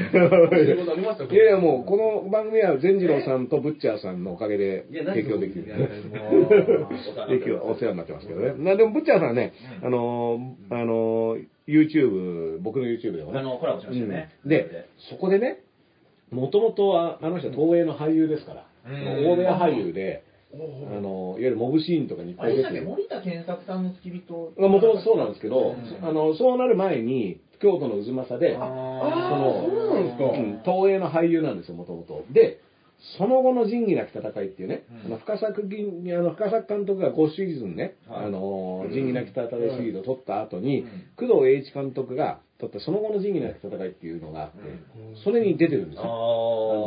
[1.36, 5.66] やいやもう、この番組は善次郎さんとブッチャーさんのおかげで提供できる。
[7.28, 8.54] 提供お世話になってますけどね。
[8.54, 13.40] まあでも、ブッチャーさんはね、うんあのー、あのー、YouTube、僕の YouTube でもね。
[13.40, 15.60] あのコラボしましたよねうんで、そこでね、
[16.32, 20.24] もともとは、あの人は東映の俳優ですから、うん大部屋俳優で、
[20.54, 22.80] あの、いわゆるモブシーンとかにあれでしたっけ？
[22.80, 22.86] る。
[22.86, 24.34] 森田健作さんの付き人。
[24.34, 26.08] もともとそうなんですけど、うん。
[26.08, 32.26] あの、そうなる前に、京都の渦政で、あその東映の俳優なんですよ、もともと。
[32.32, 32.60] で、
[33.18, 35.14] その後の仁義なき戦いっていうね、うん。
[35.14, 38.26] あの深作銀あの深作監督が5シーズンね、はい。
[38.26, 41.28] あの仁義なき戦いシリーズを撮った後に、うん。
[41.30, 45.24] 工藤栄一監督が撮ったその後の仁義なき戦いっていうのがあって、うん。
[45.24, 46.10] それに出てるんですあよ。
[46.10, 46.16] あ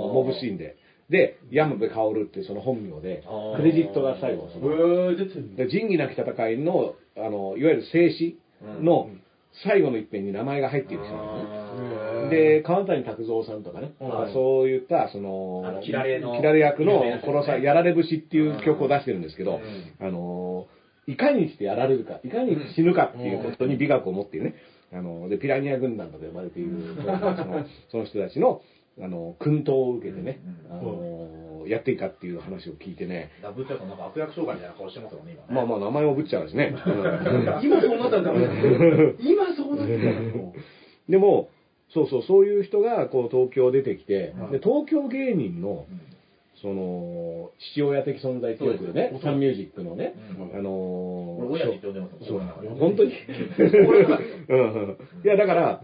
[0.09, 0.77] のモブシーンで。
[1.11, 3.25] で、山部薫っていうその本名で
[3.57, 5.17] クレジットが最後、その、
[5.57, 9.11] で仁義なき戦いの、あの、いわゆる静止の
[9.65, 12.31] 最後の一編に名前が入っている人なんですね。
[12.31, 14.33] で、川谷拓三さんとかね、はい。
[14.33, 19.61] そういった、そのキラレのキラレ役の殺さ、やられ節っていう曲を出してるんですけど、
[20.01, 20.07] うん。
[20.07, 20.67] あの、
[21.07, 24.55] いかにしてやられるか、いかに死ぬかっていうことに美学を持っているね、
[24.93, 28.63] あの、で、ピラニア軍団とか呼ばれている、そ のその人たちの、
[29.01, 30.41] あの、薫陶を受けてね、
[30.71, 35.49] うんあの、やっていいかっていう話を聞いてね、ダブっちゃうとなんか悪役障害みたいな顔してますもんね、今ね。
[35.51, 36.75] まあまあ名前もぶっちゃうしね。
[36.75, 39.15] う ん今そうなったらダメですよ。
[39.19, 40.55] 今そうなったらも
[41.09, 41.49] でも、
[41.91, 46.01] そうそう、そういう人がこう東京出てきて、はいで東京芸人のうん。
[46.63, 50.59] その父親的存在ってよくねサンミュージックのね、うん。
[50.59, 50.71] あの
[52.79, 53.11] 本当に？
[55.25, 55.83] いや、だから、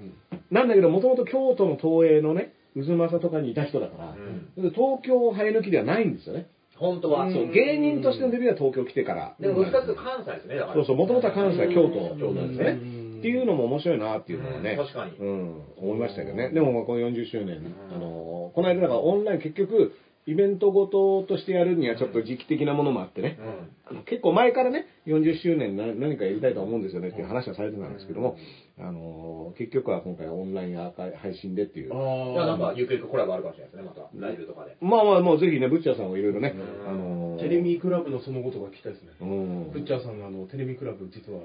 [0.50, 2.54] なんだけど、もともと京都の東映のね、
[2.84, 4.14] 渦政とかにいた人だから、
[4.56, 6.48] うん東京生え抜きではないんですよね。
[6.76, 7.30] 本当は。
[7.30, 9.34] そうう芸人としてのデビューは東京来てから。
[9.38, 10.74] でもどっちかっていうと関西ですね、だから。
[10.74, 12.78] そうそう、もともとは関西、京都、京都なんですね。
[12.82, 16.50] うんっていうのも面白いなっていうのはね、うん確かにうん、思いましたけどね。
[16.50, 17.60] でも、まあこの40周年、
[17.94, 19.92] あの、この間だからオンライン結局、
[20.30, 28.36] イベントごととしてやるにはちょっと時期的なものもあってね、うんあの結構前からね、40周年な何かやりたいと思うんですよねっていう話はされてたんですけども、
[28.78, 31.92] あの、結局は今回オンラインアーカイ配信でっていう。
[31.92, 34.08] いや、なんか、ゆくゆくコラボあるかもしれないですね、また。
[34.14, 34.76] ライブとかで。
[34.80, 39.08] まあまあ、もうぜひね、ブッチャーさんをいろいろね、うんあのテレミクラブのその後とか聞きたいですね。
[39.20, 39.70] うん。
[39.72, 41.40] ブッチャーさんのあのテレビクラブ実は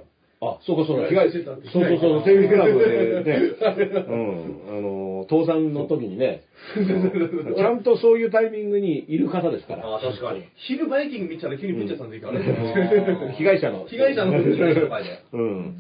[0.52, 3.40] あ、そうかそうか、被被害、害そうそうそう、テレビクラブでね、
[4.08, 6.44] うん、あの、倒産の時にね、
[7.56, 10.44] ちゃんとそういうタイミングにいる方ですから、ああ、確かに。
[10.56, 12.40] 昼バイキング見てたら急にブッチャーさんでいいから、
[13.34, 13.86] 被害者の。
[13.88, 15.20] 被害者のとかで。
[15.34, 15.76] うん。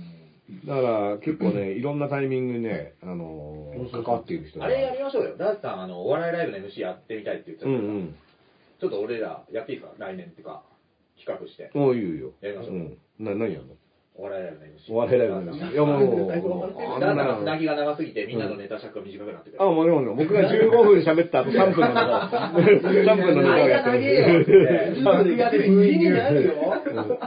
[0.65, 5.35] だから結構ね、いろんなタイミングにね、あの、関わっている人があれやりましょうよ。
[5.37, 8.15] ダーツさん、あの、お笑いライブの MC やってみたいって言ってたうんからうん。
[8.79, 10.05] ちょっと俺らやっていいですか？
[10.05, 10.61] 来年っていうか、
[11.17, 11.71] 企画して。
[11.73, 12.31] もういいよ。
[12.41, 12.97] やりましょううん。
[13.19, 13.73] な、何やんの？
[14.17, 14.93] お笑いライブの MC。
[14.93, 16.31] お笑いライブの MC いやもう
[16.95, 19.61] あんなダーツさんがつなぎが長すぎて、みんなのネタ尺が短くなってくる。
[19.61, 24.51] あ、もちろん、僕が15分喋った後3分のネタ、3分のネタをやって間長えよって
[25.03, 26.53] 楽屋で家になるよ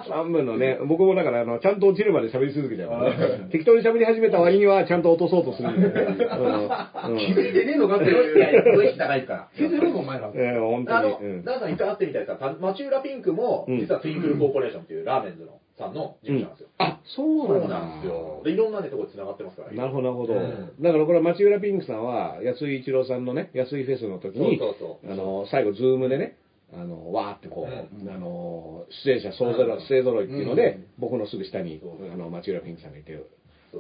[0.09, 3.49] 3分のね、僕もだから、あの、ちゃんと落ちるまで喋り続けちゃうからね。
[3.53, 5.91] 適当に喋り始めた割には、ちゃんと落とそうとするんで。
[5.91, 9.49] 気づいてねえのかっていやいや、すごい高いから。
[9.55, 11.31] 気づいてるのお前らえー本あの当に。
[11.33, 16.69] うん、ダーさん一回会ってみたいですか町浦ピンクも、うん実はツインクルコーポレーションっていうラーメンズのさんの事務所なんですよ。
[16.79, 17.81] あ、そうそうなんだ。
[17.81, 18.43] なんですよ。
[18.45, 19.73] で、いろんなね、とこ繋がってますから。
[19.73, 20.35] なるほど、なるほど。
[20.35, 26.37] うんだからこれは町浦ピンクさんは、安井一郎さんのね、安井フェスの時に、そうそうそうあの、最後、ズームでね、
[26.73, 31.81] あの、わーってこう、うんあの、出演者総ぞろい、勢ぞろいっていうので、僕のすぐ下に
[32.13, 33.19] あの、町浦ピンクさんがいて、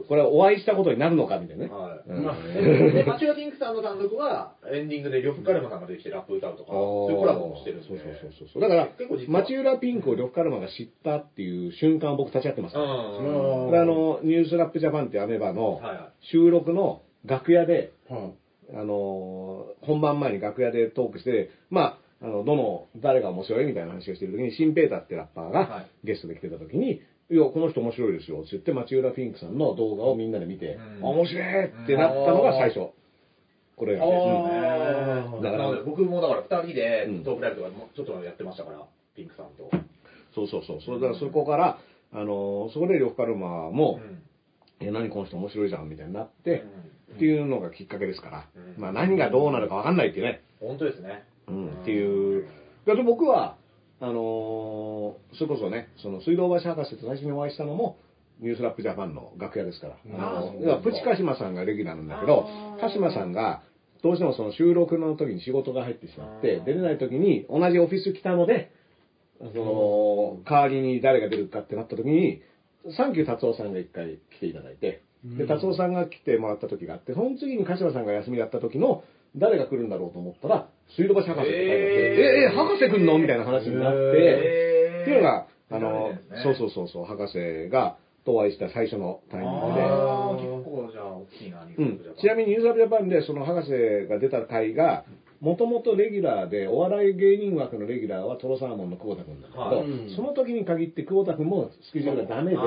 [0.08, 1.70] これはお会いしたことになるのかみたいなね。
[1.72, 2.10] はい。
[2.10, 7.88] うんまあで、で町浦ピンクさんの単独は、エンディングで呂布カルマさんが出てきてラップ歌うとか、そういうコラボもしてるんで。
[7.88, 8.62] そうそうそうそう。
[8.62, 12.86] だから結構実、は町浦ピンクを呂布カルマが知ったっていう瞬間を僕立ち会ってますから。
[12.86, 13.66] うん。
[13.66, 15.80] これあの、ニュースラップジャパンってアメバの
[16.32, 18.32] 収録の楽屋で、は
[18.74, 27.00] あの、本番前に楽屋でトークして、まあ、あの、どの、誰が面白いみたいな話をしてる時に、シンペーターってラッパーはがいゲストで来てた時に、い
[27.36, 31.06] や、この人面白いですよ、って言って、町浦ピンクさんの動画をみんなで見て、うん。
[31.06, 32.90] あ面白いってなったのが最初。
[33.76, 34.12] これがあね。
[35.38, 35.82] ーだから。
[35.84, 37.24] 僕もだから2人でうん。
[37.24, 38.84] トークライブとかもちょっとやってましたから、
[39.14, 39.70] ピンクさんと。
[40.34, 40.80] そうそうそう。
[40.82, 41.78] それだからそこから、
[42.12, 44.86] あのーそこで呂布カルマも、うん。
[44.86, 46.64] え、何この人面白いじゃんみたいになって、
[47.10, 47.16] うん。
[47.16, 48.82] っていうのがきっかけですから、うん。
[48.82, 51.24] まあ何がどうなるかわかんないっていうね、本当ですね。
[51.46, 52.46] うん、っていう。
[52.86, 53.56] だって僕は、
[54.00, 57.98] あのーそれこそね、その水道橋博士と最初にお会いしたのも、
[58.40, 59.96] ニュースラップジャパンの楽屋ですから。
[60.14, 62.46] あのプチカシマさんがレギュラーなんだけど
[62.80, 63.62] カシマさんが、
[64.02, 68.70] どうしてもその収録の時に仕事が入ってしまって出れない時に同じオフィス来たので、
[69.40, 72.42] その、代わりに誰が出るかってなった時に、
[72.96, 79.02] サンキュー達夫さんが一回来ていただいて、で、達夫さんが来てもらった時があって、その次に鹿島さんが休みだった時の、
[79.36, 82.52] 誰が来るんだろうと思ったら、水道橋博士って書いてあって、ええー。
[82.52, 85.02] え博士来んのみたいな話になって、へー。
[85.02, 86.70] っていうのが、あの、そうそうう。
[86.70, 95.04] そうそう、博士が、とお会いした最初のタイミングで、あー結構じゃあ大きいな、うん、ちなみにニュースアップジャパンでその博士が出た回が、
[95.40, 99.86] もともとレギュラーで、お笑い芸人枠のレギュラーはトロサーモンの久保田君だけど、はい。
[99.86, 102.62] うんその時に限って久保田君もスケジュールがダメで、で、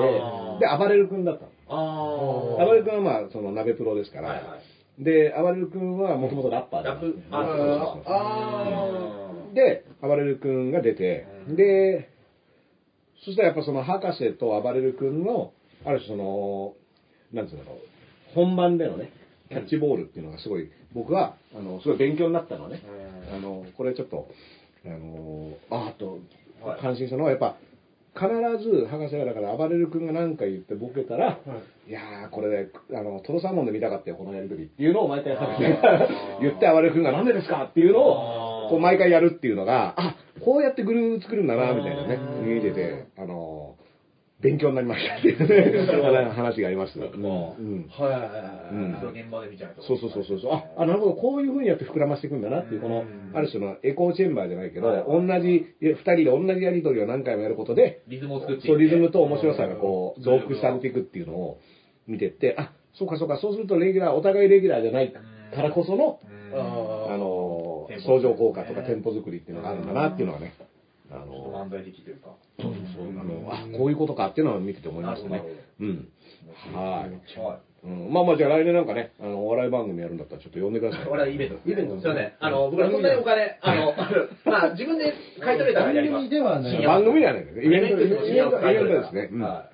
[0.66, 1.50] あー暴れる君だったの。
[1.68, 11.56] あ暴れる君はまあ、その鍋プロですから、はいはいで、暴れる君はもともとラッパーでラップ、ああ、そうそうそうあで、暴れる君が出て、うん。
[11.56, 12.08] で、
[13.24, 15.52] そしたらやっぱその博士と暴れる君の、
[15.84, 16.74] ある種その、
[17.32, 17.76] なんつうんだろう、
[18.34, 19.10] 本番でのね、
[19.48, 22.80] キャッチボールっていうのがすごい、僕は、あの、すごい勉強になったのはね、
[23.30, 23.36] うん。
[23.36, 24.28] あの、これちょっと、
[24.84, 26.18] あの、あーっと
[26.64, 27.56] はい、感心したのは、やっぱ、
[28.14, 28.28] 必
[28.62, 31.38] ず博士がだから暴れる君が何か言ってボケたら、
[31.88, 31.90] い。
[31.90, 36.08] やー、これ、あの、トロサーモンで見たかったよ、このやりとりっていうのを毎回博士が
[36.40, 43.76] 言って、暴れる君がなんでですかっていうのを、こう毎回やるっていうのが、あ、こうやってグループ作るんだな、みたいなね見てて、あの、
[44.42, 46.98] 勉強になりましたっていうね、 話があります。
[46.98, 47.86] うんうん。
[47.88, 48.74] はい。
[48.74, 48.92] うん。
[49.12, 49.82] 現場で見ちゃうと。
[49.82, 50.52] そうそうそうそうそう。
[50.52, 61.58] あ、あ、なるほど、こういう風にやって膨らましていくんだなっていう、このうん、ある種のエコーチェンバーじゃないけど、はい同じ、二人で同じやりとりを何回もやることで、リズムを作ってそう、リズムと面白さがこう、増幅されていくっていうのを
[62.08, 66.42] 見てって、あ、そうかそうか、そうするとレギュラー、お互いレギュラーじゃないからこその、うん。
[66.54, 70.54] ああの相乗効果とかテンポ作りっていうのがあるんだなっていうのはね、
[71.12, 72.30] あちょっとの、漫才的というか。
[72.60, 75.42] そうそうそう、あの、あ、こういうことかっていうのを見てて思いましたね。
[75.80, 76.08] うん。
[76.74, 77.38] はい。
[77.38, 77.58] はい。
[77.84, 81.08] うん、まあまあじゃあ来年なんかね、あの、お笑い番組やるんだったらちょっと呼んでください。
[81.08, 81.56] 俺はイベント。
[81.68, 82.32] イベントすいません。
[82.38, 83.94] あの、僕らそんなにお金、あの、
[84.46, 86.22] まあ自分で買い取れたらやります。
[86.22, 89.28] 番組ではない番組じゃないですイベント、イベンイベントですね。
[89.32, 89.72] うんはい。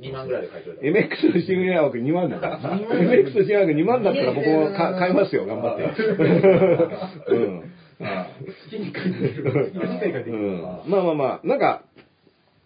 [0.00, 1.06] 2万ぐらいで買い取れたら。
[1.08, 2.58] MX の新夜枠2万だから。
[2.58, 5.84] MX の新夜枠2万だったら僕もか買いますよ、頑張って。
[7.32, 7.72] うん。
[7.98, 9.72] 好きに買い取れる。
[9.74, 10.62] 好きに買い取れる。
[10.86, 11.84] まあまあまあ、なんか、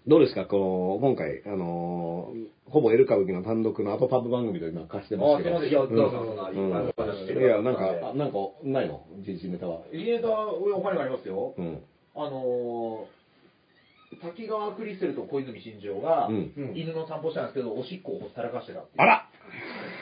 [0.07, 5.57] どうですか、この、今回、あのーほぼエル歌舞伎の単独のアトパブ番組と今貸してますけど。
[5.59, 9.83] あすいませんいやどうぞどうぞいっぱいや、なんか、なんか、ないの時事ネタは。
[9.93, 11.55] リエーター、俺お金がありますよ。
[11.59, 11.83] うん。
[12.15, 16.29] あのー、滝川クリステルと小泉進次郎が、
[16.75, 19.29] 犬の散歩したんですけど、おしっこをほったらかしてたっていうあら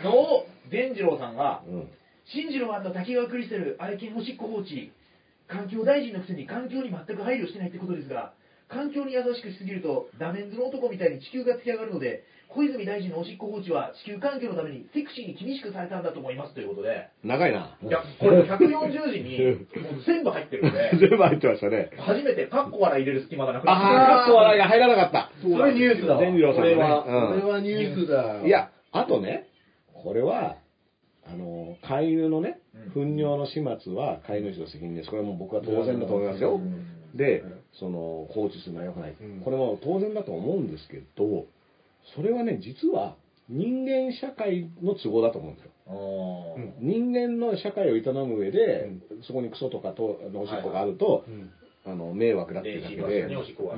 [0.04, 1.88] のを、伝次郎さんが、うん。
[2.26, 4.92] 進次郎滝川クリステル、愛犬おしっこ放置、
[5.48, 8.32] 環境大臣のくせに環境に全く配慮してないってことですが、
[8.68, 17.76] 環境に優しくしすぎると、ダメンズの男みたいに地球が突き上がるので、小泉大臣のおしっこ放置は地球環境のためにセクシーに厳しくされたんだと思いますということで、長いな。
[17.82, 19.40] いや、これ140字に
[19.82, 21.90] もう全部入ってるんで、 全部入ってましたね。
[21.96, 25.30] 初めてカッコ笑い入れる隙間がなくなああ、カッコ笑いが入らなかった。
[25.42, 26.20] それニュースだわ。
[26.20, 28.46] 伝次郎さんこれはうんこれはニュースだ。
[28.46, 29.46] い、や、あとね、
[29.94, 30.56] これは、
[31.32, 33.16] あの、飼い犬のね、うん。
[33.16, 35.10] 糞尿の始末は飼い主の責任です。
[35.10, 36.60] これはもう僕は当然だと思いますよ。
[37.14, 37.42] で、
[37.78, 39.16] その、放置するのは良くない。
[39.20, 39.40] うん。
[39.40, 41.46] これも当然だと思うんですけど、
[42.14, 43.16] それはね、実は
[43.48, 45.70] 人間社会の都合だと思うんですよ。
[46.80, 48.92] 人間の社会を営む上で、
[49.22, 51.50] そこにクソとかとおしっこがあると、うん
[51.84, 53.28] あの迷惑だっていうだけで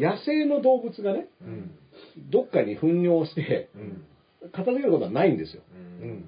[0.01, 1.71] 野生の動物がねうん。
[2.31, 4.51] どっかに糞尿してうん。
[4.51, 5.63] 片付けることはないんですよ。
[6.03, 6.25] うん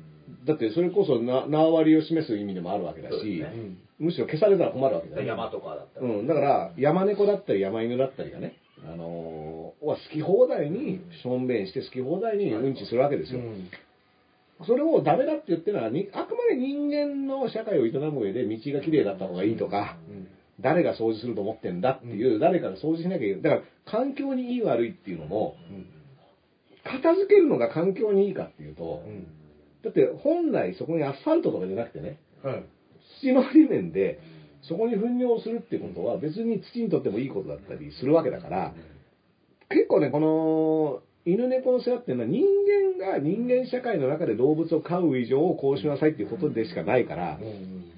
[0.46, 13.40] だってそれこそな縄張りを示す意味でもあるわけだし、ねうんむしろ消されたら困るわけだよ、山とかだったら、うん、だから山猫だったり山犬だったりがね、あのーは好き放題にしょんべんして好き放題にうんちするわけですよ、
[14.66, 20.26] それをダメだって言ってるのはにあくまで人間の社会を営む上で道がきれいだった方がいいとか、うん。
[20.60, 23.42] 誰が掃除すると思ってんだっていう、誰かが掃除しなきゃいけない。
[23.42, 25.56] だから、環境にいい悪いっていうのも、
[26.84, 29.26] 片付けるのが環境にいいかっていうと、うん
[29.84, 32.64] だって本来そこにアスファルトとかじゃなくてね、はい
[33.20, 34.20] 土のり面で、
[34.62, 38.72] そこに糞尿をするってことは別に土にとってもいいことだったりするわけだから、
[39.68, 42.42] 結構ね、この、犬猫の世話っていうのは人
[42.98, 47.38] 間が人間社会の中で動物を飼う以上こうしなさいっていうことでしかないから、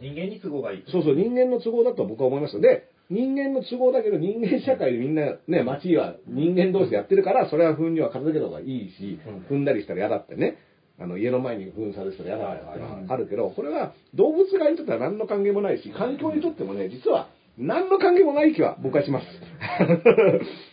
[0.01, 0.85] 人間に都合がいい。
[0.89, 2.61] そうそう、人間の都合だと僕は思いますよ。
[2.61, 9.19] で、人間の都合だけど人間社会でみんなね、街は人間同士でやってるから、それは糞には片付けた方がいいし、
[9.51, 10.59] 踏んだりしたら嫌だってね。
[10.98, 19.26] あの、家の前に糞されてたら嫌だってのはあるけど、これは動物側にとっては何の関係もないし、環境にとってもね、実は何の関係もない気は僕はします。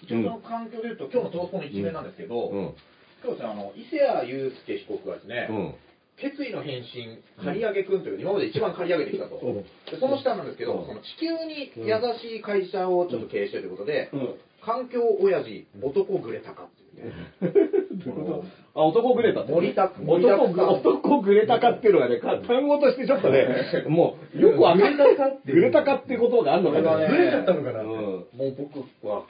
[0.08, 2.76] ちょっとその環境で言うと、今日のトースポの一面なんですけど、うん。
[3.24, 5.74] 今日ですね、あの、伊勢谷友介被告がですね、うん。
[6.18, 9.38] 決意の変身、刈り上げくんという、今まで一番刈り上げてきたと。
[9.38, 14.36] うんでその下なんですけど、その地球に優しい会社をちょっと経営してるということで、うん。
[14.62, 16.81] 環境親父、男グレタカって
[18.74, 23.48] あ、男グレタって、森田森田男グ、男グレタカっていうのがね、か単語としてちょっとね、
[23.88, 25.16] もう、よくわかんない。
[25.46, 26.92] グレタカっていうことがあるのかな。
[26.92, 27.82] これはねずれちゃったのかな。
[27.82, 27.88] うん。
[27.88, 28.26] もう
[28.58, 29.24] 僕は、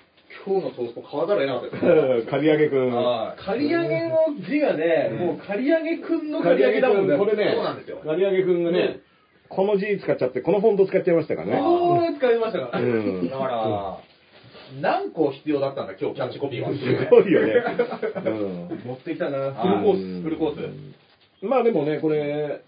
[0.46, 2.32] 今日のトースポ買わざるを得なかったですね。
[2.32, 2.92] 刈り上げくん。
[2.92, 4.16] はい刈り上げの
[4.50, 7.18] 字がね、うんもう刈り上げくんの刈刈りり上げだもんね。
[7.18, 9.00] これね、そうなんですよ刈り上げくんがね、
[9.50, 11.58] この字使っちゃって、このフォント使っちゃいましたからね。
[11.60, 12.80] この使いましたから。
[12.80, 13.98] うんだから、
[14.80, 16.70] 何個必要だったんだ、今日キャッチコピーは。
[16.70, 16.76] す
[17.10, 17.54] ごいよね。
[18.16, 19.54] うん持ってきたな。
[19.54, 22.62] フルコースうんフルコースまあでもね、これ、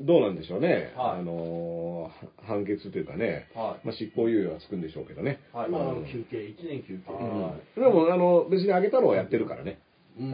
[0.00, 0.92] どうなんでしょうね。
[0.96, 5.40] はいあのー判決というかね、はいまあ、執行猶予はつくんでしょうけどね。
[5.52, 5.70] はい。
[5.70, 7.12] まあ、休憩、1年休憩。
[7.12, 9.78] はでも、あの、別にあげ太郎はやってるからね。
[10.18, 10.30] うん。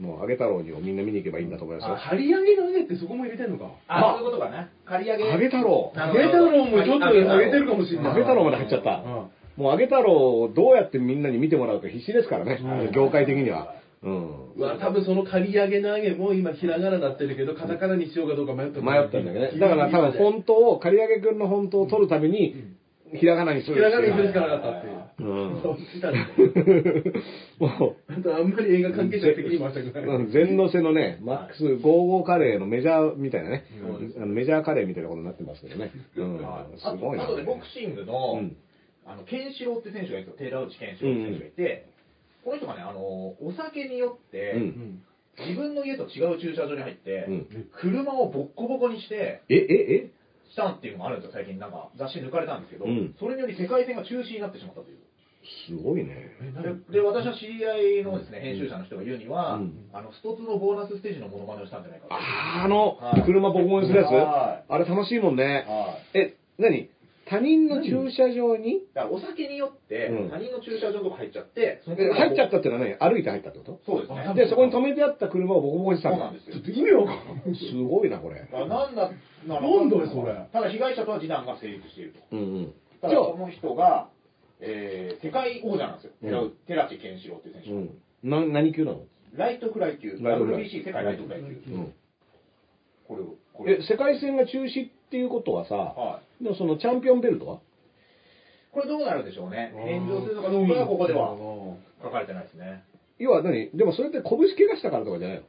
[0.00, 1.96] もうあげ太郎にもみんな見に行けばいいんだと思いますよ。
[2.10, 3.70] 刈り上げの上ってそこも入れてんのか。
[3.86, 4.68] あ、そういうことかね。
[4.84, 5.32] 刈り上げ。
[5.32, 5.92] あげ太郎。
[5.94, 8.12] なあげ太郎もちょっと上げてるかもしれない。
[8.12, 9.04] あげ太郎まで入っちゃった。
[9.56, 13.74] うんもうあげ太郎をどうやってみんなに見てもらうか必死ですからね、うん業界的には。
[14.02, 14.52] うん。
[14.56, 19.58] うわ、多分その刈り上げの上げも今ひらがなになってるけど、カタカナにしようかどうか迷った迷ったんだけどね。
[19.58, 22.74] だから多分本当を、刈り上げくんの本当を取るために、
[23.14, 25.28] ひらがなにするひらがなにするしかなかったっていう。
[25.30, 25.62] うん。
[25.62, 26.26] そ うしたね
[27.58, 30.16] もあとあんまり映画関係者的に回したくう、ない。
[30.16, 33.64] うん全のせのね、マックス55カレーのメジャーみたいなね
[34.26, 35.92] メジャーカレーみたいなことになってますけどね。
[36.16, 36.78] うんはい。
[36.78, 37.24] すごいな。
[37.24, 38.56] あとあとね、ボクシングの、うん
[39.06, 40.50] あの、ケンシロウって選手がいるんですよ。
[40.50, 41.86] 寺内ケンシロウって選手がいて、
[42.44, 45.02] この人がね、あの、お酒によって、うん。
[45.38, 47.68] 自分の家と違う駐車場に入って、うん。
[47.80, 49.58] 車をボッコボコにして、え、え、
[50.06, 50.10] え？
[50.52, 51.58] したっていうのがあるんですよ、最近。
[51.58, 53.14] なんか雑誌に抜かれたんですけど、うん。
[53.18, 54.98] それにより世界戦が中止になってしまったという。
[55.66, 56.30] すごいね。
[56.88, 59.90] でで私は知り合いのですね、編集者の人が言うには、うん。
[59.92, 62.14] あの、スト2のボーナスステージのモノマネをしたんじゃないかと。
[62.14, 64.12] あーあのはい、車ボコボコにするやつ？
[64.12, 65.66] はあれ楽しいもんね。
[65.66, 66.18] はい。
[66.18, 66.88] え、何？
[67.26, 68.80] 他人の駐車場に？
[68.94, 72.96] だからお酒によって、うん他人の駐車場のとこ入っちゃって、そのえ入っちゃったっってのは何？
[72.98, 73.80] 歩いて入ったってこと？
[73.86, 74.34] そうですね。
[74.34, 76.64] で、そこに止めてあった車をボコボコにしたのそうなんですよちょっ。
[76.64, 77.56] と意味わかんない。
[77.56, 78.48] すごいな、これ。
[78.52, 79.10] あなんだ、
[79.46, 82.20] ななんだよそれただ被害者とは示談が成立していると。
[82.32, 82.74] うんうん。
[83.00, 84.08] ただこの人が、
[84.60, 86.12] えー、世界王者なんですよ。
[86.22, 87.70] うん寺内健志郎っていう選手。
[87.70, 87.90] うん。
[88.22, 89.00] な、何級なの？
[89.34, 91.46] ライトフライ級、ライトフライ WBC 世界ライトフライ級。
[91.46, 91.94] うん。
[93.08, 96.23] これを、これえ、世界戦が中止っていうことはさ、はい。
[96.44, 97.60] でもそのチャンピオンベルトは？
[98.70, 99.72] これどうなるんでしょうね。
[99.74, 101.34] 返上するのかどうかがここでは
[102.02, 102.84] 書かれてないですね。
[103.18, 103.70] 要は何？
[103.72, 105.42] でもそれって拳怪我したからとかじゃないの？
[105.42, 105.46] い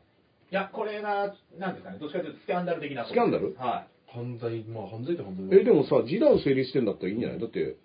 [0.52, 3.14] や、これが、なんですかね、どっちかというとスキャンダル的なこと。
[3.14, 3.56] スキャンダル？
[3.58, 7.40] は犯罪、まあ犯罪って犯罪だえ、でもさ、示談成立してんだったらいいんじゃない？
[7.40, 7.76] だって、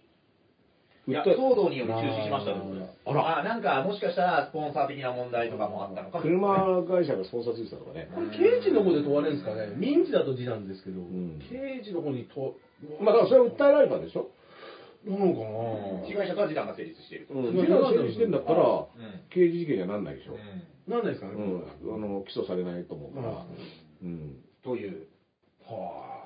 [1.11, 1.12] い。
[1.12, 2.91] いや、騒動により中止しましたということです。
[3.07, 8.09] あらあ、なんか、もしかしたら、スポンサー的な問題とかもあったのか車会社がスポンサーついてたとかね。
[8.15, 12.55] これ刑事の方で問われるんですかね民事だと事なんですけど、ん刑事の方に問
[13.01, 14.31] まあだからそれは訴えられたんでしょ？
[15.05, 15.41] なのか
[16.05, 17.35] な被害者とは示談が成立していると。
[17.35, 17.53] うん。
[17.53, 18.87] 示談成立してんだったらうん、
[19.31, 20.37] 刑事事件にはなんないでしょ？
[20.91, 21.95] なんないですかね、うん。
[21.95, 23.47] あの、起訴されないと思うから。
[24.03, 24.37] うん。
[24.62, 25.07] という、
[25.65, 26.19] は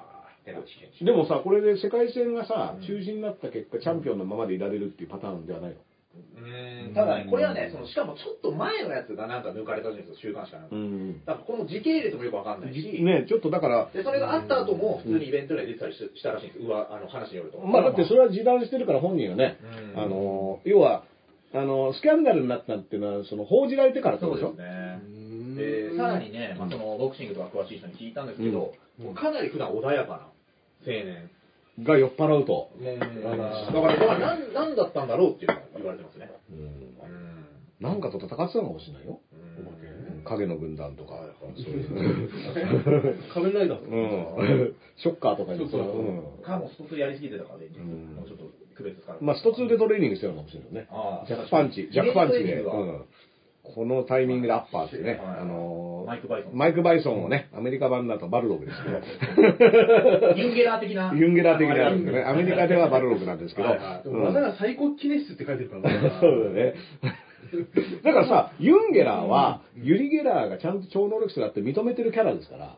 [1.05, 5.77] でもさ、これで世界戦がさうん、中止になった結果、チャンピオンのままでいられるっていうパターンではないの？
[6.15, 10.77] うんただね、これはね、そのしかもちょっと前のやつがなんか抜かれたんですよ、週刊誌かなんか。
[10.77, 11.25] ん。
[11.25, 17.59] だからこの時系列もよくわかんないし、ね、ちょっとだから、でそれがあった後も普通にイベントで出てたりししたらしいんです、うわあの話によると。
[17.59, 19.59] まあだってそれは示談してるから本人はね、
[19.95, 20.01] うん。
[20.01, 21.03] あの、要は、
[21.53, 24.57] あの、スキャンダルになったっていうのは、その報じられてからってそうことでしょ？
[24.57, 25.01] ですね。
[25.03, 25.09] う
[25.55, 25.57] ん。
[25.57, 28.73] で、さらにね、まあ、そのボクシングとか詳しい人に聞いたんですけど、
[29.15, 30.29] かなり普段穏やかな
[30.87, 31.31] 青年。
[31.83, 32.71] が酔っ払うと。
[32.79, 36.31] だから、これは何何だったんだろうっていうのが言われてますね。
[36.51, 36.95] うんうん
[37.81, 39.21] なんかと戦ってたのかもしれないよ。
[39.33, 41.21] うん影の軍団とか。
[41.55, 44.75] そういう仮面ライダーとかうん。
[44.97, 48.45] ショッカーとかにそうそううんかも、スト2やりすぎてたからね、ちょっと
[48.75, 49.23] 区別つかない。
[49.23, 50.87] まあ、スト2でトレーニングしてるのかもしれないね。
[50.91, 52.65] ああジャックパンチ、ジャックパンチで。
[53.75, 55.19] このタイミングでアッパーってね、はい。
[55.41, 56.53] あのーマイクバイソン。
[56.55, 59.01] マイク・バイソンをね、アメリカ版だとバルログですけど、
[60.37, 61.13] ユンゲラー的な。
[61.15, 63.79] ユンゲラー的なでね、アメリカではバルログなんですけど、はい。
[63.79, 64.09] はい。
[64.09, 66.75] でも技がサイコキネシスって書いてるからねそうだね。
[68.03, 72.77] だからさ、ユンゲラーは、ユリ・ゲラーがちゃんと超能力者だって認めてるキャラですから、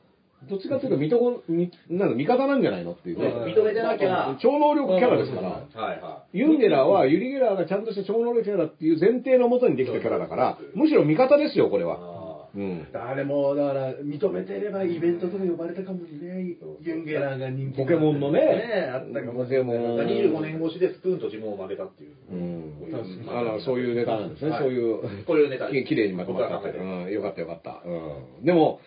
[0.49, 3.29] どっちかっていうと味方みなんか味方なんじゃないのっていうね。
[3.53, 5.49] 認めてなきゃ、超能力キャラですから。
[5.49, 11.99] はいはユンゲラーはユリ・ゲラーがちゃんとした超能力者だっていう前提のもとにできたキャラだから、むしろ味方ですよ、これは。
[12.01, 12.27] あ
[12.57, 12.89] うん。
[12.95, 16.57] あれも、だから、認めてればイベントとか呼ばれたかもしれない。
[16.81, 19.77] ユンゲラーが人気ポケモンのねねあったかもしれない。
[19.77, 22.13] ポケモン25年越しでスプーンとジモンを負けたっていう。
[22.33, 23.29] うん。
[23.29, 25.25] あの、そういうネタなんですね、はいそういう。
[25.27, 27.83] こういうネタですき綺麗にまとまったうん、よかったよかった。
[27.85, 28.45] うん。
[28.45, 28.81] でも、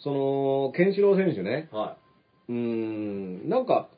[0.00, 1.96] その、ケンシロウ選手ね、は
[2.48, 3.88] うーん、なんか、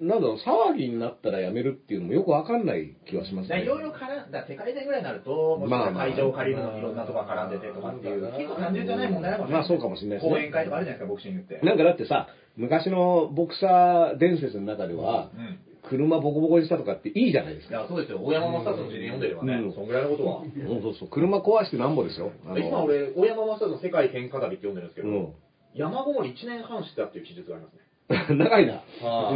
[0.00, 3.62] なんだろう、騒ぎになったらやめるっていうのもよくわかんない気はしますね。
[3.62, 9.62] いろいろ絡んだ世界戦ぐらいになると、もしかしたら会場を借りるのにいろんなとこが絡んでてとかっていう、結構単純じゃない問題だかもしれない。
[9.62, 11.60] まあそうかもしれないですね講演会とかあるじゃないですか、ボクシングって。
[11.62, 17.76] なんかだってさ、昔のボクサー伝説の中では、うん車ボコボコにしたとかっていいじゃないですか。
[17.76, 18.20] いや、そうですよ。
[18.22, 20.42] 大山正人の辞典読んでればね、うんそんぐらいのことは。
[20.44, 22.30] そうそうそう、車壊してなんぼですよ。
[22.46, 25.34] あの今、俺、大山正人の世界喧嘩旅って読んでるんですけど、うん。
[25.74, 27.82] 山ごもり1年半してたっていう記述がありますね。
[28.36, 28.74] 長いな。
[28.74, 29.30] は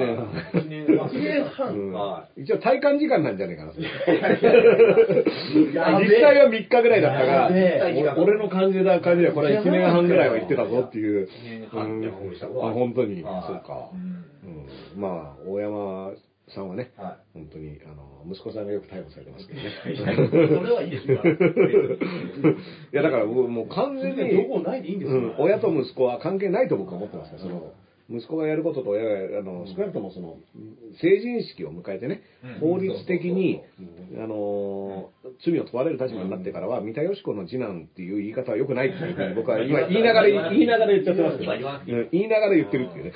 [0.55, 0.59] い。
[0.59, 0.99] 一年半。
[0.99, 1.09] 1年半。
[1.09, 1.93] 1年半うん。
[1.93, 3.85] は一応体感時間なんじゃないかな、実
[6.21, 11.27] 際は3日ぐらいだったからやべえ、俺俺の感じだ感じではこれは1年半ぐらいは行ってたぞっていう。
[11.27, 11.29] 1
[11.61, 12.47] 年半って思いした。
[12.49, 13.23] ことはあ、本当に。
[13.23, 13.43] はい。
[13.47, 13.91] そうか
[14.97, 16.13] まあ、大山
[16.49, 19.71] さんはね、は本当に、あの、息子さんがよく逮捕されてますけどね。
[19.83, 21.21] それはいいですよ。
[22.93, 27.73] いや、だからもうもう完全に、情報ないでいいんですようん、親と息子は関係ないと僕は思ってますから、その、
[28.09, 30.37] 息子がやることと親が、あの、少なくともその、
[31.03, 32.23] 成人式を迎えてね、
[32.61, 33.63] 法律的に、
[34.17, 35.11] あの、
[35.45, 43.13] 罪を問われる立場になってからは、三田佳子の次男っていう言い方は良くないっていうふうに僕は今言いながら、言いながら言っちゃってますけど、今言いながら言ってるっていうね。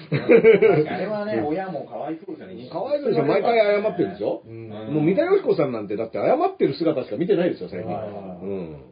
[0.91, 2.57] あれはね、親もかわいそうですよ。
[2.57, 2.69] ね。
[2.69, 4.43] かわいそうでしょ、毎回謝ってるでしょ？
[4.45, 7.93] もう三田佳子さんなんて、だって謝ってる姿しか見てないですよ、最近。
[7.93, 8.83] うん。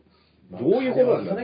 [0.53, 1.35] どういうことなんだ。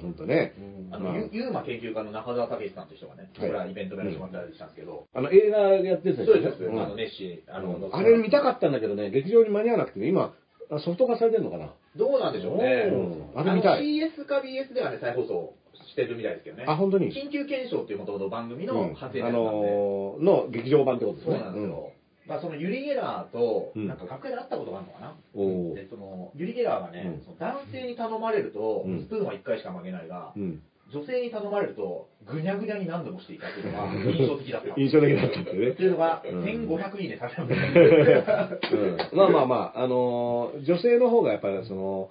[0.00, 0.54] 本当ね。
[0.90, 3.48] あの、ゆユーマ研究家の中澤武さんという人がね、はい。
[3.48, 6.80] これはイベントでやらせてもらったりしたんですけど、あの、映画やってたそうです、ん。
[6.80, 10.34] あの、ネッシー、あの、あれ見たかったんだけどね、劇場に間に合わなくてね、今、
[10.70, 11.72] あソフト化されてるのかな？
[11.96, 12.90] どうなんでしょうね。
[12.92, 13.40] うん。
[13.40, 14.00] あれ見たい。
[14.00, 15.54] の CS か BS ではね、再放送
[15.90, 16.64] してるみたいですけどね。
[16.68, 17.08] あ本当に？
[17.08, 18.74] 緊急検証っていうもともと番組うん。
[18.90, 21.36] の発生あなんで、のーの劇場版ってことですね。
[21.36, 21.92] そうなんですよ。
[22.28, 23.88] まあ、そのユリ・ゲラーと、うん。
[23.88, 25.16] なんか楽屋で会ったことがあるのかな？
[25.74, 27.24] で、その、ユリ・ゲラーがね、うん。
[27.24, 29.00] その男性に頼まれると、うん。
[29.04, 30.60] スプーンは1回しか曲げないが、うん。
[30.92, 34.80] 女性に頼まれると、ぐにゃぐにゃに何度もしていたっていうのが印象的だった。
[34.80, 35.82] 印象的だったっていうねって。
[35.82, 38.80] いうのが、うん1500いいねされたんですよ。
[39.12, 42.10] うんまあまあまあ、あのー女性の方がやっぱりその、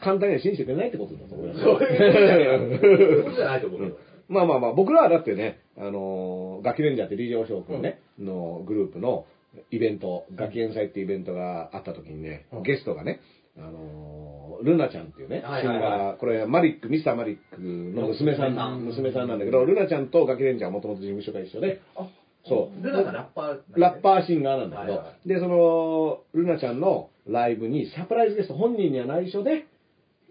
[0.00, 1.60] 簡単には信じてくれないってことだと思います。
[1.60, 3.98] そういうことじゃないと思うけど。
[4.28, 9.26] まあまあまあ、僕らはだってね、あのー、ガキレンジャーって DJ おしょうくんね、のグループの
[9.70, 13.20] イベント、ガキ演祭ってイベントがあった時にね、うんゲストがね、
[13.58, 21.80] あのールナちゃんっていうね、シンガー、これマリック、ミスターマリックの娘さんん、娘さんなんだけど、ルナちゃんとガキレンジャーはもともと事務所が一緒で、
[22.44, 22.84] そう。
[22.84, 29.66] ルナがラッパーね、ラッパーシンガーなんだけど、はいはで、その、ルナちゃんのライブにサプライズゲスト、本人には内緒で、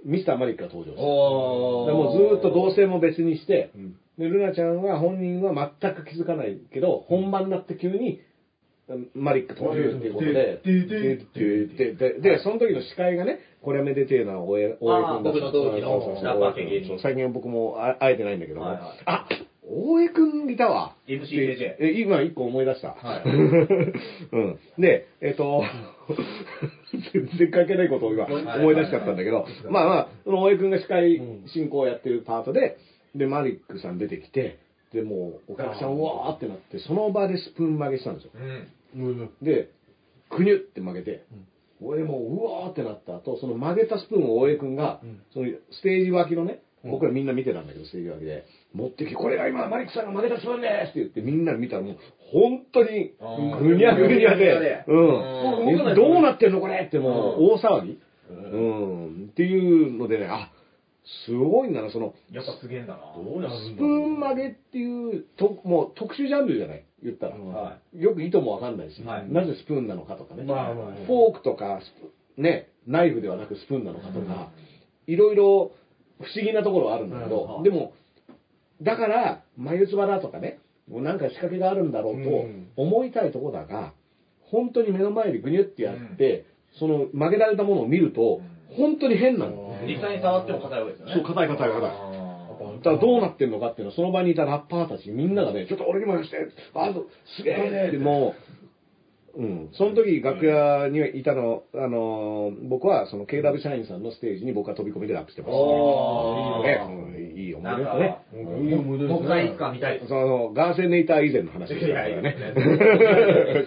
[0.04, 3.72] ミスターマリックが登場して、おでもうずーっと同性も別にして、
[4.18, 8.20] で、ルナちゃんは本人は全く気づかないけど、本番になって急に、
[9.16, 18.66] マリック登場っていうことで、で、で、で、その時の司会がね、これはめでてえな、大江、大江君だあ僕の同期のそうそうそうラッパー系芸人そう最近僕も会えてないんだけども、
[19.06, 19.28] あ、
[19.64, 20.96] 大江君いたわ。
[21.08, 22.90] MCJJ え、今一個思い出した。
[22.90, 24.60] はいうん。
[24.78, 25.64] で、えっ、と、
[27.14, 31.22] 全然関係ないことを今思い出しちゃったんだけど、まあまあ、その大江君が司会
[31.54, 32.78] 進行をやってるパートで、
[33.16, 34.60] で、マリックさん出てきて、
[34.94, 38.32] で、もう、お客さん、うわーってなって、その場でスプーン曲げしたんですよ。
[38.36, 38.68] うん。
[38.96, 39.30] うん。
[39.42, 39.72] で、
[40.30, 41.26] くにゅって曲げて、
[41.82, 45.22] 大江もうわーってなった後、その曲げたスプーンを大江君が、うん。
[45.34, 46.92] そのステージ脇のね、うん。
[46.92, 51.98] 僕らみんな見てたんだけど、ステージ脇で、持ってきて、これが今、マリックさんが曲げたスプーンですって言って、みんな見たらもう、
[52.32, 53.14] 本当に
[53.60, 55.96] ぐにゃぐにゃでうん。
[55.96, 58.00] どうなってんのこれってもう、う大騒ぎ。
[58.30, 59.30] うん。
[59.32, 60.52] っていうのでね、あ、
[61.26, 63.00] すごいんだな、その、やっぱすげえんだな。
[63.74, 67.36] スプーン曲げっていう、ともう特殊ジャンルじゃない言ったら。
[67.36, 69.32] はよく意図もわかんないし、はい。
[69.32, 70.44] なぜスプーンなのかとかね。
[70.44, 71.80] まあまあフォークとか、
[72.38, 74.50] ね、ナイフではなくスプーンなのかとか、
[75.08, 75.72] いろいろ
[76.22, 77.64] 不思議なところはあるんだけど、うん。
[77.64, 77.94] でも、
[78.82, 80.60] だから、眉唾だとかね、
[80.90, 82.68] もうなんか仕掛けがあるんだろうとうん。
[82.76, 83.94] 思いたいところだが、
[84.42, 86.46] 本当に目の前でグニュってやって、
[86.80, 88.42] その曲げられたものを見ると、
[88.78, 89.78] 本当に変なの。
[89.86, 89.94] い。
[89.94, 91.14] 実際に触っても硬いわけですよね。
[91.16, 92.21] そう硬い硬い硬い
[92.84, 96.38] だからどうなってんのかっていうのは、その場にいたラッパーたちみんながね、ちょっと俺にもやらして、
[96.74, 96.94] あ、
[97.38, 98.61] すげえってもう
[99.40, 99.70] ん。
[99.74, 105.58] その時楽屋にいたの、あのー、僕はその KW 社員さんのステージに僕は飛び込みでラップしてました。
[105.58, 106.88] おーねう
[107.18, 108.18] んいい思い出だね。
[108.34, 108.38] い
[108.70, 110.02] い思い出ですねもう一回いつか見たい。
[110.08, 112.32] そのガーセネーター以前の話ですからねや。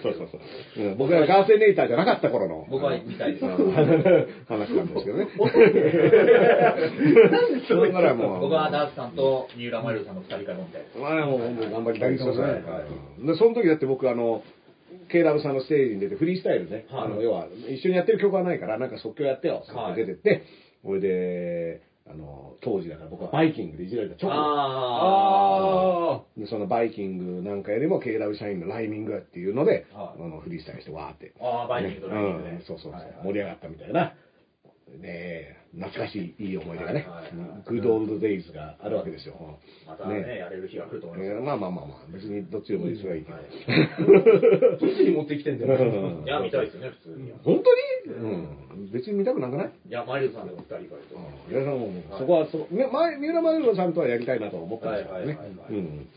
[0.01, 0.41] そうそうそう。
[0.83, 2.65] うん僕がガーセネーターじゃなかった頃の。
[2.69, 3.55] 僕は見たいですうん
[4.47, 5.27] 話なんですけどね。
[7.67, 8.41] それからもう。
[8.41, 10.97] 僕はダースさんと三浦マイルドさんの二人から飲みたいです。
[10.99, 11.39] まあもう
[11.71, 12.23] 頑張りたいです
[13.37, 14.41] その時だって僕、あの、
[15.09, 17.05] ケイラブさんのステージに出て、フリースタイルね、はい。
[17.05, 19.93] あの、要は、一緒にやってる曲はないから、なんか即興やってよ、はい。
[19.93, 20.43] って出てって、
[20.83, 24.37] それで、あの、当時だから僕はバイキングでいじられた直後。
[24.37, 30.21] ああでそのバイキングなんかよりも KW 社員のライミングっていうので、はい。
[30.21, 31.33] あのフリースタイルしてわーって。
[31.39, 32.49] ーあー、バイキングとライミングで。
[32.51, 32.61] うん。
[32.61, 34.13] そうそうそう、盛り上がったみたいな。
[34.87, 37.05] ねえ、懐かしいいい思い出がね
[37.67, 39.57] good old days があるわけですよ。
[39.87, 43.37] またね、やれる日が来ると思いますえーまあまあまあまあ、別にどっちでもいいですがいいけど。
[43.37, 43.41] あ。
[44.79, 45.73] どっちに持ってきてんだよ。
[45.73, 47.31] うんいや、見たいですよね、普通に。
[47.43, 47.63] 本
[48.05, 48.15] 当に？
[48.15, 48.91] うん。
[48.91, 49.71] 別に見たくなくない？
[49.89, 51.51] いや、マイルドさんでも二人からと。
[51.51, 55.73] いや、でもそこは、そこ、ね前、三浦マユロさんとはやりたいなと思ってますけどねはいはいはいはい。
[55.73, 56.07] うん。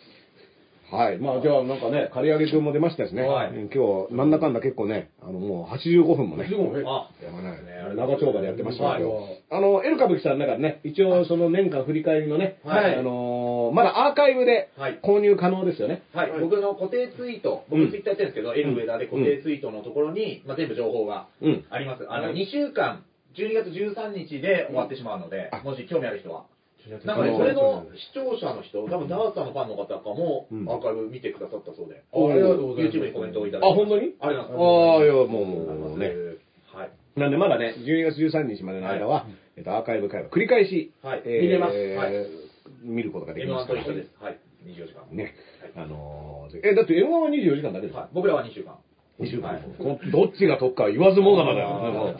[0.90, 1.19] はい。
[1.19, 3.23] まあ、じゃあ、なんかね、刈り上げ君も出ましたしね。
[3.23, 3.51] はい。
[3.51, 6.48] うん今日、なんだかんだ結構ね、あの、もう85分もね。
[6.48, 9.43] でもねあ、やばないね長丁場でやってましたけど、はい。
[9.51, 12.94] あの、エル歌舞伎さんの中でね、一応その年間振り返りのね、はい。
[12.97, 14.98] あのーまだアーカイブではい。
[15.02, 16.02] 購入可能ですよね。
[16.15, 17.81] はい、僕の固定ツイート、うん。
[17.82, 21.65] 僕ツイッターやってるんですけど、エルウェダーで固定ツイートのところに、まあ、全部情報がうん。
[21.69, 22.06] あります。
[22.09, 23.05] あの、2週間、
[23.36, 26.44] 12月13日で終わってしまうので、もし興味ある人は。
[26.89, 33.77] なんかね、それの視聴者の人、多分ダーツさんのファンの方とかもうんアーカイブ見てくださったそうで、あありがとうございます YouTube にコメントをいたあ、だいて。
[33.77, 34.15] 本当に？
[34.20, 35.05] ありがとうございます。
[35.05, 36.06] ああ、いや、もう、ね。
[36.73, 36.90] はい。
[37.20, 42.27] なんでまだね、12月13日までの間は、えっと、アーカイブ会話繰り返し、はいえー見れますはい
[42.82, 44.10] 見ることができま M1 すからと一緒です。
[44.23, 44.39] はい。
[44.65, 45.05] 24時間。
[45.16, 45.35] ね。
[45.74, 48.09] あのー、え、だって M1 は24時間だけですはい。
[48.12, 48.77] 僕らは2週間。
[49.20, 52.15] 2週間、はいこどっちが得かは言わずもがなだよ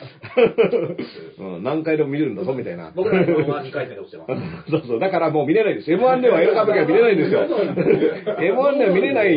[1.39, 1.63] う、 うん。
[1.63, 2.93] 何回でも見れるんだぞみたいな。
[2.95, 4.33] 僕らの M1 は2回戦で落ちてます。
[4.71, 4.99] そうそう。
[5.01, 5.91] だからもう見れないです。
[5.93, 7.41] M1 ではエル歌舞伎は見れないんですよ。
[7.47, 9.37] M1 では見れない、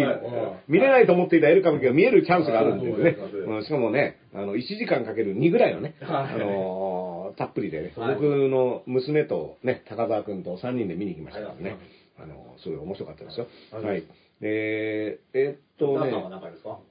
[0.67, 11.77] 見れないと思っていたエル歌舞伎が見えるチャンスがあるんですねそうんしかもね、あの、1時間かける2ぐらいのね、はいあのーたっぷりでね、はい僕の娘とね、高澤くんと3人で見に行きましたからね。
[12.19, 13.47] あのーすごい面白かったですよ。
[13.71, 14.03] はいはい。
[14.41, 16.77] えー、えっとねダーさんは、何回ですか？
[16.79, 16.90] えー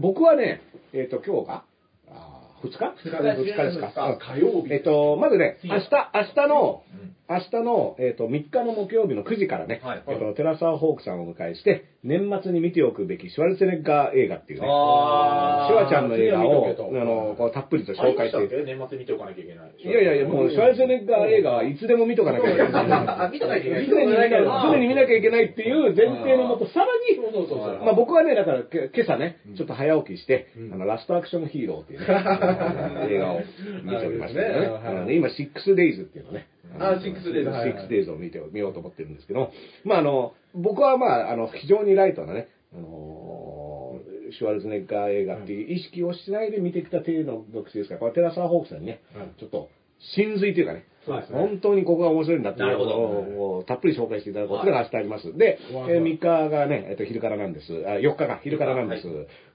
[0.00, 0.62] 僕はね、
[0.92, 1.64] えっ、と、今日が、
[2.10, 2.94] あー2日？
[3.04, 4.08] 二日です二日ですか？
[4.10, 4.72] うん火曜日。
[4.72, 10.04] えっ、と、まずね、明日、明日の、うん明日の、えっ、と、3日の木曜日の9時からね、はい。
[10.06, 18.62] えっ、と、テラサーホークさんをお迎えして、年末に見ておくべきシュワルツェネッガー映画っていうね、シュワちゃんの映画を、あの、こうたっぷりと紹介して。
[18.62, 19.74] 年末に見ておかなきゃいけない。
[19.76, 22.70] いやいやいや、もう、シュワルツェネッガー映画はいつでも見とかなきゃいけない。
[22.72, 23.86] あ見とかなきゃいけない。
[23.90, 24.38] 常に見なきゃ
[24.70, 27.84] 常に見なきゃいけないっていう前提のもと、さらに、そうそうそうそう。
[27.84, 30.74] まあ僕はね、だからけ今朝ね、ちょっと早起きして、うん。
[30.74, 32.06] あの、ラストアクションヒーローっていうね、
[33.10, 33.40] 映画を
[33.82, 35.06] 見ておりましたね。
[35.06, 36.46] ね今、6 days っていうのね。
[36.80, 37.86] あ 6days はいはい。
[37.86, 39.50] 6 days を見て、見ようと思ってるんですけど、
[39.84, 44.00] まああの、僕はまあ、あの、非常にライトなね、あの
[44.32, 49.28] シュワルツェネッガー映画っていう意識をしないで見てきた程度の読書ですから、これテラサー・ホークさんにね、はい。
[49.38, 49.68] ちょっと、
[50.16, 52.96] 真髄というかね、そうですね本当にここが面白いんだっていうのなるほど
[53.58, 55.36] をたっぷり紹介していただくことが明日あります。
[55.36, 57.72] で、はいえー3日がね、えっと、昼からなんです。
[57.86, 59.06] あ、4日が昼からなんです。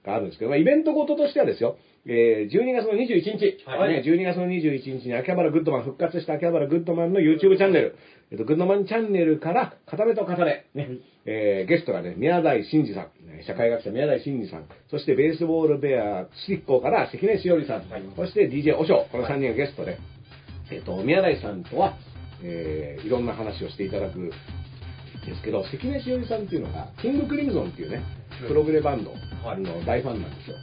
[0.04, 1.76] があるんですけど、まあ、イベントごととしてはですよ、
[2.06, 7.96] えー12月の21日、はいね、12月の21日に秋葉原グッドマン、復活した秋葉原グッドマンの YouTube チャンネル、
[8.30, 10.88] えっと、グッドマンチャンネルから、片目と重ね、ね、
[11.24, 17.84] えーゲストがね、宮台真司さん、ね社会学者宮台真司さん、そしてベースボールベア執行から関根しおりさん、
[18.16, 19.98] そして DJ おしょう、この3人がゲストで、
[20.72, 21.94] えっと、宮台さんとは、
[22.42, 24.34] えーいろんな話をしていただくんで
[25.36, 28.02] すけど、関根しおりさんっていうのが、キングクリムゾンっていうね、
[28.48, 30.56] プログレバンドの大ファンなんですよ。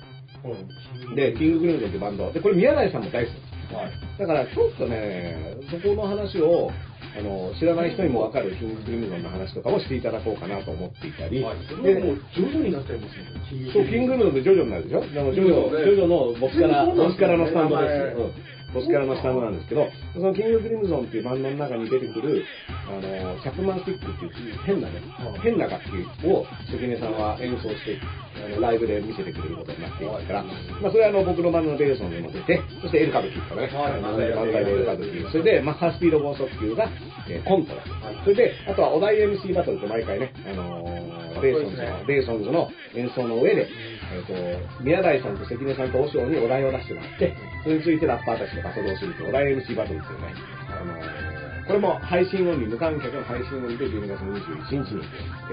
[1.16, 2.32] で、キングクリムゾンっていうバンド。
[2.32, 3.34] で、これ宮台さんも大好き。
[3.36, 4.20] です。
[4.20, 6.72] だからちょっとね、そこの話を、
[7.18, 13.72] あの、知らない人にもわかるキングクリムゾンの話とかもしていただこうかなと思っていたり、でもう徐々になっちゃいますよね。
[13.74, 15.02] そう、キングクリムゾンってジョジョになるでしょ？
[15.02, 18.18] でもジョジョ、ジョジョのボスキャラ、ボスキャラのスタンドです。
[18.18, 22.44] うんボスキャラのスタンドなんですけど、そのキングクリムゾンっていうバンドの中に出てくる、
[22.88, 23.02] あの、
[23.42, 25.02] チャップマンスティックっていう変なね、
[25.42, 27.98] 変な楽器を関根さんは演奏して、
[28.46, 33.94] あのライブで見せてくれることになっていますから、まあそれはあの僕のバンドのベーソンにも出て、そしてエル歌舞伎とかね、はい。
[33.94, 36.90] あの漫才でエル歌舞伎、それでマッハスピード剛速球が、
[37.30, 37.84] えーコントだ。
[38.24, 41.10] それで、あとはお題 MC バトルって毎回ね、あのー
[41.42, 43.68] ベーソンズの、ベーソンズの演奏の上で、
[44.12, 50.34] えっ、と、宮台さんと関根さんと和尚にお題を出してもらって、それについてラッパーたちとバトルをするとお題 MC バトルっていうね、
[50.70, 55.04] あのーこれも配信オンリー、無観客の配信オンリーで12月21日に、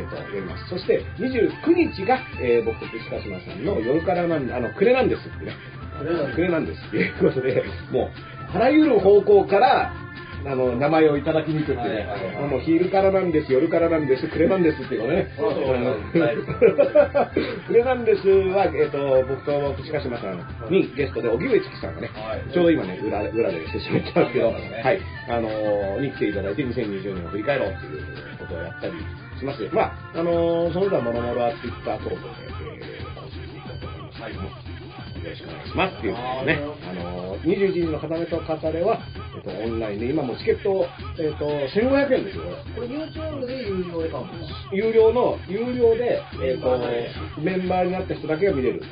[0.00, 0.70] えっ、と、やります。
[0.70, 5.52] そして、29日が、えー僕と岸鹿島さんの夜からなん、あの、暮れなんですってね。
[6.32, 7.62] 暮れなんですっていうことで、
[7.92, 9.92] もう、あらゆる方向から、
[10.46, 12.34] あの、名前をいただきに行くってね、はいはい。
[12.36, 15.26] はいもう昼からなんです、夜からなんです、暮れなんですっていうのね。
[17.66, 20.38] 暮れなんですは、えっ、と、僕と岸鹿島さん
[20.70, 22.52] にゲストで、荻上チキさんがね、はい。
[22.52, 28.92] ちょうど今ね、裏で、裏でしてしまったんですけど、はい、あのーに来ていただいて、2020年を振り返ろうっていうことをやったり
[29.38, 32.46] しまして、まあ、あのーその他もろもろはツイッター等々で、
[32.86, 34.26] えー、更新していこうと思います。
[34.26, 34.52] けども、よ
[35.30, 39.00] ろしくお願いしますっていうことでね、あのー、21時の片目と語れは、
[39.36, 40.86] えっ、と、オンラインで、今もチケット、
[41.18, 42.88] えっ、と、1500円ですよ、これ。
[42.88, 44.70] これ YouTube で有料で買うんですか？
[44.72, 46.78] 有料の、有料で、えっ、と、
[47.40, 48.82] メンバーになった人だけが見れる。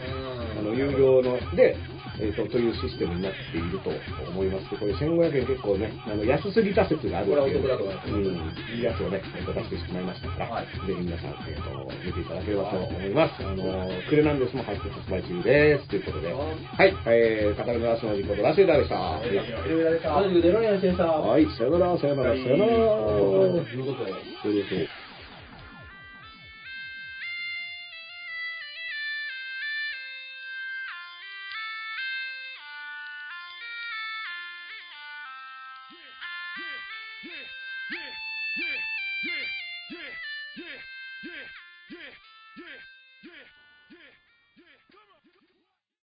[0.59, 1.77] あの、有料の、で、
[2.21, 3.91] えっ、と、というシステムになっていると
[4.31, 4.71] 思います。
[4.79, 8.11] これ1500円結構ね、あの、安すぎた説があるこれはお得だと思います。
[8.11, 10.67] うん、いいやつをね、えーと出してしまいましたから、はい。
[10.67, 13.43] ぜひ皆さん、えっ、と、見ていただければと思います。
[13.43, 15.89] あの、クレナンデスも発発売中です。
[15.89, 19.19] ということで、はい、えー、カタルのラスの事故でラスイダーでした。
[21.19, 22.71] はい、さよなら、さよなら、さよなら。
[22.71, 24.13] ということで。
[24.43, 25.04] そういうこと